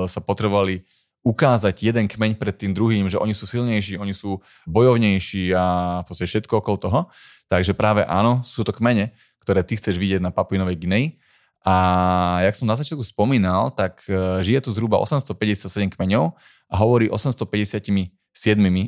sa 0.04 0.20
potrebovali 0.20 0.84
ukázať 1.24 1.80
jeden 1.80 2.04
kmeň 2.04 2.36
pred 2.36 2.52
tým 2.52 2.76
druhým, 2.76 3.08
že 3.08 3.16
oni 3.16 3.32
sú 3.32 3.48
silnejší, 3.48 3.96
oni 3.96 4.12
sú 4.12 4.44
bojovnejší 4.68 5.56
a 5.56 5.64
proste 6.04 6.28
všetko 6.28 6.60
okolo 6.60 6.76
toho. 6.76 7.00
Takže 7.48 7.72
práve 7.72 8.04
áno, 8.04 8.44
sú 8.44 8.60
to 8.60 8.76
kmene, 8.76 9.16
ktoré 9.40 9.64
ty 9.64 9.80
chceš 9.80 9.96
vidieť 9.96 10.20
na 10.20 10.28
Papuinovej 10.28 10.76
Gineji. 10.76 11.08
A 11.64 11.74
jak 12.44 12.60
som 12.60 12.68
na 12.68 12.76
začiatku 12.76 13.00
spomínal, 13.00 13.72
tak 13.72 14.04
e, 14.04 14.44
žije 14.44 14.68
tu 14.68 14.70
zhruba 14.76 15.00
857 15.00 15.96
kmeňov 15.96 16.36
a 16.68 16.74
hovorí 16.76 17.08
857 17.08 18.20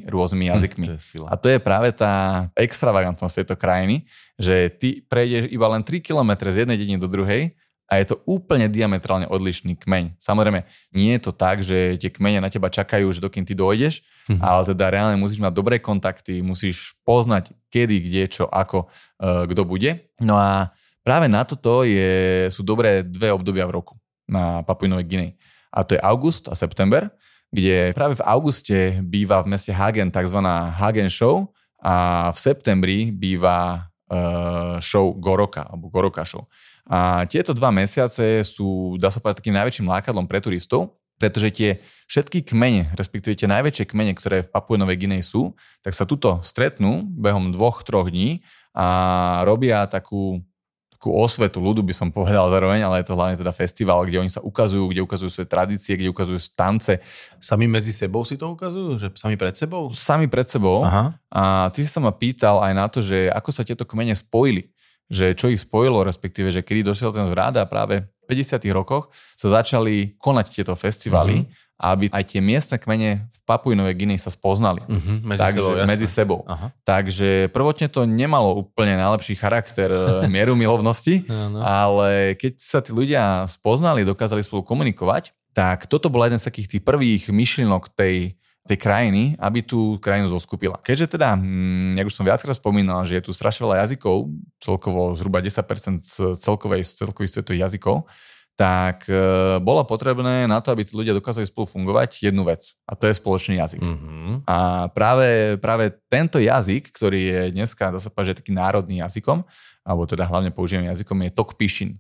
rôznymi 0.05 0.45
hm, 0.45 0.53
jazykmi. 0.53 0.87
Hm, 0.93 1.01
to 1.01 1.25
a 1.25 1.35
to 1.41 1.47
je 1.49 1.57
práve 1.57 1.89
tá 1.97 2.47
extravagantnosť 2.53 3.35
tejto 3.41 3.57
krajiny, 3.57 4.05
že 4.37 4.69
ty 4.77 5.01
prejdeš 5.01 5.49
iba 5.49 5.73
len 5.73 5.81
3 5.81 6.05
km 6.05 6.37
z 6.53 6.69
jednej 6.69 6.77
dediny 6.77 7.01
do 7.01 7.09
druhej 7.09 7.57
a 7.87 8.03
je 8.03 8.07
to 8.11 8.17
úplne 8.27 8.67
diametrálne 8.67 9.31
odlišný 9.31 9.79
kmeň. 9.79 10.19
Samozrejme, 10.19 10.67
nie 10.91 11.15
je 11.15 11.23
to 11.23 11.33
tak, 11.33 11.63
že 11.63 11.95
tie 12.03 12.11
kmene 12.11 12.43
na 12.43 12.51
teba 12.51 12.67
čakajú, 12.67 13.07
že 13.15 13.23
dokým 13.23 13.47
ty 13.47 13.55
dojdeš, 13.55 14.03
mm-hmm. 14.27 14.43
ale 14.43 14.61
teda 14.67 14.85
reálne 14.91 15.17
musíš 15.23 15.39
mať 15.39 15.55
dobré 15.55 15.79
kontakty, 15.79 16.43
musíš 16.43 16.99
poznať 17.07 17.55
kedy, 17.71 17.97
kde, 18.11 18.23
čo, 18.27 18.45
ako, 18.51 18.91
uh, 19.23 19.47
kto 19.47 19.63
bude. 19.63 20.11
No 20.19 20.35
a 20.35 20.75
práve 21.07 21.31
na 21.31 21.47
toto 21.47 21.87
je, 21.87 22.51
sú 22.51 22.67
dobré 22.67 23.07
dve 23.07 23.31
obdobia 23.31 23.63
v 23.71 23.79
roku 23.79 23.95
na 24.27 24.67
Papuinovej 24.67 25.07
Guinei. 25.07 25.33
A 25.71 25.87
to 25.87 25.95
je 25.95 26.03
august 26.03 26.51
a 26.51 26.59
september, 26.59 27.07
kde 27.55 27.95
práve 27.95 28.19
v 28.19 28.27
auguste 28.27 28.79
býva 29.07 29.47
v 29.47 29.55
meste 29.55 29.71
Hagen 29.71 30.11
tzv. 30.11 30.43
Hagen 30.75 31.07
Show 31.07 31.55
a 31.79 32.29
v 32.35 32.39
septembri 32.43 33.15
býva 33.15 33.87
uh, 34.11 34.83
show 34.83 35.15
Goroka, 35.15 35.71
alebo 35.71 35.87
Goroka 35.87 36.27
Show. 36.27 36.51
A 36.87 37.27
tieto 37.27 37.51
dva 37.51 37.75
mesiace 37.75 38.47
sú, 38.47 38.95
dá 39.03 39.11
sa 39.11 39.19
povedať, 39.19 39.43
takým 39.43 39.59
najväčším 39.59 39.91
lákadlom 39.91 40.31
pre 40.31 40.39
turistov, 40.39 40.95
pretože 41.19 41.49
tie 41.51 41.71
všetky 42.07 42.47
kmene, 42.47 42.95
respektíve 42.95 43.35
tie 43.35 43.51
najväčšie 43.51 43.91
kmene, 43.91 44.13
ktoré 44.15 44.45
v 44.47 44.53
Papue 44.53 44.79
Novej 44.79 45.01
Guinei 45.03 45.25
sú, 45.25 45.57
tak 45.83 45.97
sa 45.97 46.07
tuto 46.07 46.45
stretnú 46.47 47.03
behom 47.09 47.51
dvoch, 47.51 47.83
troch 47.83 48.13
dní 48.13 48.45
a 48.77 49.41
robia 49.49 49.89
takú, 49.89 50.45
takú 50.93 51.17
osvetu 51.17 51.59
ľudu, 51.59 51.81
by 51.81 51.95
som 51.97 52.09
povedal 52.13 52.53
zároveň, 52.53 52.85
ale 52.85 53.01
je 53.01 53.09
to 53.09 53.17
hlavne 53.17 53.41
teda 53.41 53.51
festival, 53.57 54.05
kde 54.05 54.21
oni 54.21 54.29
sa 54.29 54.45
ukazujú, 54.45 54.93
kde 54.93 55.01
ukazujú 55.03 55.31
svoje 55.33 55.49
tradície, 55.49 55.97
kde 55.97 56.13
ukazujú 56.13 56.39
tance. 56.53 57.01
Sami 57.41 57.65
medzi 57.65 57.97
sebou 57.97 58.23
si 58.29 58.37
to 58.37 58.53
ukazujú? 58.53 59.01
Že 59.01 59.07
sami 59.17 59.41
pred 59.41 59.57
sebou? 59.57 59.89
Sami 59.97 60.29
pred 60.29 60.47
sebou. 60.47 60.85
Aha. 60.85 61.17
A 61.33 61.73
ty 61.73 61.81
si 61.81 61.89
sa 61.89 62.05
ma 62.05 62.13
pýtal 62.13 62.61
aj 62.61 62.73
na 62.77 62.87
to, 62.93 63.01
že 63.01 63.33
ako 63.33 63.51
sa 63.51 63.65
tieto 63.65 63.89
kmene 63.89 64.13
spojili 64.13 64.76
že 65.07 65.39
čo 65.39 65.47
ich 65.51 65.63
spojilo, 65.63 66.03
respektíve, 66.03 66.51
že 66.51 66.67
kedy 66.67 66.83
došiel 66.83 67.15
ten 67.15 67.27
zvrat 67.31 67.55
a 67.59 67.65
práve 67.67 68.11
v 68.27 68.35
50. 68.35 68.59
rokoch 68.75 69.15
sa 69.39 69.63
začali 69.63 70.19
konať 70.19 70.47
tieto 70.51 70.75
festivaly, 70.75 71.47
mm-hmm. 71.47 71.79
aby 71.79 72.05
aj 72.11 72.25
tie 72.27 72.41
miestne 72.43 72.77
kmene 72.83 73.31
v 73.31 73.41
Papuinovej 73.47 73.95
Guinei 73.95 74.19
sa 74.19 74.35
spoznali. 74.35 74.83
Mm-hmm, 74.83 75.17
medzi 75.23 75.43
Takže, 75.47 75.61
sebou, 75.63 75.87
medzi 75.87 76.07
sebou. 76.11 76.41
Aha. 76.51 76.75
Takže 76.83 77.55
prvotne 77.55 77.87
to 77.87 78.03
nemalo 78.03 78.67
úplne 78.67 78.99
najlepší 78.99 79.39
charakter 79.39 79.95
eh, 79.95 80.27
mieru 80.35 80.59
milovnosti, 80.59 81.23
ale 81.63 82.35
keď 82.35 82.53
sa 82.59 82.83
tí 82.83 82.91
ľudia 82.91 83.47
spoznali, 83.47 84.03
dokázali 84.03 84.43
spolu 84.43 84.67
komunikovať, 84.67 85.31
tak 85.55 85.89
toto 85.89 86.13
bola 86.13 86.29
jeden 86.29 86.43
z 86.43 86.53
takých 86.53 86.69
tých 86.77 86.83
prvých 86.85 87.33
myšlienok 87.33 87.95
tej 87.95 88.37
tej 88.67 88.79
krajiny, 88.83 89.39
aby 89.39 89.63
tú 89.63 89.97
krajinu 90.03 90.27
zoskupila. 90.29 90.77
Keďže 90.83 91.15
teda, 91.15 91.39
hm, 91.39 91.95
jak 91.95 92.07
už 92.11 92.15
som 92.15 92.27
viackrát 92.27 92.59
spomínal, 92.59 93.07
že 93.07 93.23
je 93.23 93.27
tu 93.27 93.33
strašne 93.33 93.63
veľa 93.65 93.87
jazykov, 93.87 94.29
celkovo 94.59 95.15
zhruba 95.15 95.39
10% 95.39 96.03
z 96.03 96.35
celkovej, 96.37 96.83
celkových 96.85 97.33
svetových 97.33 97.71
jazykov, 97.71 98.11
tak 98.57 99.05
e, 99.05 99.21
bolo 99.61 99.85
potrebné 99.85 100.49
na 100.49 100.65
to, 100.65 100.73
aby 100.73 100.81
tí 100.89 100.97
ľudia 100.97 101.13
dokázali 101.13 101.45
spolu 101.45 101.69
fungovať 101.69 102.25
jednu 102.25 102.41
vec 102.49 102.73
a 102.89 102.97
to 102.97 103.05
je 103.05 103.21
spoločný 103.21 103.61
jazyk. 103.61 103.85
Mm-hmm. 103.85 104.49
A 104.49 104.89
práve, 104.97 105.61
práve 105.61 105.93
tento 106.09 106.41
jazyk, 106.41 106.89
ktorý 106.89 107.21
je 107.21 107.41
dneska, 107.53 107.93
dá 107.93 108.01
sa 108.01 108.09
povedať, 108.09 108.41
taký 108.41 108.57
národný 108.57 109.05
jazykom, 109.05 109.45
alebo 109.85 110.09
teda 110.09 110.25
hlavne 110.25 110.57
používaným 110.57 110.89
jazykom, 110.89 111.21
je 111.29 111.37
Tokpishin. 111.37 111.93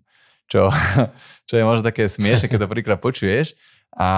Čo, 0.48 0.72
čo 1.48 1.54
je 1.60 1.64
možno 1.68 1.84
také 1.84 2.08
smiešne, 2.08 2.48
keď 2.48 2.64
to 2.64 2.72
prvýkrát 2.72 2.98
počuješ, 3.04 3.52
a 3.96 4.08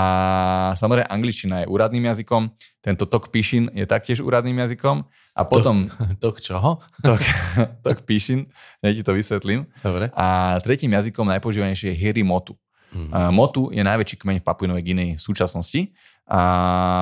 samozrejme 0.74 1.06
angličtina 1.06 1.62
je 1.62 1.70
úradným 1.70 2.10
jazykom, 2.10 2.50
tento 2.82 3.06
tok 3.06 3.30
píšin 3.30 3.70
je 3.70 3.86
taktiež 3.86 4.18
úradným 4.18 4.58
jazykom. 4.58 5.06
A 5.38 5.46
potom... 5.46 5.86
Tok, 6.22 6.42
čoho? 6.42 6.82
Tok, 6.98 7.22
tok 7.86 8.02
píšin, 8.02 8.50
ja 8.82 8.90
ti 8.90 9.06
to 9.06 9.14
vysvetlím. 9.14 9.70
Dobre. 9.78 10.10
A 10.18 10.58
tretím 10.58 10.98
jazykom 10.98 11.30
najpoužívanejší 11.30 11.94
je 11.94 11.94
hirimotu. 11.94 12.58
Mm. 12.90 13.12
Uh, 13.12 13.30
Motu 13.30 13.68
je 13.70 13.84
najväčší 13.84 14.16
kmeň 14.18 14.36
v 14.40 14.46
Papuinovej 14.48 14.82
Gineji 14.82 15.12
v 15.14 15.22
súčasnosti 15.22 15.80
a 16.24 16.40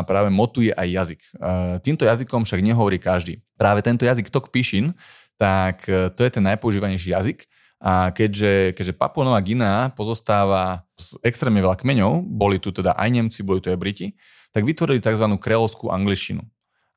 práve 0.03 0.35
Motu 0.35 0.67
je 0.67 0.75
aj 0.75 0.89
jazyk. 0.91 1.21
Uh, 1.39 1.79
týmto 1.81 2.05
jazykom 2.05 2.43
však 2.43 2.61
nehovorí 2.61 2.99
každý. 2.99 3.41
Práve 3.55 3.81
tento 3.87 4.03
jazyk 4.03 4.29
Tok 4.29 4.51
Pishin, 4.51 4.93
tak 5.39 5.87
uh, 5.87 6.11
to 6.13 6.27
je 6.27 6.31
ten 6.35 6.45
najpoužívanejší 6.45 7.15
jazyk. 7.15 7.47
A 7.77 8.09
keďže, 8.09 8.73
keďže 8.73 8.97
Papua 8.97 9.29
Nová 9.29 9.41
Guinea 9.45 9.93
pozostáva 9.93 10.89
z 10.97 11.21
extrémne 11.21 11.61
veľa 11.61 11.77
kmeňov, 11.77 12.25
boli 12.25 12.57
tu 12.57 12.73
teda 12.73 12.97
aj 12.97 13.09
Nemci, 13.13 13.45
boli 13.45 13.61
tu 13.61 13.69
aj 13.69 13.77
Briti, 13.77 14.17
tak 14.57 14.65
vytvorili 14.65 15.05
tzv. 15.05 15.29
kreolskú 15.37 15.93
angličtinu. 15.93 16.41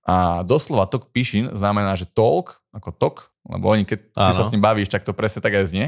A 0.08 0.42
doslova 0.48 0.88
tok 0.88 1.12
Pishin 1.12 1.52
znamená, 1.52 1.94
že 2.00 2.08
talk, 2.08 2.64
ako 2.72 2.90
tok, 2.96 3.16
lebo 3.44 3.70
oni, 3.70 3.84
keď 3.84 4.00
si 4.16 4.32
sa 4.34 4.44
s 4.48 4.52
ním 4.56 4.64
bavíš, 4.64 4.88
tak 4.88 5.04
to 5.04 5.12
presne 5.12 5.44
tak 5.44 5.54
aj 5.54 5.68
znie. 5.68 5.88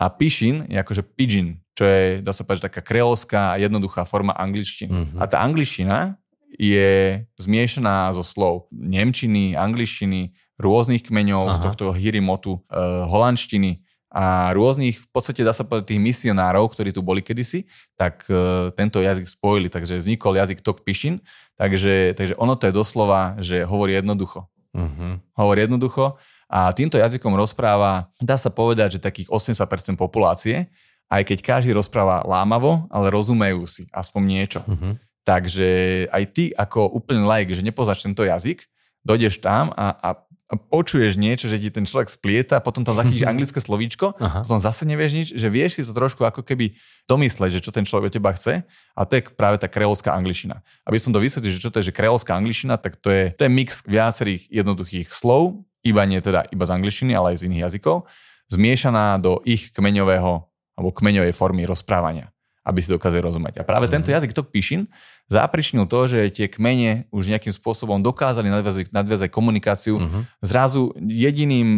A 0.00 0.08
Pishin 0.08 0.64
je 0.66 0.80
akože 0.80 1.04
pidgin, 1.04 1.60
čo 1.76 1.84
je, 1.84 2.24
dá 2.24 2.32
sa 2.32 2.42
povedať, 2.42 2.72
taká 2.72 2.80
kreolská 2.80 3.60
jednoduchá 3.60 4.08
forma 4.08 4.32
angličtiny. 4.32 4.90
Mm-hmm. 4.90 5.20
A 5.20 5.24
tá 5.28 5.44
angličtina 5.44 6.16
je 6.56 7.22
zmiešaná 7.36 8.12
zo 8.16 8.24
slov 8.24 8.72
nemčiny, 8.72 9.54
angličtiny, 9.56 10.32
rôznych 10.60 11.04
kmeňov, 11.06 11.52
Aha. 11.52 11.54
z 11.56 11.58
tohto 11.64 11.84
hirimotu, 11.92 12.60
uh, 12.68 13.08
holandštiny, 13.08 13.84
a 14.12 14.52
rôznych, 14.52 15.00
v 15.00 15.08
podstate 15.08 15.40
dá 15.40 15.56
sa 15.56 15.64
povedať 15.64 15.96
tých 15.96 16.04
misionárov, 16.04 16.68
ktorí 16.68 16.92
tu 16.92 17.00
boli 17.00 17.24
kedysi, 17.24 17.64
tak 17.96 18.28
uh, 18.28 18.68
tento 18.76 19.00
jazyk 19.00 19.24
spojili, 19.24 19.72
takže 19.72 20.04
vznikol 20.04 20.36
jazyk 20.36 20.60
Tok 20.60 20.84
Pishin, 20.84 21.24
takže, 21.56 22.12
takže 22.12 22.36
ono 22.36 22.52
to 22.60 22.68
je 22.68 22.76
doslova, 22.76 23.40
že 23.40 23.64
hovorí 23.64 23.96
jednoducho. 23.96 24.44
Uh-huh. 24.76 25.16
Hovorí 25.32 25.64
jednoducho 25.64 26.20
a 26.52 26.68
týmto 26.76 27.00
jazykom 27.00 27.32
rozpráva, 27.32 28.12
dá 28.20 28.36
sa 28.36 28.52
povedať, 28.52 29.00
že 29.00 29.04
takých 29.04 29.32
80% 29.32 29.96
populácie, 29.96 30.68
aj 31.08 31.24
keď 31.24 31.38
každý 31.40 31.72
rozpráva 31.72 32.20
lámavo, 32.28 32.84
ale 32.92 33.08
rozumejú 33.08 33.64
si 33.64 33.88
aspoň 33.88 34.22
niečo. 34.28 34.60
Uh-huh. 34.68 35.00
Takže 35.24 35.70
aj 36.12 36.24
ty 36.36 36.44
ako 36.52 36.92
úplne 36.92 37.24
like, 37.24 37.52
že 37.56 37.64
nepoznáš 37.64 38.04
tento 38.04 38.28
jazyk, 38.28 38.68
dojdeš 39.00 39.40
tam 39.40 39.72
a, 39.72 39.96
a 39.96 40.08
počuješ 40.56 41.16
niečo, 41.16 41.48
že 41.48 41.56
ti 41.56 41.72
ten 41.72 41.88
človek 41.88 42.12
splieta, 42.12 42.60
potom 42.60 42.84
tam 42.84 42.92
zachytíš 42.92 43.24
anglické 43.32 43.58
slovíčko, 43.60 44.16
Aha. 44.20 44.44
potom 44.44 44.60
zase 44.60 44.84
nevieš 44.84 45.12
nič, 45.12 45.28
že 45.32 45.48
vieš 45.48 45.80
si 45.80 45.82
to 45.86 45.96
trošku 45.96 46.22
ako 46.24 46.44
keby 46.44 46.76
domysleť, 47.08 47.60
že 47.60 47.64
čo 47.64 47.72
ten 47.72 47.88
človek 47.88 48.12
od 48.12 48.14
teba 48.20 48.30
chce 48.36 48.66
a 48.68 49.00
to 49.08 49.12
je 49.16 49.22
práve 49.32 49.56
tá 49.56 49.66
kreolská 49.70 50.12
angličina. 50.12 50.60
Aby 50.84 51.00
som 51.00 51.10
to 51.14 51.22
vysvetlil, 51.22 51.56
že 51.56 51.62
čo 51.62 51.72
to 51.72 51.80
je 51.80 51.88
že 51.88 51.96
kreolská 51.96 52.36
angličina, 52.36 52.76
tak 52.76 53.00
to 53.00 53.08
je, 53.08 53.32
to 53.32 53.48
je 53.48 53.50
mix 53.52 53.80
viacerých 53.88 54.48
jednoduchých 54.52 55.08
slov, 55.08 55.64
iba 55.82 56.02
nie 56.04 56.20
teda 56.20 56.46
iba 56.52 56.64
z 56.68 56.74
angličtiny, 56.76 57.12
ale 57.16 57.34
aj 57.34 57.42
z 57.42 57.46
iných 57.48 57.62
jazykov, 57.68 58.06
zmiešaná 58.52 59.16
do 59.18 59.40
ich 59.48 59.72
kmeňového 59.72 60.46
alebo 60.76 60.88
kmeňovej 60.92 61.32
formy 61.32 61.64
rozprávania 61.64 62.32
aby 62.62 62.78
si 62.78 62.94
dokázali 62.94 63.22
rozumieť. 63.22 63.62
A 63.62 63.66
práve 63.66 63.90
mm. 63.90 63.92
tento 63.92 64.08
jazyk 64.14 64.30
Tok 64.30 64.54
Píšin 64.54 64.86
zapričnil 65.26 65.90
to, 65.90 66.06
že 66.06 66.30
tie 66.30 66.46
kmene 66.46 67.10
už 67.10 67.34
nejakým 67.34 67.50
spôsobom 67.50 67.98
dokázali 67.98 68.46
nadviazať, 68.46 68.94
nadviazať 68.94 69.28
komunikáciu. 69.34 69.98
Mm-hmm. 69.98 70.22
Zrazu 70.46 70.94
jediným 71.02 71.68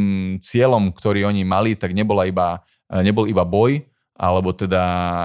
cieľom, 0.45 0.93
ktorý 0.93 1.25
oni 1.25 1.43
mali, 1.49 1.73
tak 1.73 1.97
nebola 1.97 2.29
iba, 2.29 2.61
nebol 2.93 3.25
iba 3.25 3.49
boj, 3.49 3.81
alebo 4.15 4.53
teda 4.53 4.85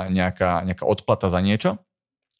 nejaká, 0.09 0.63
nejaká 0.63 0.87
odplata 0.87 1.27
za 1.27 1.43
niečo. 1.43 1.75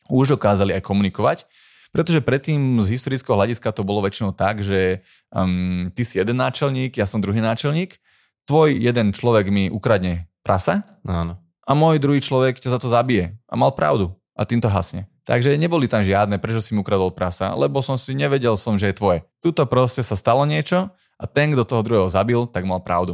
Už 0.07 0.39
dokázali 0.39 0.74
aj 0.80 0.84
komunikovať. 0.88 1.45
Pretože 1.89 2.22
predtým 2.22 2.78
z 2.86 2.88
historického 2.93 3.34
hľadiska 3.34 3.74
to 3.74 3.82
bolo 3.82 4.05
väčšinou 4.05 4.30
tak, 4.38 4.61
že 4.61 5.01
um, 5.34 5.89
ty 5.89 6.05
si 6.05 6.22
jeden 6.22 6.38
náčelník, 6.38 6.93
ja 6.93 7.09
som 7.09 7.17
druhý 7.17 7.41
náčelník, 7.41 7.97
tvoj 8.45 8.78
jeden 8.78 9.09
človek 9.09 9.49
mi 9.49 9.74
ukradne 9.74 10.30
prasa, 10.45 10.86
Áno 11.01 11.49
a 11.70 11.72
môj 11.78 12.01
druhý 12.01 12.17
človek 12.17 12.57
ťa 12.57 12.74
za 12.74 12.80
to 12.82 12.89
zabije. 12.89 13.38
A 13.45 13.53
mal 13.53 13.70
pravdu. 13.78 14.17
A 14.34 14.41
tým 14.41 14.57
to 14.57 14.65
hasne. 14.65 15.05
Takže 15.30 15.53
neboli 15.53 15.86
tam 15.86 16.01
žiadne, 16.01 16.41
prečo 16.41 16.57
si 16.57 16.74
mi 16.74 16.82
ukradol 16.82 17.13
prasa, 17.13 17.53
lebo 17.53 17.86
som 17.86 17.93
si 17.93 18.17
nevedel 18.17 18.57
som, 18.57 18.74
že 18.82 18.89
je 18.89 18.97
tvoje. 18.97 19.20
Tuto 19.45 19.61
proste 19.70 20.01
sa 20.01 20.17
stalo 20.17 20.41
niečo 20.49 20.89
a 21.22 21.24
ten, 21.30 21.53
kto 21.53 21.70
toho 21.70 21.86
druhého 21.86 22.09
zabil, 22.09 22.49
tak 22.49 22.65
mal 22.65 22.82
pravdu. 22.82 23.13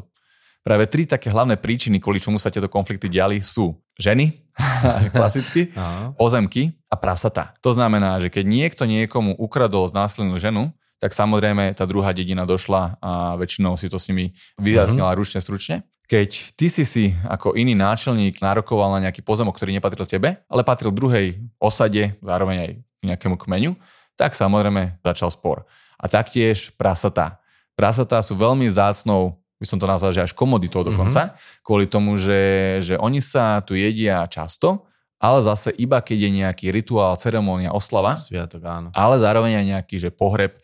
Práve 0.64 0.88
tri 0.88 1.04
také 1.04 1.28
hlavné 1.28 1.60
príčiny, 1.60 2.00
kvôli 2.00 2.24
čomu 2.24 2.40
sa 2.40 2.48
tieto 2.48 2.72
konflikty 2.72 3.12
diali, 3.12 3.44
sú 3.44 3.76
ženy, 4.00 4.34
klasicky, 5.18 5.76
pozemky 6.16 6.80
a 6.88 6.96
prasata. 6.96 7.52
To 7.60 7.76
znamená, 7.76 8.24
že 8.24 8.32
keď 8.32 8.48
niekto 8.48 8.84
niekomu 8.88 9.36
ukradol 9.36 9.84
znásilnú 9.92 10.40
ženu, 10.40 10.72
tak 11.04 11.12
samozrejme 11.12 11.76
tá 11.76 11.84
druhá 11.84 12.16
dedina 12.16 12.48
došla 12.48 12.98
a 13.04 13.36
väčšinou 13.36 13.76
si 13.76 13.92
to 13.92 14.00
s 14.00 14.08
nimi 14.08 14.32
vyjasnila 14.56 15.12
uh-huh. 15.12 15.20
ručne, 15.20 15.44
stručne. 15.44 15.84
Keď 16.06 16.54
ty 16.54 16.68
si 16.70 16.86
si 16.86 17.06
ako 17.26 17.58
iný 17.58 17.74
náčelník 17.74 18.38
nárokoval 18.38 18.94
na 18.98 19.10
nejaký 19.10 19.26
pozemok, 19.26 19.58
ktorý 19.58 19.74
nepatril 19.74 20.06
tebe, 20.06 20.38
ale 20.46 20.62
patril 20.62 20.94
druhej 20.94 21.42
osade, 21.58 22.14
zároveň 22.22 22.58
aj 22.62 22.72
nejakému 23.06 23.42
kmeňu, 23.42 23.74
tak 24.14 24.38
samozrejme 24.38 25.02
začal 25.02 25.34
spor. 25.34 25.66
A 25.98 26.06
taktiež 26.06 26.72
prasatá. 26.78 27.42
Prasatá 27.74 28.22
sú 28.22 28.38
veľmi 28.38 28.70
zácnou, 28.70 29.42
by 29.58 29.66
som 29.66 29.82
to 29.82 29.90
nazval, 29.90 30.14
že 30.14 30.24
až 30.24 30.34
komoditou 30.38 30.86
dokonca, 30.86 31.34
mm-hmm. 31.34 31.64
kvôli 31.66 31.86
tomu, 31.90 32.16
že, 32.16 32.78
že 32.86 32.96
oni 33.02 33.20
sa 33.20 33.60
tu 33.66 33.74
jedia 33.76 34.24
často, 34.30 34.86
ale 35.16 35.42
zase 35.42 35.72
iba 35.74 36.04
keď 36.04 36.18
je 36.28 36.32
nejaký 36.44 36.66
rituál, 36.70 37.16
ceremónia, 37.18 37.74
oslava. 37.74 38.20
Sviatok, 38.20 38.62
áno. 38.68 38.90
Ale 38.94 39.16
zároveň 39.18 39.64
aj 39.64 39.66
nejaký, 39.74 39.96
že 39.98 40.10
pohreb, 40.12 40.60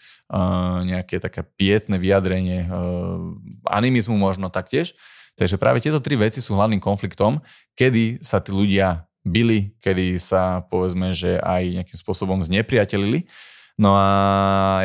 nejaké 0.86 1.18
také 1.18 1.42
pietné 1.44 1.98
vyjadrenie, 1.98 2.68
animizmu 3.66 4.16
možno 4.16 4.52
taktiež. 4.52 4.94
Takže 5.42 5.58
práve 5.58 5.82
tieto 5.82 5.98
tri 5.98 6.14
veci 6.14 6.38
sú 6.38 6.54
hlavným 6.54 6.78
konfliktom, 6.78 7.42
kedy 7.74 8.22
sa 8.22 8.38
tí 8.38 8.54
ľudia 8.54 9.10
byli, 9.26 9.74
kedy 9.82 10.22
sa 10.22 10.62
povedzme, 10.70 11.18
že 11.18 11.42
aj 11.42 11.82
nejakým 11.82 11.98
spôsobom 11.98 12.46
znepriatelili. 12.46 13.26
No 13.74 13.98
a 13.98 14.06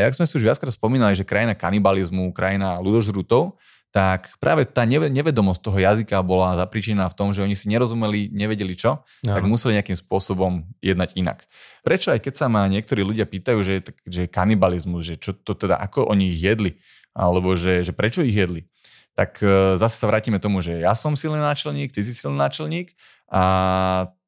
jak 0.00 0.16
sme 0.16 0.24
si 0.24 0.32
už 0.40 0.48
viackrát 0.48 0.72
spomínali, 0.72 1.12
že 1.12 1.28
krajina 1.28 1.52
kanibalizmu, 1.52 2.32
krajina 2.32 2.80
ľudožrutov, 2.80 3.60
tak 3.92 4.32
práve 4.40 4.64
tá 4.64 4.88
nevedomosť 4.88 5.60
toho 5.60 5.76
jazyka 5.76 6.24
bola 6.24 6.56
zapričená 6.56 7.04
v 7.08 7.16
tom, 7.16 7.36
že 7.36 7.44
oni 7.44 7.52
si 7.52 7.68
nerozumeli, 7.68 8.32
nevedeli 8.32 8.76
čo, 8.76 9.04
no. 9.24 9.32
tak 9.36 9.44
museli 9.44 9.76
nejakým 9.76 9.96
spôsobom 9.96 10.64
jednať 10.80 11.20
inak. 11.20 11.44
Prečo 11.84 12.16
aj 12.16 12.24
keď 12.24 12.32
sa 12.32 12.48
ma 12.48 12.64
niektorí 12.68 13.04
ľudia 13.04 13.28
pýtajú, 13.28 13.60
že, 13.60 13.84
že 14.08 14.28
kanibalizmus, 14.28 15.04
že 15.04 15.16
čo 15.20 15.36
to 15.36 15.52
teda, 15.52 15.76
ako 15.80 16.08
oni 16.08 16.32
ich 16.32 16.40
jedli, 16.40 16.80
alebo 17.16 17.56
že, 17.56 17.80
že 17.80 17.96
prečo 17.96 18.20
ich 18.20 18.36
jedli, 18.36 18.68
tak 19.16 19.40
e, 19.40 19.80
zase 19.80 19.96
sa 19.96 20.06
vrátime 20.06 20.36
tomu, 20.36 20.60
že 20.60 20.76
ja 20.84 20.92
som 20.92 21.16
silný 21.16 21.40
náčelník, 21.40 21.90
ty 21.90 22.04
si 22.04 22.12
silný 22.12 22.36
náčelník 22.36 22.92
a 23.32 23.42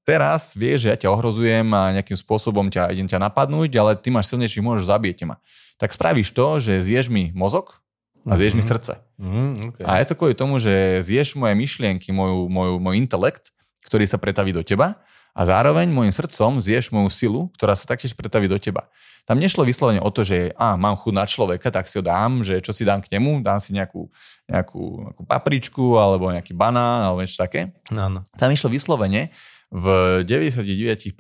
teraz 0.09 0.57
vieš, 0.57 0.89
že 0.89 0.91
ja 0.91 0.97
ťa 0.97 1.13
ohrozujem 1.13 1.69
a 1.77 1.93
nejakým 2.01 2.17
spôsobom 2.17 2.73
ťa, 2.73 2.97
idem 2.97 3.05
ťa 3.05 3.21
napadnúť, 3.21 3.71
ale 3.77 3.93
ty 4.01 4.09
máš 4.09 4.33
silnejší, 4.33 4.65
môžeš 4.65 4.89
zabijete 4.89 5.29
ma. 5.29 5.37
Tak 5.77 5.93
spravíš 5.93 6.33
to, 6.33 6.57
že 6.57 6.81
zješ 6.81 7.13
mi 7.13 7.29
mozog 7.37 7.85
a 8.25 8.35
zješ 8.35 8.57
mm-hmm. 8.57 8.59
mi 8.59 8.65
mhm. 8.65 8.71
srdce. 8.73 8.93
Mm, 9.21 9.55
okay. 9.71 9.85
A 9.85 10.01
je 10.01 10.07
to 10.09 10.17
kvôli 10.17 10.33
tomu, 10.33 10.57
že 10.57 11.05
zješ 11.05 11.37
moje 11.37 11.53
myšlienky, 11.53 12.09
moju, 12.09 12.49
moju, 12.49 12.81
môj 12.81 12.97
intelekt, 12.97 13.53
ktorý 13.85 14.09
sa 14.09 14.17
pretaví 14.17 14.57
do 14.57 14.65
teba 14.65 14.97
a 15.39 15.47
zároveň 15.47 15.87
môjim 15.87 16.11
srdcom 16.11 16.59
zješ 16.59 16.91
moju 16.91 17.07
silu, 17.15 17.41
ktorá 17.55 17.79
sa 17.79 17.87
taktiež 17.87 18.11
pretaví 18.19 18.51
do 18.51 18.59
teba. 18.59 18.91
Tam 19.23 19.39
nešlo 19.39 19.63
vyslovene 19.63 20.03
o 20.03 20.11
to, 20.11 20.27
že 20.27 20.51
á, 20.59 20.75
mám 20.75 20.99
chuť 20.99 21.15
na 21.15 21.25
človeka, 21.31 21.71
tak 21.71 21.87
si 21.87 21.95
ho 21.95 22.03
dám, 22.03 22.43
že 22.43 22.59
čo 22.59 22.75
si 22.75 22.83
dám 22.83 22.99
k 22.99 23.15
nemu, 23.15 23.47
dám 23.47 23.63
si 23.63 23.71
nejakú, 23.71 24.11
nejakú, 24.51 24.83
nejakú 25.07 25.23
papričku 25.29 25.95
alebo 25.95 26.35
nejaký 26.35 26.59
banán 26.59 27.07
alebo 27.07 27.23
niečo 27.23 27.39
také. 27.39 27.71
Áno. 27.95 28.27
Tam 28.35 28.51
išlo 28.51 28.67
vyslovene 28.67 29.31
v 29.71 29.87
99% 30.27 31.15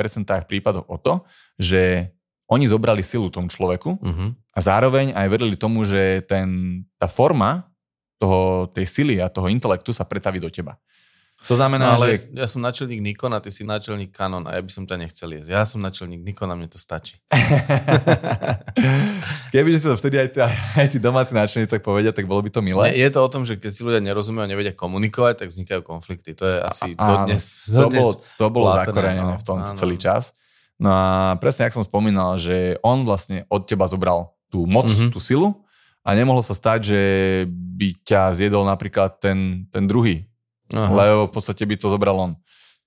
prípadoch 0.50 0.88
o 0.90 0.96
to, 0.98 1.22
že 1.54 2.10
oni 2.48 2.64
zobrali 2.64 3.04
silu 3.04 3.28
tomu 3.28 3.52
človeku 3.52 4.00
uh-huh. 4.00 4.30
a 4.56 4.58
zároveň 4.58 5.12
aj 5.12 5.26
verili 5.28 5.54
tomu, 5.54 5.84
že 5.84 6.24
ten, 6.24 6.80
tá 6.96 7.06
forma 7.06 7.68
toho, 8.16 8.66
tej 8.72 8.88
sily 8.88 9.20
a 9.20 9.28
toho 9.28 9.46
intelektu 9.52 9.92
sa 9.92 10.08
pretaví 10.08 10.40
do 10.40 10.48
teba. 10.48 10.80
To 11.46 11.54
znamená, 11.54 11.94
no, 11.94 12.02
ale 12.02 12.18
že... 12.18 12.34
ja 12.34 12.50
som 12.50 12.58
načelník 12.58 12.98
Nikon 12.98 13.30
a 13.30 13.38
ty 13.38 13.54
si 13.54 13.62
načelník 13.62 14.10
Canon 14.10 14.42
a 14.50 14.58
ja 14.58 14.62
by 14.64 14.70
som 14.74 14.90
ťa 14.90 14.96
nechcel 14.98 15.38
jesť. 15.38 15.54
Ja 15.54 15.62
som 15.62 15.78
načelník 15.78 16.26
Nikon 16.26 16.50
a 16.50 16.58
mne 16.58 16.66
to 16.66 16.82
stačí. 16.82 17.22
Kebyže 19.54 19.78
si 19.78 19.86
to 19.86 19.94
vtedy 19.94 20.18
aj, 20.18 20.28
tí, 20.34 20.38
aj 20.82 20.88
tí 20.90 20.98
domáci 20.98 21.38
načelníci 21.38 21.78
tak 21.78 21.86
povedia, 21.86 22.10
tak 22.10 22.26
bolo 22.26 22.42
by 22.42 22.50
to 22.50 22.58
milé. 22.58 22.90
Je 22.98 23.06
to 23.14 23.22
o 23.22 23.30
tom, 23.30 23.46
že 23.46 23.54
keď 23.54 23.70
si 23.70 23.86
ľudia 23.86 24.02
nerozumejú 24.02 24.44
a 24.44 24.50
nevedia 24.50 24.74
komunikovať, 24.74 25.46
tak 25.46 25.48
vznikajú 25.54 25.80
konflikty. 25.86 26.34
To 26.34 26.44
je 26.44 26.56
asi 26.58 26.88
a, 26.98 27.06
dodnes, 27.06 27.42
to, 27.70 27.86
dodnes 27.86 28.02
bolo, 28.02 28.12
to 28.18 28.46
bolo 28.50 28.66
zakorenené 28.74 29.34
v 29.38 29.44
tomto 29.46 29.70
áno. 29.72 29.78
celý 29.78 29.94
čas. 29.94 30.34
No 30.76 30.92
a 30.92 31.06
presne, 31.40 31.70
ako 31.70 31.80
som 31.80 31.86
spomínal, 31.86 32.36
že 32.36 32.76
on 32.84 33.08
vlastne 33.08 33.48
od 33.48 33.64
teba 33.64 33.88
zobral 33.88 34.36
tú 34.52 34.68
moc, 34.68 34.92
mm-hmm. 34.92 35.14
tú 35.14 35.22
silu 35.22 35.64
a 36.04 36.12
nemohlo 36.12 36.44
sa 36.44 36.52
stať, 36.52 36.92
že 36.92 37.00
by 37.48 37.88
ťa 38.04 38.36
zjedol 38.36 38.68
napríklad 38.68 39.16
ten, 39.16 39.64
ten 39.72 39.88
druhý 39.88 40.27
Aha. 40.72 40.92
lebo 40.92 41.28
v 41.28 41.32
podstate 41.32 41.64
by 41.64 41.76
to 41.80 41.88
zobral 41.88 42.16
on. 42.20 42.32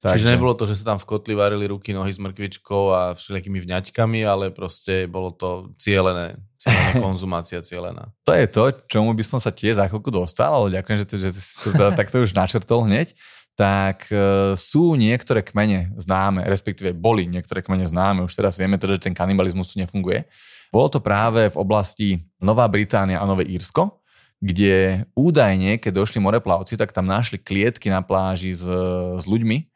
Takže... 0.01 0.17
Čiže 0.17 0.33
nebolo 0.33 0.57
to, 0.57 0.65
že 0.65 0.81
sa 0.81 0.93
tam 0.93 0.97
v 0.97 1.05
kotli 1.05 1.37
varili 1.37 1.69
ruky, 1.69 1.93
nohy 1.93 2.09
s 2.09 2.17
mrkvičkou 2.17 2.83
a 2.89 3.01
všelijakými 3.13 3.61
vňaťkami, 3.61 4.25
ale 4.25 4.49
proste 4.49 5.05
bolo 5.05 5.29
to 5.29 5.69
cielené, 5.77 6.41
cielená 6.57 6.97
konzumácia 7.05 7.61
cielená. 7.61 8.09
To 8.25 8.33
je 8.33 8.49
to, 8.49 8.73
čomu 8.89 9.13
by 9.13 9.21
som 9.21 9.37
sa 9.37 9.53
tiež 9.53 9.77
za 9.77 9.85
chvíľku 9.85 10.09
dostal, 10.09 10.57
ale 10.57 10.81
ďakujem, 10.81 10.97
že, 10.97 11.05
že 11.05 11.29
si 11.37 11.53
to 11.61 11.77
teda 11.77 11.93
takto 11.93 12.17
už 12.17 12.33
načrtol 12.33 12.89
hneď. 12.89 13.13
tak 13.53 14.09
e, 14.09 14.57
sú 14.57 14.97
niektoré 14.97 15.45
kmene 15.45 15.93
známe, 15.93 16.49
respektíve 16.49 16.97
boli 16.97 17.29
niektoré 17.29 17.61
kmene 17.61 17.85
známe, 17.85 18.25
už 18.25 18.33
teraz 18.33 18.57
vieme 18.57 18.81
teda, 18.81 18.97
že 18.97 19.05
ten 19.05 19.13
kanibalizmus 19.13 19.69
tu 19.69 19.77
nefunguje. 19.77 20.25
Bolo 20.73 20.89
to 20.89 20.97
práve 20.97 21.45
v 21.45 21.57
oblasti 21.61 22.25
Nová 22.41 22.65
Británia 22.65 23.21
a 23.21 23.29
Nové 23.29 23.45
Írsko, 23.45 24.00
kde 24.41 25.05
údajne, 25.13 25.77
keď 25.77 26.01
došli 26.01 26.17
moreplavci, 26.17 26.73
tak 26.73 26.89
tam 26.91 27.05
našli 27.05 27.37
klietky 27.37 27.93
na 27.93 28.01
pláži 28.01 28.57
s, 28.57 28.65
s 29.21 29.25
ľuďmi 29.29 29.69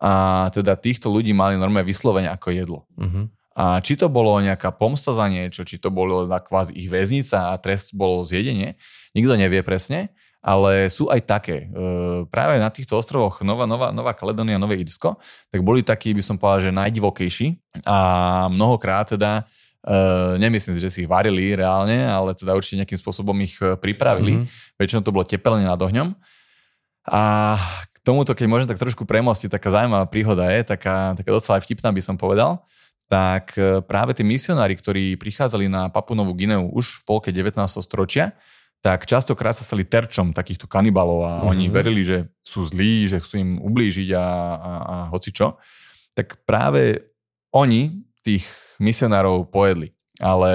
a 0.00 0.12
teda 0.52 0.76
týchto 0.76 1.08
ľudí 1.08 1.32
mali 1.32 1.56
normálne 1.56 1.88
vyslovene 1.88 2.28
ako 2.32 2.48
jedlo. 2.52 2.80
Uh-huh. 2.96 3.28
A 3.56 3.80
či 3.84 3.96
to 3.96 4.08
bolo 4.08 4.40
nejaká 4.40 4.72
pomsta 4.72 5.12
za 5.12 5.28
niečo, 5.28 5.64
či 5.64 5.76
to 5.76 5.92
bolo 5.92 6.24
kvázi 6.24 6.72
ich 6.72 6.88
väznica 6.88 7.52
a 7.52 7.60
trest 7.60 7.92
bolo 7.92 8.24
zjedenie, 8.24 8.80
nikto 9.12 9.36
nevie 9.36 9.60
presne, 9.60 10.16
ale 10.40 10.88
sú 10.88 11.12
aj 11.12 11.20
také. 11.28 11.68
E, 11.68 12.24
práve 12.32 12.56
na 12.56 12.72
týchto 12.72 12.96
ostrovoch 12.96 13.44
Nová, 13.44 13.68
Nová, 13.68 13.92
Nová 13.92 14.16
Kaledónia, 14.16 14.56
Nové 14.56 14.80
Irsko, 14.80 15.20
tak 15.52 15.60
boli 15.60 15.84
takí, 15.84 16.16
by 16.16 16.22
som 16.24 16.40
povedal, 16.40 16.72
že 16.72 16.78
najdivokejší 16.80 17.46
a 17.84 17.98
mnohokrát 18.48 19.12
teda 19.12 19.44
e, 19.84 19.96
nemyslím 20.40 20.76
si, 20.76 20.80
že 20.80 20.90
si 20.92 20.98
ich 21.04 21.10
varili 21.10 21.56
reálne, 21.56 22.06
ale 22.08 22.36
teda 22.36 22.56
určite 22.56 22.84
nejakým 22.84 23.00
spôsobom 23.00 23.36
ich 23.44 23.56
e, 23.60 23.76
pripravili. 23.76 24.40
Mm-hmm. 24.40 24.76
Väčšinou 24.80 25.02
to 25.04 25.14
bolo 25.14 25.24
tepelne 25.24 25.64
nad 25.64 25.80
ohňom. 25.80 26.16
A 27.08 27.22
k 27.90 27.96
tomuto, 28.04 28.36
keď 28.36 28.46
môžem 28.46 28.68
tak 28.68 28.80
trošku 28.80 29.08
premostiť, 29.08 29.50
taká 29.50 29.72
zaujímavá 29.72 30.06
príhoda 30.06 30.48
je, 30.52 30.62
taká, 30.64 31.16
taká 31.16 31.30
docela 31.32 31.58
vtipná 31.58 31.90
by 31.90 32.02
som 32.04 32.16
povedal, 32.20 32.62
tak 33.10 33.58
práve 33.90 34.14
tí 34.14 34.22
misionári, 34.22 34.78
ktorí 34.78 35.18
prichádzali 35.18 35.66
na 35.66 35.90
Papunovú 35.90 36.30
Gineu 36.38 36.70
už 36.70 37.02
v 37.02 37.10
polke 37.10 37.34
19. 37.34 37.58
storočia, 37.82 38.38
tak 38.80 39.04
častokrát 39.04 39.52
sa 39.52 39.64
stali 39.64 39.84
terčom 39.84 40.32
takýchto 40.32 40.64
kanibalov 40.64 41.20
a 41.24 41.32
mm-hmm. 41.40 41.50
oni 41.52 41.64
verili, 41.68 42.00
že 42.00 42.32
sú 42.40 42.64
zlí, 42.64 43.04
že 43.04 43.20
chcú 43.20 43.34
im 43.36 43.50
ublížiť 43.60 44.08
a, 44.16 44.26
a, 44.56 44.72
a 44.80 44.96
hoci 45.12 45.36
čo. 45.36 45.60
Tak 46.16 46.48
práve 46.48 47.12
oni 47.52 48.09
tých 48.24 48.44
misionárov 48.80 49.48
pojedli. 49.52 49.92
Ale 50.20 50.52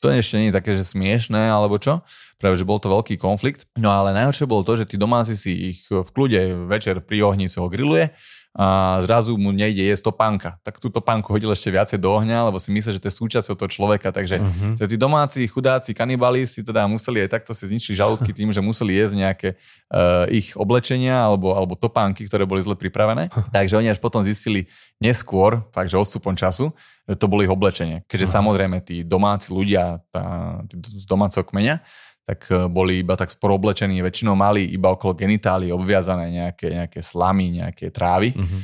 to 0.00 0.08
ešte 0.08 0.40
nie 0.40 0.48
je 0.48 0.56
také, 0.56 0.72
že 0.74 0.88
smiešné 0.88 1.52
alebo 1.52 1.76
čo. 1.76 2.00
Práve, 2.40 2.56
že 2.56 2.64
bol 2.64 2.80
to 2.80 2.88
veľký 2.88 3.20
konflikt. 3.20 3.68
No 3.76 3.92
ale 3.92 4.16
najhoršie 4.16 4.48
bolo 4.48 4.64
to, 4.64 4.80
že 4.80 4.88
tí 4.88 4.96
domáci 4.96 5.36
si 5.36 5.76
ich 5.76 5.84
v 5.92 6.08
kľude 6.08 6.68
večer 6.68 7.04
pri 7.04 7.20
ohni 7.20 7.46
si 7.52 7.60
ho 7.60 7.68
grilluje 7.68 8.08
a 8.50 8.98
zrazu 9.06 9.38
mu 9.38 9.54
nejde 9.54 9.78
jesť 9.86 10.10
topánka. 10.10 10.58
Tak 10.66 10.82
tú 10.82 10.90
topánku 10.90 11.30
hodil 11.30 11.54
ešte 11.54 11.70
viacej 11.70 12.02
do 12.02 12.10
ohňa, 12.10 12.50
lebo 12.50 12.58
si 12.58 12.74
myslí, 12.74 12.98
že 12.98 13.02
to 13.02 13.06
je 13.06 13.14
súčasťou 13.14 13.54
toho 13.54 13.70
človeka. 13.70 14.10
Takže 14.10 14.42
uh-huh. 14.42 14.74
že 14.74 14.86
tí 14.90 14.96
domáci 14.98 15.46
chudáci 15.46 15.94
kanibali 15.94 16.42
si 16.42 16.66
teda 16.66 16.90
museli 16.90 17.22
aj 17.22 17.38
takto 17.38 17.54
si 17.54 17.70
zničiť 17.70 17.94
žalúdky 17.94 18.34
tým, 18.34 18.50
že 18.50 18.58
museli 18.58 18.98
jesť 18.98 19.14
nejaké 19.22 19.48
uh, 19.54 20.26
ich 20.34 20.58
oblečenia 20.58 21.14
alebo, 21.14 21.54
alebo 21.54 21.78
topánky, 21.78 22.26
ktoré 22.26 22.42
boli 22.42 22.58
zle 22.58 22.74
pripravené. 22.74 23.30
Takže 23.54 23.78
oni 23.78 23.94
až 23.94 24.02
potom 24.02 24.18
zistili 24.26 24.66
neskôr, 24.98 25.62
fakt, 25.70 25.86
že 25.86 26.02
odstupom 26.02 26.34
času, 26.34 26.74
že 27.06 27.14
to 27.14 27.30
boli 27.30 27.46
ich 27.46 27.54
oblečenie. 27.54 28.02
Keďže 28.10 28.34
uh-huh. 28.34 28.38
samozrejme 28.42 28.76
tí 28.82 29.06
domáci 29.06 29.54
ľudia 29.54 30.02
tá, 30.10 30.58
tí 30.66 30.74
z 30.82 31.06
domáceho 31.06 31.46
kmeňa 31.46 31.86
tak 32.30 32.46
e, 32.46 32.70
boli 32.70 33.02
iba 33.02 33.18
tak 33.18 33.34
sporo 33.34 33.58
oblečení, 33.58 33.98
väčšinou 33.98 34.38
mali 34.38 34.62
iba 34.70 34.94
okolo 34.94 35.18
genitálií 35.18 35.74
obviazané 35.74 36.30
nejaké, 36.30 36.70
nejaké 36.70 37.02
slamy, 37.02 37.58
nejaké 37.58 37.90
trávy. 37.90 38.30
Mm-hmm. 38.38 38.60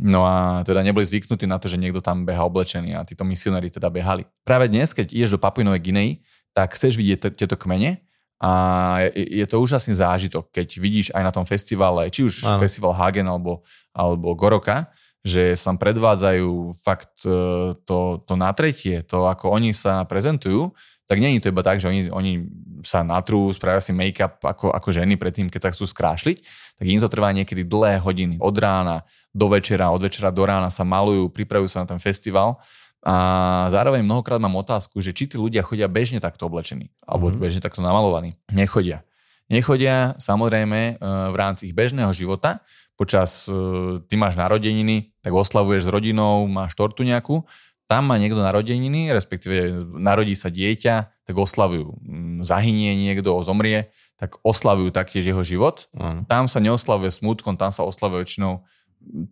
No 0.00 0.24
a 0.24 0.64
teda 0.64 0.80
neboli 0.80 1.04
zvyknutí 1.04 1.44
na 1.44 1.60
to, 1.60 1.68
že 1.68 1.76
niekto 1.76 2.00
tam 2.00 2.24
beha 2.24 2.40
oblečený 2.46 2.96
a 2.96 3.04
títo 3.04 3.26
misionári 3.26 3.68
teda 3.68 3.92
behali. 3.92 4.24
Práve 4.46 4.72
dnes, 4.72 4.96
keď 4.96 5.12
ideš 5.12 5.36
do 5.36 5.42
Papuinovej 5.42 5.82
Ginei, 5.82 6.10
tak 6.56 6.78
chceš 6.78 6.96
vidieť 6.96 7.34
tieto 7.36 7.58
kmene 7.58 8.00
a 8.40 8.50
je, 9.12 9.44
je 9.44 9.46
to 9.50 9.60
úžasný 9.60 9.92
zážitok, 9.98 10.48
keď 10.48 10.68
vidíš 10.80 11.06
aj 11.12 11.22
na 11.26 11.32
tom 11.34 11.44
festivale, 11.44 12.08
či 12.08 12.24
už 12.24 12.40
Áno. 12.46 12.62
festival 12.64 12.96
Hagen 12.96 13.28
alebo, 13.28 13.66
alebo 13.92 14.32
Goroka, 14.32 14.88
že 15.20 15.52
sa 15.58 15.76
predvádzajú 15.76 16.72
fakt 16.80 17.28
e, 17.28 17.74
to, 17.84 18.24
to 18.24 18.34
natretie, 18.40 19.04
to 19.04 19.28
ako 19.28 19.52
oni 19.52 19.76
sa 19.76 20.08
prezentujú, 20.08 20.72
tak 21.10 21.18
není 21.18 21.42
to 21.42 21.50
iba 21.50 21.66
tak, 21.66 21.82
že 21.82 21.90
oni, 21.90 22.06
oni 22.06 22.32
sa 22.86 23.02
natrú, 23.02 23.50
spravia 23.50 23.82
si 23.82 23.90
make-up 23.90 24.38
ako, 24.46 24.70
ako 24.70 24.94
ženy 24.94 25.18
predtým, 25.18 25.50
keď 25.50 25.60
sa 25.66 25.72
chcú 25.74 25.90
skrášliť, 25.90 26.38
tak 26.78 26.86
im 26.86 27.02
to 27.02 27.10
trvá 27.10 27.34
niekedy 27.34 27.66
dlhé 27.66 27.98
hodiny. 27.98 28.38
Od 28.38 28.54
rána 28.54 29.02
do 29.34 29.50
večera, 29.50 29.90
od 29.90 30.06
večera 30.06 30.30
do 30.30 30.46
rána 30.46 30.70
sa 30.70 30.86
malujú, 30.86 31.26
pripravujú 31.34 31.66
sa 31.66 31.82
na 31.82 31.90
ten 31.90 31.98
festival 31.98 32.62
a 33.02 33.16
zároveň 33.74 34.06
mnohokrát 34.06 34.38
mám 34.38 34.54
otázku, 34.62 35.02
že 35.02 35.10
či 35.10 35.26
tí 35.26 35.34
ľudia 35.34 35.66
chodia 35.66 35.90
bežne 35.90 36.22
takto 36.22 36.46
oblečení, 36.46 36.94
alebo 37.02 37.28
mm-hmm. 37.28 37.42
bežne 37.42 37.60
takto 37.64 37.82
namalovaní. 37.82 38.38
Nechodia. 38.54 39.02
Nechodia 39.50 40.14
samozrejme 40.22 40.78
e, 40.78 40.92
v 41.34 41.36
rámci 41.36 41.66
ich 41.66 41.74
bežného 41.74 42.14
života, 42.14 42.62
počas, 42.94 43.50
e, 43.50 43.98
ty 44.06 44.14
máš 44.14 44.38
narodeniny, 44.38 45.10
tak 45.26 45.34
oslavuješ 45.34 45.88
s 45.88 45.90
rodinou, 45.90 46.46
máš 46.46 46.78
tortu 46.78 47.02
nejakú, 47.02 47.42
tam 47.90 48.06
má 48.06 48.22
niekto 48.22 48.38
narodeniny, 48.38 49.10
respektíve 49.10 49.82
narodí 49.98 50.38
sa 50.38 50.46
dieťa, 50.46 51.26
tak 51.26 51.34
oslavujú. 51.34 51.98
Mm, 52.06 52.46
zahynie 52.46 52.94
niekto, 52.94 53.34
zomrie, 53.42 53.90
tak 54.14 54.38
oslavujú 54.46 54.94
taktiež 54.94 55.34
jeho 55.34 55.42
život. 55.42 55.90
Uh-huh. 55.90 56.22
Tam 56.30 56.46
sa 56.46 56.62
neoslavuje 56.62 57.10
smutkom, 57.10 57.58
tam 57.58 57.74
sa 57.74 57.82
oslavuje 57.82 58.22
väčšinou 58.22 58.62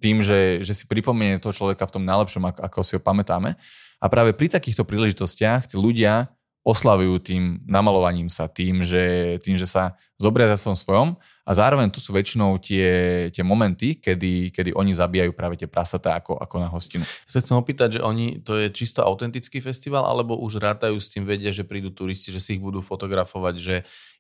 tým, 0.03 0.25
že, 0.27 0.59
že 0.67 0.75
si 0.75 0.91
pripomenie 0.91 1.39
toho 1.39 1.55
človeka 1.55 1.87
v 1.87 1.95
tom 2.01 2.05
najlepšom, 2.09 2.51
ako, 2.51 2.61
ako 2.67 2.79
si 2.83 2.93
ho 2.99 3.01
pamätáme. 3.05 3.55
A 4.03 4.07
práve 4.11 4.35
pri 4.35 4.51
takýchto 4.51 4.83
príležitostiach 4.83 5.71
tí 5.71 5.79
ľudia 5.79 6.35
oslavujú 6.69 7.25
tým 7.25 7.65
namalovaním 7.65 8.29
sa, 8.29 8.45
tým, 8.45 8.85
že, 8.85 9.41
tým, 9.41 9.57
že 9.57 9.65
sa 9.65 9.97
zobria 10.21 10.53
za 10.53 10.77
svojom 10.77 11.17
a 11.49 11.51
zároveň 11.57 11.89
tu 11.89 11.97
sú 11.97 12.13
väčšinou 12.13 12.61
tie, 12.61 12.89
tie 13.33 13.41
momenty, 13.41 13.97
kedy, 13.97 14.53
kedy 14.53 14.77
oni 14.77 14.93
zabíjajú 14.93 15.33
práve 15.33 15.57
tie 15.57 15.65
prasatá 15.65 16.21
ako, 16.21 16.37
ako 16.37 16.57
na 16.61 16.69
hostinu. 16.69 17.09
Sa 17.25 17.41
chcem 17.41 17.57
opýtať, 17.57 17.97
že 17.97 18.01
oni, 18.05 18.45
to 18.45 18.61
je 18.61 18.69
čisto 18.69 19.01
autentický 19.01 19.65
festival, 19.65 20.05
alebo 20.05 20.37
už 20.37 20.61
rátajú 20.61 21.01
s 21.01 21.09
tým, 21.09 21.25
vedia, 21.25 21.57
že 21.57 21.65
prídu 21.65 21.89
turisti, 21.89 22.29
že 22.29 22.45
si 22.45 22.61
ich 22.61 22.63
budú 22.63 22.85
fotografovať, 22.85 23.55
že 23.57 23.77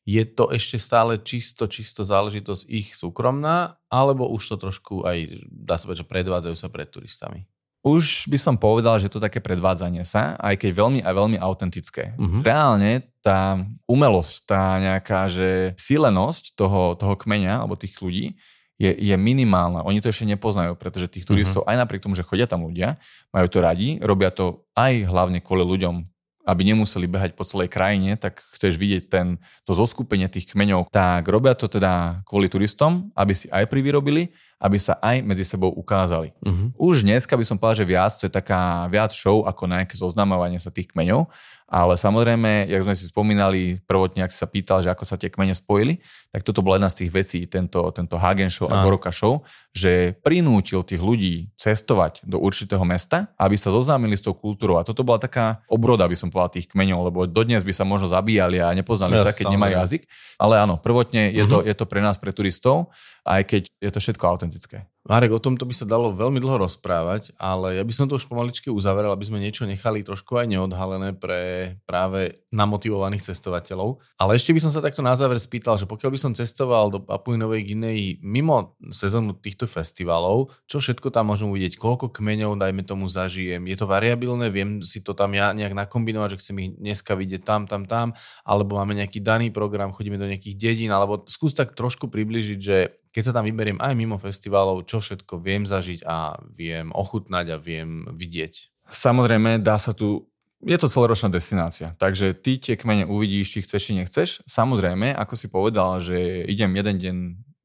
je 0.08 0.24
to 0.24 0.48
ešte 0.48 0.80
stále 0.80 1.20
čisto, 1.20 1.68
čisto 1.68 2.00
záležitosť 2.00 2.64
ich 2.64 2.96
súkromná, 2.96 3.76
alebo 3.92 4.24
už 4.24 4.56
to 4.56 4.56
trošku 4.56 5.04
aj, 5.04 5.44
dá 5.52 5.76
sa 5.76 5.84
povedať, 5.84 6.00
že 6.00 6.08
predvádzajú 6.08 6.56
sa 6.56 6.72
pred 6.72 6.88
turistami? 6.88 7.44
Už 7.86 8.26
by 8.26 8.38
som 8.38 8.54
povedal, 8.58 8.98
že 8.98 9.08
to 9.08 9.22
také 9.22 9.38
predvádzanie 9.38 10.02
sa, 10.02 10.34
aj 10.42 10.58
keď 10.58 10.70
veľmi 10.74 11.00
a 11.02 11.10
veľmi 11.14 11.38
autentické. 11.38 12.14
Uh-huh. 12.18 12.42
Reálne 12.42 13.06
tá 13.22 13.62
umelosť, 13.86 14.34
tá 14.44 14.62
nejaká, 14.82 15.30
že 15.30 15.78
silenosť 15.78 16.58
toho, 16.58 16.98
toho 16.98 17.14
kmeňa 17.14 17.62
alebo 17.62 17.78
tých 17.78 17.94
ľudí 18.02 18.34
je, 18.78 18.90
je 18.94 19.14
minimálna. 19.18 19.86
Oni 19.86 19.98
to 20.02 20.10
ešte 20.10 20.26
nepoznajú, 20.26 20.78
pretože 20.78 21.10
tých 21.10 21.26
turistov, 21.26 21.66
uh-huh. 21.66 21.74
aj 21.74 21.86
napriek 21.86 22.02
tomu, 22.02 22.14
že 22.18 22.26
chodia 22.26 22.46
tam 22.50 22.66
ľudia, 22.66 22.98
majú 23.30 23.46
to 23.50 23.58
radi, 23.62 23.98
robia 24.02 24.30
to 24.30 24.66
aj 24.74 25.06
hlavne 25.06 25.38
kvôli 25.42 25.66
ľuďom, 25.66 26.06
aby 26.48 26.62
nemuseli 26.64 27.04
behať 27.04 27.36
po 27.36 27.44
celej 27.44 27.68
krajine, 27.68 28.16
tak 28.16 28.40
chceš 28.56 28.80
vidieť 28.80 29.12
ten, 29.12 29.36
to 29.68 29.76
zoskupenie 29.76 30.32
tých 30.32 30.48
kmeňov. 30.48 30.88
Tak 30.88 31.28
robia 31.28 31.52
to 31.52 31.68
teda 31.68 32.24
kvôli 32.24 32.48
turistom, 32.48 33.12
aby 33.12 33.36
si 33.36 33.52
aj 33.52 33.68
privyrobili, 33.68 34.32
aby 34.58 34.78
sa 34.78 34.98
aj 34.98 35.22
medzi 35.22 35.46
sebou 35.46 35.70
ukázali. 35.70 36.34
Uh-huh. 36.42 36.74
Už 36.90 37.06
dneska 37.06 37.38
by 37.38 37.44
som 37.46 37.56
povedal, 37.56 37.86
že 37.86 37.90
viac, 37.90 38.12
to 38.18 38.26
je 38.26 38.32
taká 38.34 38.90
viac 38.90 39.14
show 39.14 39.46
ako 39.46 39.70
nejaké 39.70 39.94
zoznamovanie 39.94 40.58
sa 40.58 40.74
tých 40.74 40.90
kmeňov, 40.90 41.30
ale 41.68 42.00
samozrejme, 42.00 42.64
jak 42.64 42.80
sme 42.80 42.96
si 42.96 43.04
spomínali, 43.12 43.76
prvotne, 43.84 44.24
ak 44.24 44.32
si 44.32 44.40
sa 44.40 44.48
pýtal, 44.48 44.80
že 44.80 44.88
ako 44.88 45.04
sa 45.04 45.20
tie 45.20 45.28
kmene 45.28 45.52
spojili, 45.52 46.00
tak 46.32 46.40
toto 46.40 46.64
bola 46.64 46.80
jedna 46.80 46.88
z 46.88 47.04
tých 47.04 47.10
vecí, 47.12 47.38
tento, 47.44 47.92
tento 47.92 48.16
Hagen 48.16 48.48
Show 48.48 48.72
a 48.72 48.80
Goroka 48.80 49.12
Show, 49.12 49.44
že 49.76 50.16
prinútil 50.24 50.80
tých 50.80 51.04
ľudí 51.04 51.52
cestovať 51.60 52.24
do 52.24 52.40
určitého 52.40 52.80
mesta, 52.88 53.36
aby 53.36 53.60
sa 53.60 53.68
zoznámili 53.68 54.16
s 54.16 54.24
tou 54.24 54.32
kultúrou. 54.32 54.80
A 54.80 54.86
toto 54.88 55.04
bola 55.04 55.20
taká 55.20 55.60
obroda, 55.68 56.08
by 56.08 56.16
som 56.16 56.32
povedal, 56.32 56.56
tých 56.56 56.72
kmeňov, 56.72 57.12
lebo 57.12 57.28
dodnes 57.28 57.60
by 57.60 57.72
sa 57.76 57.84
možno 57.84 58.08
zabíjali 58.08 58.64
a 58.64 58.72
nepoznali 58.72 59.20
ja, 59.20 59.28
sa, 59.28 59.36
keď 59.36 59.52
samozrejme. 59.52 59.60
nemajú 59.60 59.72
jazyk. 59.76 60.02
Ale 60.40 60.54
áno, 60.56 60.80
prvotne 60.80 61.36
je, 61.36 61.44
uh-huh. 61.44 61.52
to, 61.52 61.68
je 61.68 61.74
to 61.76 61.84
pre 61.84 62.00
nás, 62.00 62.16
pre 62.16 62.32
turistov, 62.32 62.96
aj 63.28 63.44
keď 63.44 63.62
je 63.76 63.90
to 63.92 64.00
všetko 64.00 64.24
autentické 64.24 64.47
autentické. 64.48 64.86
Marek, 65.08 65.32
o 65.32 65.40
tomto 65.40 65.64
by 65.64 65.72
sa 65.72 65.88
dalo 65.88 66.12
veľmi 66.12 66.36
dlho 66.36 66.68
rozprávať, 66.68 67.32
ale 67.40 67.80
ja 67.80 67.82
by 67.82 67.92
som 67.96 68.12
to 68.12 68.20
už 68.20 68.28
pomaličky 68.28 68.68
uzavrel, 68.68 69.08
aby 69.08 69.24
sme 69.24 69.40
niečo 69.40 69.64
nechali 69.64 70.04
trošku 70.04 70.36
aj 70.36 70.52
neodhalené 70.52 71.16
pre 71.16 71.72
práve 71.88 72.44
namotivovaných 72.52 73.24
cestovateľov. 73.24 74.04
Ale 74.20 74.36
ešte 74.36 74.52
by 74.52 74.60
som 74.60 74.68
sa 74.68 74.84
takto 74.84 75.00
na 75.00 75.16
záver 75.16 75.40
spýtal, 75.40 75.80
že 75.80 75.88
pokiaľ 75.88 76.12
by 76.12 76.20
som 76.20 76.36
cestoval 76.36 76.92
do 76.92 77.00
Papuinovej 77.00 77.72
Ginei 77.72 78.20
mimo 78.20 78.76
sezónu 78.92 79.32
týchto 79.32 79.64
festivalov, 79.64 80.52
čo 80.68 80.76
všetko 80.76 81.08
tam 81.08 81.32
môžem 81.32 81.48
uvidieť, 81.48 81.80
koľko 81.80 82.12
kmeňov, 82.12 82.60
dajme 82.60 82.84
tomu, 82.84 83.08
zažijem. 83.08 83.64
Je 83.64 83.80
to 83.80 83.88
variabilné, 83.88 84.52
viem 84.52 84.84
si 84.84 85.00
to 85.00 85.16
tam 85.16 85.32
ja 85.32 85.56
nejak 85.56 85.72
nakombinovať, 85.72 86.36
že 86.36 86.40
chcem 86.44 86.56
ich 86.60 86.70
dneska 86.76 87.16
vidieť 87.16 87.48
tam, 87.48 87.64
tam, 87.64 87.88
tam, 87.88 88.12
alebo 88.44 88.76
máme 88.76 88.92
nejaký 89.00 89.24
daný 89.24 89.48
program, 89.56 89.96
chodíme 89.96 90.20
do 90.20 90.28
nejakých 90.28 90.60
dedín, 90.60 90.92
alebo 90.92 91.24
skús 91.24 91.56
tak 91.56 91.72
trošku 91.72 92.12
približiť, 92.12 92.60
že 92.60 92.92
keď 93.18 93.22
sa 93.24 93.34
tam 93.34 93.48
vyberiem 93.48 93.80
aj 93.80 93.92
mimo 93.96 94.20
festivalov, 94.20 94.84
čo 94.84 94.97
všetko 94.98 95.40
viem 95.40 95.64
zažiť 95.64 96.04
a 96.06 96.38
viem 96.54 96.94
ochutnať 96.94 97.46
a 97.54 97.56
viem 97.58 98.06
vidieť. 98.10 98.70
Samozrejme, 98.88 99.60
dá 99.60 99.76
sa 99.76 99.92
tu 99.92 100.30
je 100.58 100.74
to 100.74 100.90
celoročná 100.90 101.30
destinácia, 101.30 101.94
takže 102.02 102.34
ty 102.34 102.58
tie 102.58 102.74
kmene 102.74 103.06
uvidíš, 103.06 103.46
či 103.54 103.58
chceš, 103.62 103.82
či 103.86 103.92
nechceš. 103.94 104.28
Samozrejme, 104.42 105.14
ako 105.14 105.34
si 105.38 105.46
povedal, 105.46 106.02
že 106.02 106.42
idem 106.50 106.74
jeden 106.74 106.96
deň 106.98 107.16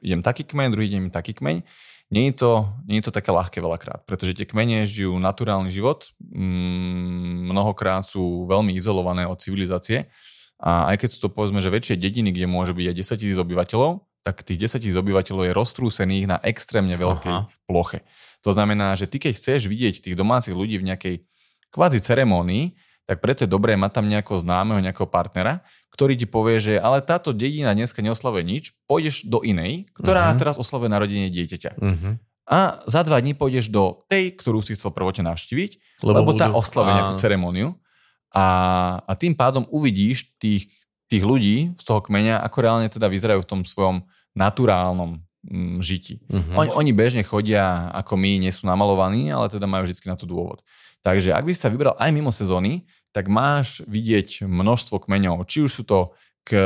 idem 0.04 0.22
taký 0.22 0.44
kmeň, 0.44 0.68
druhý 0.70 0.92
deň 0.92 1.04
taký 1.10 1.34
kmeň. 1.34 1.64
Nie 2.12 2.30
je, 2.30 2.46
to, 2.46 2.52
nie 2.86 3.02
je 3.02 3.10
to 3.10 3.16
také 3.16 3.34
ľahké 3.34 3.58
veľakrát, 3.58 4.06
pretože 4.06 4.38
tie 4.38 4.46
kmene 4.46 4.86
žijú 4.86 5.18
naturálny 5.18 5.74
život, 5.74 6.14
mm, 6.22 7.50
mnohokrát 7.50 8.06
sú 8.06 8.46
veľmi 8.46 8.78
izolované 8.78 9.26
od 9.26 9.42
civilizácie 9.42 10.12
a 10.62 10.94
aj 10.94 11.02
keď 11.02 11.10
sú 11.10 11.18
to 11.26 11.30
povedzme, 11.34 11.58
že 11.58 11.74
väčšie 11.74 11.98
dediny, 11.98 12.30
kde 12.30 12.46
môže 12.46 12.78
byť 12.78 12.86
aj 12.86 12.96
10 13.18 13.18
tisíc 13.18 13.38
obyvateľov, 13.40 14.06
tak 14.24 14.44
tých 14.48 14.72
10 14.72 14.84
tisíc 14.84 14.96
obyvateľov 14.96 15.52
je 15.52 15.54
roztrúsených 15.54 16.26
na 16.32 16.38
extrémne 16.42 16.96
veľkej 16.96 17.32
Aha. 17.32 17.52
ploche. 17.68 18.08
To 18.44 18.56
znamená, 18.56 18.96
že 18.96 19.08
ty 19.08 19.20
keď 19.20 19.36
chceš 19.36 19.68
vidieť 19.68 20.04
tých 20.04 20.16
domácich 20.16 20.56
ľudí 20.56 20.80
v 20.80 20.88
nejakej 20.88 21.16
kvázi 21.72 22.00
ceremónii, 22.00 22.76
tak 23.04 23.20
preto 23.20 23.44
je 23.44 23.52
dobré 23.52 23.76
mať 23.76 24.00
tam 24.00 24.08
nejakého 24.08 24.40
známeho, 24.40 24.80
nejakého 24.80 25.12
partnera, 25.12 25.60
ktorý 25.92 26.16
ti 26.16 26.24
povie, 26.24 26.64
že 26.64 26.74
ale 26.80 27.04
táto 27.04 27.36
dedina 27.36 27.76
dneska 27.76 28.00
neoslavuje 28.00 28.44
nič, 28.48 28.64
pôjdeš 28.88 29.28
do 29.28 29.44
inej, 29.44 29.92
ktorá 29.92 30.32
uh-huh. 30.32 30.40
teraz 30.40 30.56
oslavuje 30.56 30.88
narodenie 30.88 31.28
dieťaťa. 31.28 31.72
Uh-huh. 31.78 32.16
A 32.48 32.84
za 32.88 33.04
dva 33.04 33.20
dní 33.20 33.36
pôjdeš 33.36 33.68
do 33.72 34.04
tej, 34.08 34.36
ktorú 34.40 34.64
si 34.64 34.76
chcel 34.76 34.96
prvotne 34.96 35.28
navštíviť, 35.32 36.04
lebo, 36.04 36.24
lebo 36.24 36.32
tá 36.36 36.52
oslavuje 36.52 36.96
nejakú 36.96 37.16
ceremóniu. 37.20 37.76
A, 38.34 38.46
a 39.04 39.14
tým 39.14 39.36
pádom 39.38 39.68
uvidíš 39.70 40.34
tých, 40.42 40.72
tých 41.14 41.24
ľudí 41.24 41.78
z 41.78 41.84
toho 41.86 42.02
kmeňa, 42.02 42.42
ako 42.42 42.58
reálne 42.58 42.90
teda 42.90 43.06
vyzerajú 43.06 43.46
v 43.46 43.50
tom 43.50 43.62
svojom 43.62 44.02
naturálnom 44.34 45.22
mm, 45.46 45.78
žiti. 45.86 46.18
Uh-huh. 46.26 46.66
Oni, 46.66 46.72
oni 46.74 46.92
bežne 46.92 47.22
chodia 47.22 47.94
ako 47.94 48.18
my, 48.18 48.42
nie 48.42 48.50
sú 48.50 48.66
namalovaní, 48.66 49.30
ale 49.30 49.54
teda 49.54 49.70
majú 49.70 49.86
vždy 49.86 50.10
na 50.10 50.18
to 50.18 50.26
dôvod. 50.26 50.66
Takže 51.06 51.36
ak 51.36 51.46
by 51.46 51.52
si 51.54 51.62
sa 51.62 51.70
vybral 51.70 51.94
aj 52.02 52.10
mimo 52.10 52.34
sezóny, 52.34 52.90
tak 53.14 53.30
máš 53.30 53.86
vidieť 53.86 54.42
množstvo 54.50 55.06
kmeňov. 55.06 55.46
Či 55.46 55.70
už 55.70 55.72
sú 55.72 55.84
to 55.86 56.18
k, 56.42 56.58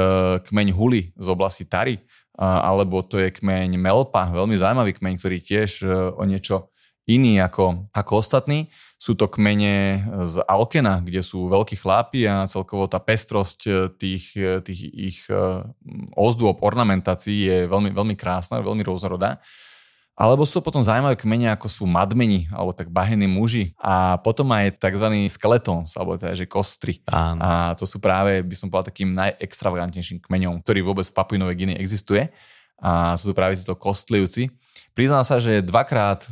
kmeň 0.48 0.68
Huli 0.72 1.12
z 1.20 1.28
oblasti 1.28 1.68
Tary, 1.68 2.00
alebo 2.38 3.04
to 3.04 3.20
je 3.20 3.34
kmeň 3.34 3.76
Melpa, 3.76 4.30
veľmi 4.32 4.56
zaujímavý 4.56 4.96
kmeň, 4.96 5.14
ktorý 5.18 5.38
tiež 5.42 5.82
e, 5.82 5.90
o 6.14 6.22
niečo 6.22 6.70
iný 7.08 7.40
ako, 7.40 7.88
ako 7.96 8.12
ostatní. 8.20 8.68
Sú 9.00 9.16
to 9.16 9.32
kmene 9.32 10.04
z 10.28 10.44
Alkena, 10.44 11.00
kde 11.00 11.24
sú 11.24 11.48
veľkí 11.48 11.80
chlápi 11.80 12.28
a 12.28 12.44
celkovo 12.46 12.86
tá 12.92 13.00
pestrosť 13.00 13.60
e, 13.64 13.72
tých, 13.96 14.36
e, 14.36 14.60
tých 14.62 14.80
ich 14.92 15.20
ozdôb, 16.14 16.60
ornamentácií 16.60 17.48
je 17.48 17.58
veľmi, 17.72 17.96
veľmi 17.96 18.16
krásna, 18.20 18.60
veľmi 18.60 18.84
rôznorodá. 18.84 19.40
Alebo 20.18 20.50
sú 20.50 20.66
potom 20.66 20.82
zaujímavé 20.82 21.14
kmene, 21.14 21.54
ako 21.54 21.70
sú 21.70 21.86
madmeni, 21.86 22.50
alebo 22.50 22.74
tak 22.74 22.90
bahení 22.90 23.30
muži. 23.30 23.78
A 23.78 24.18
potom 24.18 24.50
aj 24.50 24.82
tzv. 24.82 25.30
skeletons, 25.30 25.94
alebo 25.94 26.18
teda, 26.18 26.34
že 26.34 26.50
kostry. 26.50 27.06
Áno. 27.06 27.38
A 27.38 27.50
to 27.78 27.86
sú 27.86 28.02
práve, 28.02 28.42
by 28.42 28.56
som 28.58 28.74
povedal, 28.74 28.90
takým 28.90 29.14
najextravagantnejším 29.14 30.26
kmeňom, 30.26 30.66
ktorý 30.66 30.82
vôbec 30.82 31.06
v 31.06 31.14
Papuinovej 31.14 31.56
Gine 31.62 31.76
existuje. 31.78 32.34
A 32.78 33.18
sú 33.18 33.32
to 33.32 33.38
práve 33.38 33.58
títo 33.58 33.74
kostlivci. 33.74 34.54
Priznám 34.94 35.26
sa, 35.26 35.42
že 35.42 35.66
dvakrát 35.66 36.26
e, 36.26 36.30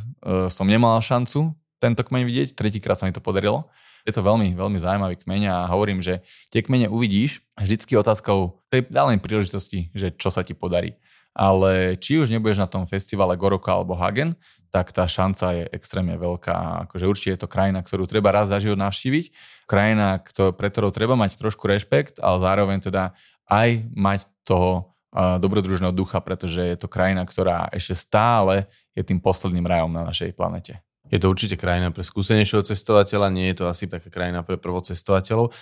som 0.50 0.66
nemal 0.66 0.98
šancu 1.02 1.54
tento 1.82 2.02
kmeň 2.02 2.22
vidieť, 2.24 2.48
tretíkrát 2.54 2.98
sa 2.98 3.06
mi 3.06 3.14
to 3.14 3.22
podarilo. 3.22 3.68
Je 4.06 4.14
to 4.14 4.22
veľmi, 4.22 4.54
veľmi 4.54 4.78
zaujímavý 4.78 5.18
kmeň 5.26 5.42
a 5.50 5.56
hovorím, 5.66 5.98
že 5.98 6.22
tie 6.54 6.62
kmene 6.62 6.86
uvidíš 6.86 7.42
vždycky 7.58 7.98
otázkou 7.98 8.62
tej 8.70 8.86
dálnej 8.86 9.18
príležitosti, 9.18 9.90
že 9.90 10.14
čo 10.14 10.30
sa 10.30 10.46
ti 10.46 10.54
podarí 10.54 10.94
ale 11.36 12.00
či 12.00 12.16
už 12.16 12.32
nebudeš 12.32 12.64
na 12.64 12.64
tom 12.64 12.88
festivale 12.88 13.36
Goroka 13.36 13.68
alebo 13.68 13.92
Hagen, 13.92 14.32
tak 14.72 14.88
tá 14.96 15.04
šanca 15.04 15.52
je 15.52 15.64
extrémne 15.76 16.16
veľká. 16.16 16.88
Akože 16.88 17.04
určite 17.04 17.30
je 17.36 17.40
to 17.44 17.52
krajina, 17.52 17.84
ktorú 17.84 18.08
treba 18.08 18.32
raz 18.32 18.48
za 18.48 18.56
život 18.56 18.80
navštíviť, 18.80 19.36
krajina, 19.68 20.24
pre 20.56 20.68
ktorou 20.72 20.88
treba 20.96 21.12
mať 21.12 21.36
trošku 21.36 21.68
rešpekt, 21.68 22.24
ale 22.24 22.40
zároveň 22.40 22.88
teda 22.88 23.12
aj 23.52 23.84
mať 23.92 24.20
toho 24.48 24.95
dobrodružného 25.16 25.96
ducha, 25.96 26.20
pretože 26.20 26.60
je 26.60 26.76
to 26.76 26.92
krajina, 26.92 27.24
ktorá 27.24 27.72
ešte 27.72 27.96
stále 27.96 28.68
je 28.92 29.00
tým 29.00 29.16
posledným 29.16 29.64
rajom 29.64 29.90
na 29.90 30.04
našej 30.04 30.36
planete. 30.36 30.84
Je 31.06 31.16
to 31.22 31.30
určite 31.30 31.56
krajina 31.56 31.94
pre 31.94 32.02
skúsenejšieho 32.02 32.66
cestovateľa, 32.66 33.30
nie 33.30 33.48
je 33.54 33.62
to 33.62 33.64
asi 33.70 33.86
taká 33.86 34.10
krajina 34.10 34.42
pre 34.42 34.58
prvocestovateľov. 34.58 35.54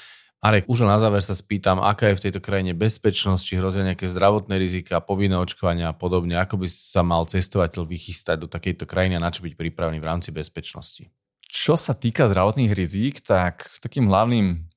Arek, 0.44 0.68
už 0.68 0.84
na 0.84 1.00
záver 1.00 1.24
sa 1.24 1.32
spýtam, 1.32 1.80
aká 1.80 2.12
je 2.12 2.20
v 2.20 2.24
tejto 2.28 2.40
krajine 2.44 2.76
bezpečnosť, 2.76 3.42
či 3.48 3.56
hrozia 3.56 3.80
nejaké 3.80 4.04
zdravotné 4.12 4.60
rizika, 4.60 5.00
povinné 5.00 5.40
očkovania 5.40 5.88
a 5.88 5.96
podobne. 5.96 6.36
Ako 6.36 6.60
by 6.60 6.68
sa 6.68 7.00
mal 7.00 7.24
cestovateľ 7.24 7.88
vychystať 7.88 8.44
do 8.44 8.48
takejto 8.52 8.84
krajiny 8.84 9.16
a 9.16 9.24
na 9.24 9.32
čo 9.32 9.40
byť 9.40 9.56
pripravený 9.56 10.04
v 10.04 10.08
rámci 10.08 10.36
bezpečnosti? 10.36 11.08
Čo 11.48 11.80
sa 11.80 11.96
týka 11.96 12.28
zdravotných 12.28 12.76
rizík, 12.76 13.24
tak 13.24 13.72
takým 13.80 14.04
hlavným 14.04 14.68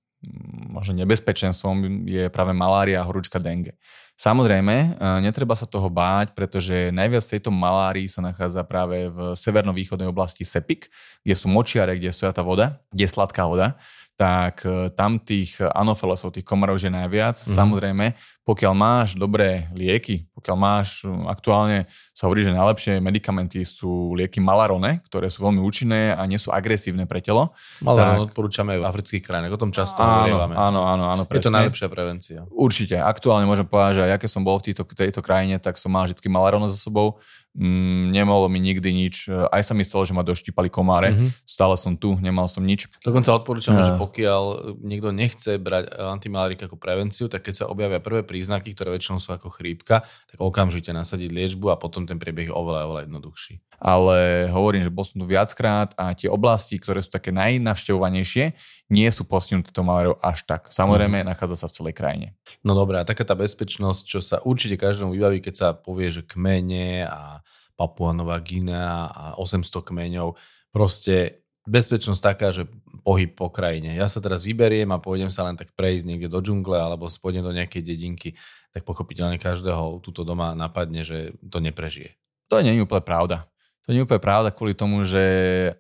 možno 0.72 0.96
nebezpečenstvom 1.04 2.08
je 2.08 2.32
práve 2.32 2.56
malária 2.56 3.04
a 3.04 3.08
horúčka 3.08 3.36
dengue. 3.36 3.76
Samozrejme, 4.18 4.76
e, 4.76 4.88
netreba 5.22 5.53
sa 5.53 5.70
toho 5.70 5.93
báť, 5.93 6.34
pretože 6.34 6.89
najviac 6.89 7.22
tejto 7.22 7.53
malárii 7.53 8.09
sa 8.09 8.26
nachádza 8.26 8.65
práve 8.65 9.13
v 9.13 9.38
severno-východnej 9.38 10.09
oblasti 10.09 10.41
Sepik, 10.41 10.89
kde 11.22 11.38
sú 11.38 11.45
močiare, 11.53 11.93
kde 11.93 12.09
stoja 12.09 12.34
tá 12.34 12.41
voda, 12.41 12.82
kde 12.89 13.05
je 13.05 13.13
sladká 13.13 13.45
voda 13.45 13.78
tak 14.18 14.65
e, 14.65 14.89
tam 14.97 15.22
tých 15.22 15.61
anofilesov, 15.61 16.34
tých 16.34 16.43
komarov 16.43 16.82
je 16.82 16.89
najviac. 16.89 17.38
Mm. 17.38 17.53
Samozrejme, 17.53 18.05
pokiaľ 18.41 18.74
máš 18.74 19.13
dobré 19.13 19.70
lieky, 19.78 20.26
pokiaľ 20.34 20.57
máš, 20.57 21.05
e, 21.05 21.13
aktuálne 21.30 21.86
sa 22.18 22.26
hovorí, 22.26 22.41
že 22.41 22.49
najlepšie 22.49 22.97
medikamenty 22.97 23.61
sú 23.61 24.18
lieky 24.18 24.41
Malarone, 24.41 25.05
ktoré 25.05 25.30
sú 25.30 25.45
veľmi 25.45 25.61
účinné 25.61 26.18
a 26.18 26.26
nie 26.26 26.41
sú 26.41 26.49
agresívne 26.49 27.05
pre 27.05 27.22
telo. 27.22 27.53
Malarone 27.86 28.26
tak... 28.26 28.34
odporúčame 28.34 28.74
aj 28.74 28.80
v 28.82 28.86
afrických 28.89 29.22
krajinách, 29.22 29.53
o 29.53 29.61
tom 29.61 29.70
často 29.70 30.01
áno, 30.01 30.49
Áno, 30.49 30.82
áno, 30.89 31.05
áno, 31.13 31.24
presne. 31.30 31.38
Je 31.38 31.47
to 31.53 31.57
najlepšia 31.61 31.88
prevencia. 31.93 32.39
Určite. 32.49 32.97
Aktuálne 32.97 33.45
môžem 33.45 33.70
povedať, 33.70 34.01
že 34.01 34.03
aj 34.07 34.07
keď 34.16 34.30
som 34.32 34.47
bol 34.47 34.55
v 34.64 34.72
tejto, 34.72 34.88
tejto 34.88 35.20
krajine, 35.20 35.60
tak 35.60 35.76
som 35.76 35.91
mal 35.91 36.08
vždy 36.08 36.24
Malarone 36.32 36.72
za 36.72 36.80
sebou 36.80 37.20
mm, 37.58 38.14
nemalo 38.14 38.45
mi 38.47 38.62
nikdy 38.62 38.89
nič. 38.93 39.28
Aj 39.49 39.62
sa 39.66 39.74
mi 39.74 39.82
stalo, 39.82 40.05
že 40.05 40.14
ma 40.14 40.22
doštípali 40.22 40.70
komáre. 40.70 41.12
Mm-hmm. 41.12 41.30
Stále 41.43 41.76
som 41.76 41.97
tu, 41.97 42.14
nemal 42.22 42.45
som 42.45 42.62
nič. 42.62 42.86
Dokonca 43.01 43.34
odporúčam, 43.34 43.76
uh. 43.76 43.84
že 43.84 43.91
pokiaľ 43.97 44.78
niekto 44.86 45.10
nechce 45.10 45.58
brať 45.58 45.89
antimalárika 45.97 46.70
ako 46.70 46.78
prevenciu, 46.78 47.26
tak 47.28 47.49
keď 47.49 47.66
sa 47.66 47.66
objavia 47.66 47.97
prvé 47.97 48.22
príznaky, 48.22 48.78
ktoré 48.78 48.93
väčšinou 48.93 49.18
sú 49.18 49.34
ako 49.34 49.49
chrípka, 49.49 50.05
tak 50.30 50.38
okamžite 50.38 50.93
nasadiť 50.93 51.34
liečbu 51.34 51.74
a 51.74 51.82
potom 51.82 52.05
ten 52.05 52.22
priebeh 52.22 52.47
je 52.47 52.53
oveľa, 52.53 52.86
oveľa 52.88 53.01
jednoduchší. 53.10 53.60
Ale 53.78 54.49
hovorím, 54.49 54.82
že 54.82 54.89
bol 54.89 55.05
som 55.05 55.22
tu 55.22 55.26
viackrát 55.30 55.93
a 56.01 56.14
tie 56.18 56.26
oblasti, 56.30 56.82
ktoré 56.82 57.01
sú 57.05 57.14
také 57.14 57.30
najnavštevovanejšie, 57.30 58.58
nie 58.89 59.10
sú 59.14 59.22
postihnuté 59.30 59.70
to 59.70 59.86
malárou 59.86 60.18
až 60.18 60.49
tak. 60.49 60.74
Samozrejme, 60.74 61.22
mm. 61.22 61.28
nachádza 61.30 61.62
sa 61.62 61.68
v 61.70 61.76
celej 61.78 61.93
krajine. 61.93 62.28
No 62.66 62.74
dobré, 62.74 62.97
a 62.97 63.05
taká 63.05 63.22
tá 63.22 63.38
bezpečnosť, 63.38 64.01
čo 64.01 64.20
sa 64.26 64.41
určite 64.41 64.82
každému 64.82 65.14
vybaví, 65.14 65.45
keď 65.45 65.53
sa 65.53 65.68
povie, 65.78 66.10
že 66.10 66.26
kmene 66.26 67.05
a 67.05 67.45
Papua 67.78 68.12
Nová 68.12 68.42
Guinea 68.42 69.08
a 69.08 69.26
800 69.38 69.86
kmeňov. 69.86 70.34
Proste 70.74 71.46
bezpečnosť 71.68 72.22
taká, 72.24 72.50
že 72.50 72.66
pohyb 73.06 73.36
po 73.36 73.52
krajine. 73.54 73.94
Ja 73.94 74.08
sa 74.10 74.24
teraz 74.24 74.42
vyberiem 74.42 74.90
a 74.92 75.04
pôjdem 75.04 75.30
sa 75.30 75.46
len 75.46 75.60
tak 75.60 75.76
prejsť 75.76 76.04
niekde 76.10 76.28
do 76.32 76.42
džungle 76.42 76.76
alebo 76.76 77.12
spôjdem 77.12 77.44
do 77.46 77.54
nejakej 77.54 77.84
dedinky, 77.84 78.30
tak 78.72 78.88
pochopiteľne 78.88 79.38
každého 79.38 80.00
túto 80.02 80.28
doma 80.28 80.56
napadne, 80.56 81.04
že 81.04 81.36
to 81.44 81.60
neprežije. 81.62 82.16
To 82.48 82.64
nie 82.64 82.76
je 82.76 82.84
úplne 82.84 83.04
pravda. 83.04 83.48
To 83.88 83.96
nie 83.96 84.04
je 84.04 84.08
úplne 84.08 84.24
pravda 84.24 84.52
kvôli 84.52 84.76
tomu, 84.76 85.04
že 85.04 85.24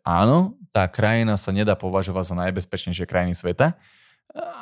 áno, 0.03 0.55
tá 0.71 0.87
krajina 0.87 1.39
sa 1.39 1.55
nedá 1.55 1.75
považovať 1.75 2.31
za 2.31 2.35
najbezpečnejšie 2.35 3.07
krajiny 3.07 3.35
sveta, 3.35 3.79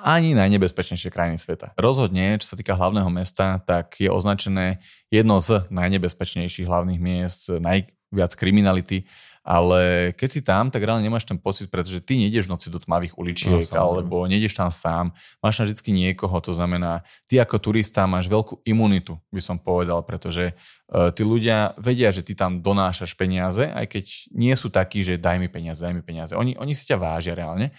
ani 0.06 0.38
najnebezpečnejšie 0.38 1.10
krajiny 1.10 1.42
sveta. 1.42 1.74
Rozhodne, 1.76 2.38
čo 2.38 2.54
sa 2.54 2.60
týka 2.60 2.78
hlavného 2.78 3.10
mesta, 3.10 3.60
tak 3.66 3.98
je 3.98 4.10
označené 4.10 4.80
jedno 5.10 5.42
z 5.42 5.66
najnebezpečnejších 5.74 6.70
hlavných 6.70 7.02
miest, 7.02 7.50
najviac 7.50 8.32
kriminality, 8.38 9.10
ale 9.46 10.10
keď 10.18 10.30
si 10.30 10.42
tam, 10.42 10.74
tak 10.74 10.82
reálne 10.82 11.06
nemáš 11.06 11.30
ten 11.30 11.38
pocit, 11.38 11.70
pretože 11.70 12.02
ty 12.02 12.18
nejdeš 12.18 12.50
v 12.50 12.58
noci 12.58 12.68
do 12.74 12.82
tmavých 12.82 13.14
uličiek, 13.14 13.62
no, 13.78 13.78
alebo 13.78 14.26
nejdeš 14.26 14.58
tam 14.58 14.74
sám, 14.74 15.14
máš 15.38 15.62
tam 15.62 15.70
vždy 15.70 15.86
niekoho, 15.94 16.34
to 16.42 16.50
znamená, 16.50 17.06
ty 17.30 17.38
ako 17.38 17.62
turista 17.62 18.10
máš 18.10 18.26
veľkú 18.26 18.66
imunitu, 18.66 19.22
by 19.30 19.38
som 19.38 19.62
povedal, 19.62 20.02
pretože 20.02 20.58
uh, 20.58 21.14
tí 21.14 21.22
ľudia 21.22 21.78
vedia, 21.78 22.10
že 22.10 22.26
ty 22.26 22.34
tam 22.34 22.66
donášaš 22.66 23.14
peniaze, 23.14 23.70
aj 23.70 23.86
keď 23.86 24.06
nie 24.34 24.54
sú 24.58 24.74
takí, 24.74 25.06
že 25.06 25.22
daj 25.22 25.38
mi 25.38 25.46
peniaze, 25.46 25.78
daj 25.78 25.94
mi 25.94 26.02
peniaze. 26.02 26.34
Oni, 26.34 26.58
oni 26.58 26.74
si 26.74 26.90
ťa 26.90 26.98
vážia 26.98 27.38
reálne. 27.38 27.70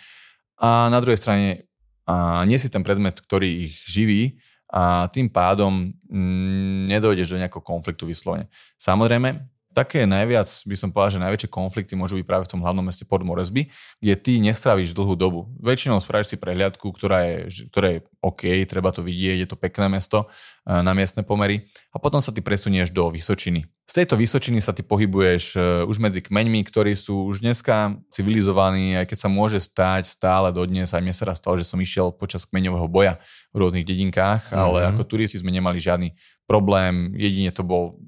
A 0.62 0.86
na 0.86 1.03
druhej 1.03 1.18
strane 1.18 1.66
a 2.07 2.47
nie 2.47 2.57
si 2.57 2.71
ten 2.71 2.87
predmet, 2.87 3.19
ktorý 3.19 3.67
ich 3.67 3.83
živí 3.83 4.39
a 4.71 5.11
tým 5.11 5.31
pádom 5.31 5.95
mm, 6.07 6.91
nedojdeš 6.91 7.35
do 7.35 7.41
nejakého 7.43 7.63
konfliktu 7.63 8.07
vyslovene. 8.07 8.51
Samozrejme, 8.79 9.43
také 9.77 10.09
najviac, 10.09 10.49
by 10.64 10.77
som 10.81 10.89
povedal, 10.89 11.20
že 11.20 11.24
najväčšie 11.29 11.53
konflikty 11.53 11.93
môžu 11.93 12.16
byť 12.16 12.24
práve 12.24 12.49
v 12.49 12.57
tom 12.57 12.64
hlavnom 12.64 12.81
meste 12.81 13.05
Port 13.05 13.20
Moresby, 13.20 13.68
kde 14.01 14.14
ty 14.16 14.41
nestravíš 14.41 14.97
dlhú 14.97 15.12
dobu. 15.12 15.53
Väčšinou 15.61 16.01
spravíš 16.01 16.33
si 16.33 16.37
prehliadku, 16.41 16.89
ktorá 16.97 17.29
je, 17.29 17.68
ktorá 17.68 17.89
je 17.93 17.99
OK, 18.24 18.64
treba 18.64 18.89
to 18.97 19.05
vidieť, 19.05 19.45
je 19.45 19.49
to 19.53 19.61
pekné 19.61 19.93
mesto 19.93 20.33
e, 20.64 20.81
na 20.81 20.97
miestne 20.97 21.20
pomery 21.20 21.68
a 21.93 22.01
potom 22.01 22.24
sa 22.24 22.33
ty 22.33 22.41
presunieš 22.41 22.89
do 22.89 23.12
Vysočiny. 23.12 23.68
Z 23.85 24.03
tejto 24.03 24.16
Vysočiny 24.16 24.64
sa 24.64 24.72
ty 24.72 24.81
pohybuješ 24.81 25.45
e, 25.55 25.85
už 25.85 26.01
medzi 26.01 26.24
kmeňmi, 26.24 26.64
ktorí 26.64 26.97
sú 26.97 27.29
už 27.29 27.45
dneska 27.45 28.01
civilizovaní, 28.09 28.97
aj 28.97 29.12
keď 29.12 29.18
sa 29.20 29.29
môže 29.29 29.61
stať 29.61 30.09
stále 30.09 30.57
dodnes, 30.57 30.89
aj 30.89 31.05
mne 31.05 31.12
sa 31.12 31.29
raz 31.29 31.37
stalo, 31.37 31.61
že 31.61 31.68
som 31.68 31.77
išiel 31.77 32.16
počas 32.16 32.49
kmeňového 32.49 32.89
boja 32.89 33.20
v 33.53 33.61
rôznych 33.61 33.85
dedinkách, 33.85 34.49
mm-hmm. 34.49 34.57
ale 34.57 34.89
ako 34.89 35.05
turisti 35.05 35.37
sme 35.37 35.53
nemali 35.53 35.77
žiadny 35.77 36.16
problém, 36.49 37.12
jedine 37.12 37.53
to 37.53 37.61
bol 37.61 38.01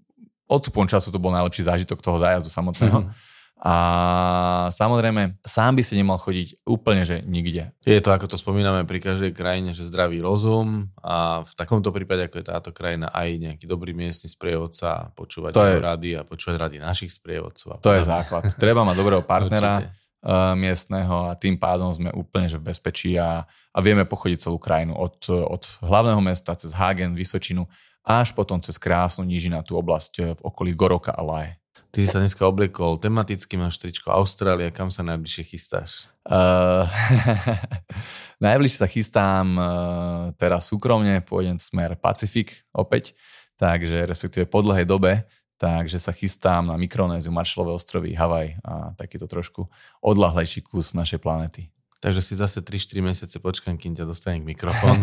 odstupom 0.48 0.88
času 0.88 1.12
to 1.12 1.20
bol 1.20 1.30
najlepší 1.30 1.68
zážitok 1.68 2.00
toho 2.00 2.16
zájazdu 2.18 2.48
samotného. 2.48 3.04
Mm-hmm. 3.04 3.36
A 3.58 3.74
samozrejme, 4.70 5.42
sám 5.42 5.74
by 5.74 5.82
si 5.82 5.98
nemal 5.98 6.14
chodiť 6.14 6.62
úplne, 6.62 7.02
že 7.02 7.26
nikde. 7.26 7.74
Je 7.82 7.98
to, 7.98 8.14
ako 8.14 8.30
to 8.30 8.38
spomíname 8.38 8.86
pri 8.86 9.02
každej 9.02 9.34
krajine, 9.34 9.74
že 9.74 9.82
zdravý 9.82 10.22
rozum 10.22 10.94
a 11.02 11.42
v 11.42 11.52
takomto 11.58 11.90
prípade, 11.90 12.30
ako 12.30 12.38
je 12.38 12.46
táto 12.46 12.70
krajina, 12.70 13.10
aj 13.10 13.34
nejaký 13.34 13.66
dobrý 13.66 13.98
miestny 13.98 14.30
sprievodca, 14.30 15.10
počúvať 15.18 15.58
to 15.58 15.66
je, 15.66 15.74
rady 15.82 16.10
a 16.14 16.22
počúvať 16.22 16.54
rady 16.54 16.76
našich 16.78 17.10
sprievodcov. 17.10 17.82
To 17.82 17.92
je 17.98 18.02
základ. 18.06 18.46
Treba 18.54 18.86
mať 18.86 18.94
dobrého 18.94 19.26
partnera. 19.26 19.82
Určite 19.82 20.06
miestneho 20.58 21.30
a 21.30 21.38
tým 21.38 21.54
pádom 21.54 21.94
sme 21.94 22.10
úplne 22.10 22.50
že 22.50 22.58
v 22.58 22.74
bezpečí 22.74 23.14
a, 23.14 23.46
a 23.46 23.78
vieme 23.78 24.02
pochodiť 24.02 24.50
celú 24.50 24.58
krajinu 24.58 24.98
od, 24.98 25.14
od 25.30 25.62
hlavného 25.78 26.18
mesta 26.18 26.58
cez 26.58 26.74
Hagen, 26.74 27.14
Vysočinu 27.14 27.70
až 28.08 28.32
potom 28.32 28.56
cez 28.56 28.80
krásnu 28.80 29.28
nížinatú 29.28 29.76
oblasť 29.76 30.12
v 30.32 30.40
okolí 30.40 30.72
Goroka 30.72 31.12
a 31.12 31.20
Laje. 31.20 31.60
Ty 31.92 32.04
si 32.04 32.08
sa 32.08 32.20
dneska 32.20 32.44
obliekol 32.44 33.00
tematicky, 33.00 33.56
máš 33.56 33.80
tričko 33.80 34.12
Austrália, 34.12 34.72
kam 34.72 34.88
sa 34.88 35.04
najbližšie 35.04 35.44
chystáš? 35.44 36.08
Uh, 36.24 36.84
najbližšie 38.44 38.78
sa 38.80 38.88
chystám 38.88 39.46
uh, 39.56 39.68
teraz 40.36 40.68
súkromne, 40.68 41.24
pôjdem 41.24 41.56
smer 41.56 41.96
Pacifik 41.96 42.64
opäť, 42.76 43.16
takže 43.56 44.04
respektíve 44.04 44.44
po 44.44 44.60
dlhej 44.60 44.84
dobe, 44.84 45.24
takže 45.56 45.96
sa 45.96 46.12
chystám 46.12 46.68
na 46.68 46.76
Mikronéziu, 46.76 47.32
Marshallové 47.32 47.72
ostrovy, 47.72 48.12
Havaj 48.12 48.60
a 48.60 48.92
takýto 48.92 49.24
trošku 49.24 49.68
odlahlejší 50.04 50.64
kus 50.64 50.92
našej 50.92 51.24
planety. 51.24 51.72
Takže 51.98 52.22
si 52.22 52.38
zase 52.38 52.62
3-4 52.62 53.02
mesiace 53.02 53.36
počkám, 53.42 53.74
kým 53.74 53.98
ťa 53.98 54.06
dostane 54.06 54.38
k 54.38 54.46
mikrofónu. 54.46 55.02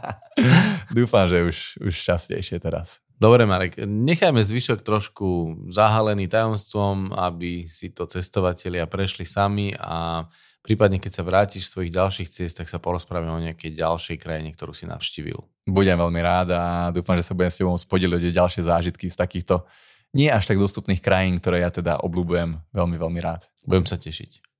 Dúfam, 0.96 1.24
že 1.24 1.40
už, 1.40 1.56
už 1.80 1.94
častejšie 1.96 2.60
teraz. 2.60 3.00
Dobre, 3.16 3.48
Marek, 3.48 3.80
nechajme 3.80 4.44
zvyšok 4.44 4.84
trošku 4.84 5.56
zahalený 5.72 6.28
tajomstvom, 6.28 7.16
aby 7.16 7.64
si 7.64 7.88
to 7.96 8.04
cestovatelia 8.04 8.84
prešli 8.84 9.24
sami 9.24 9.72
a 9.80 10.28
prípadne 10.60 11.00
keď 11.00 11.12
sa 11.14 11.22
vrátiš 11.24 11.70
z 11.70 11.72
svojich 11.72 11.92
ďalších 11.94 12.28
ciest, 12.28 12.60
tak 12.60 12.68
sa 12.68 12.76
porozprávame 12.76 13.32
o 13.32 13.40
nejakej 13.40 13.72
ďalšej 13.72 14.16
krajine, 14.20 14.52
ktorú 14.52 14.76
si 14.76 14.84
navštívil. 14.84 15.40
Budem 15.64 15.96
veľmi 15.96 16.20
rád 16.20 16.48
a 16.52 16.62
dúfam, 16.92 17.16
že 17.16 17.24
sa 17.24 17.32
budem 17.32 17.48
s 17.48 17.58
tebou 17.64 17.72
spodeliť 17.80 18.28
o 18.28 18.36
ďalšie 18.44 18.60
zážitky 18.68 19.08
z 19.08 19.16
takýchto 19.16 19.64
nie 20.14 20.30
až 20.30 20.46
tak 20.46 20.62
dostupných 20.62 21.02
krajín, 21.02 21.42
ktoré 21.42 21.66
ja 21.66 21.74
teda 21.74 21.98
obľúbujem 22.06 22.62
veľmi, 22.70 22.96
veľmi 22.96 23.20
rád. 23.20 23.50
Budem 23.66 23.82
sa 23.84 23.98
tešiť. 23.98 24.53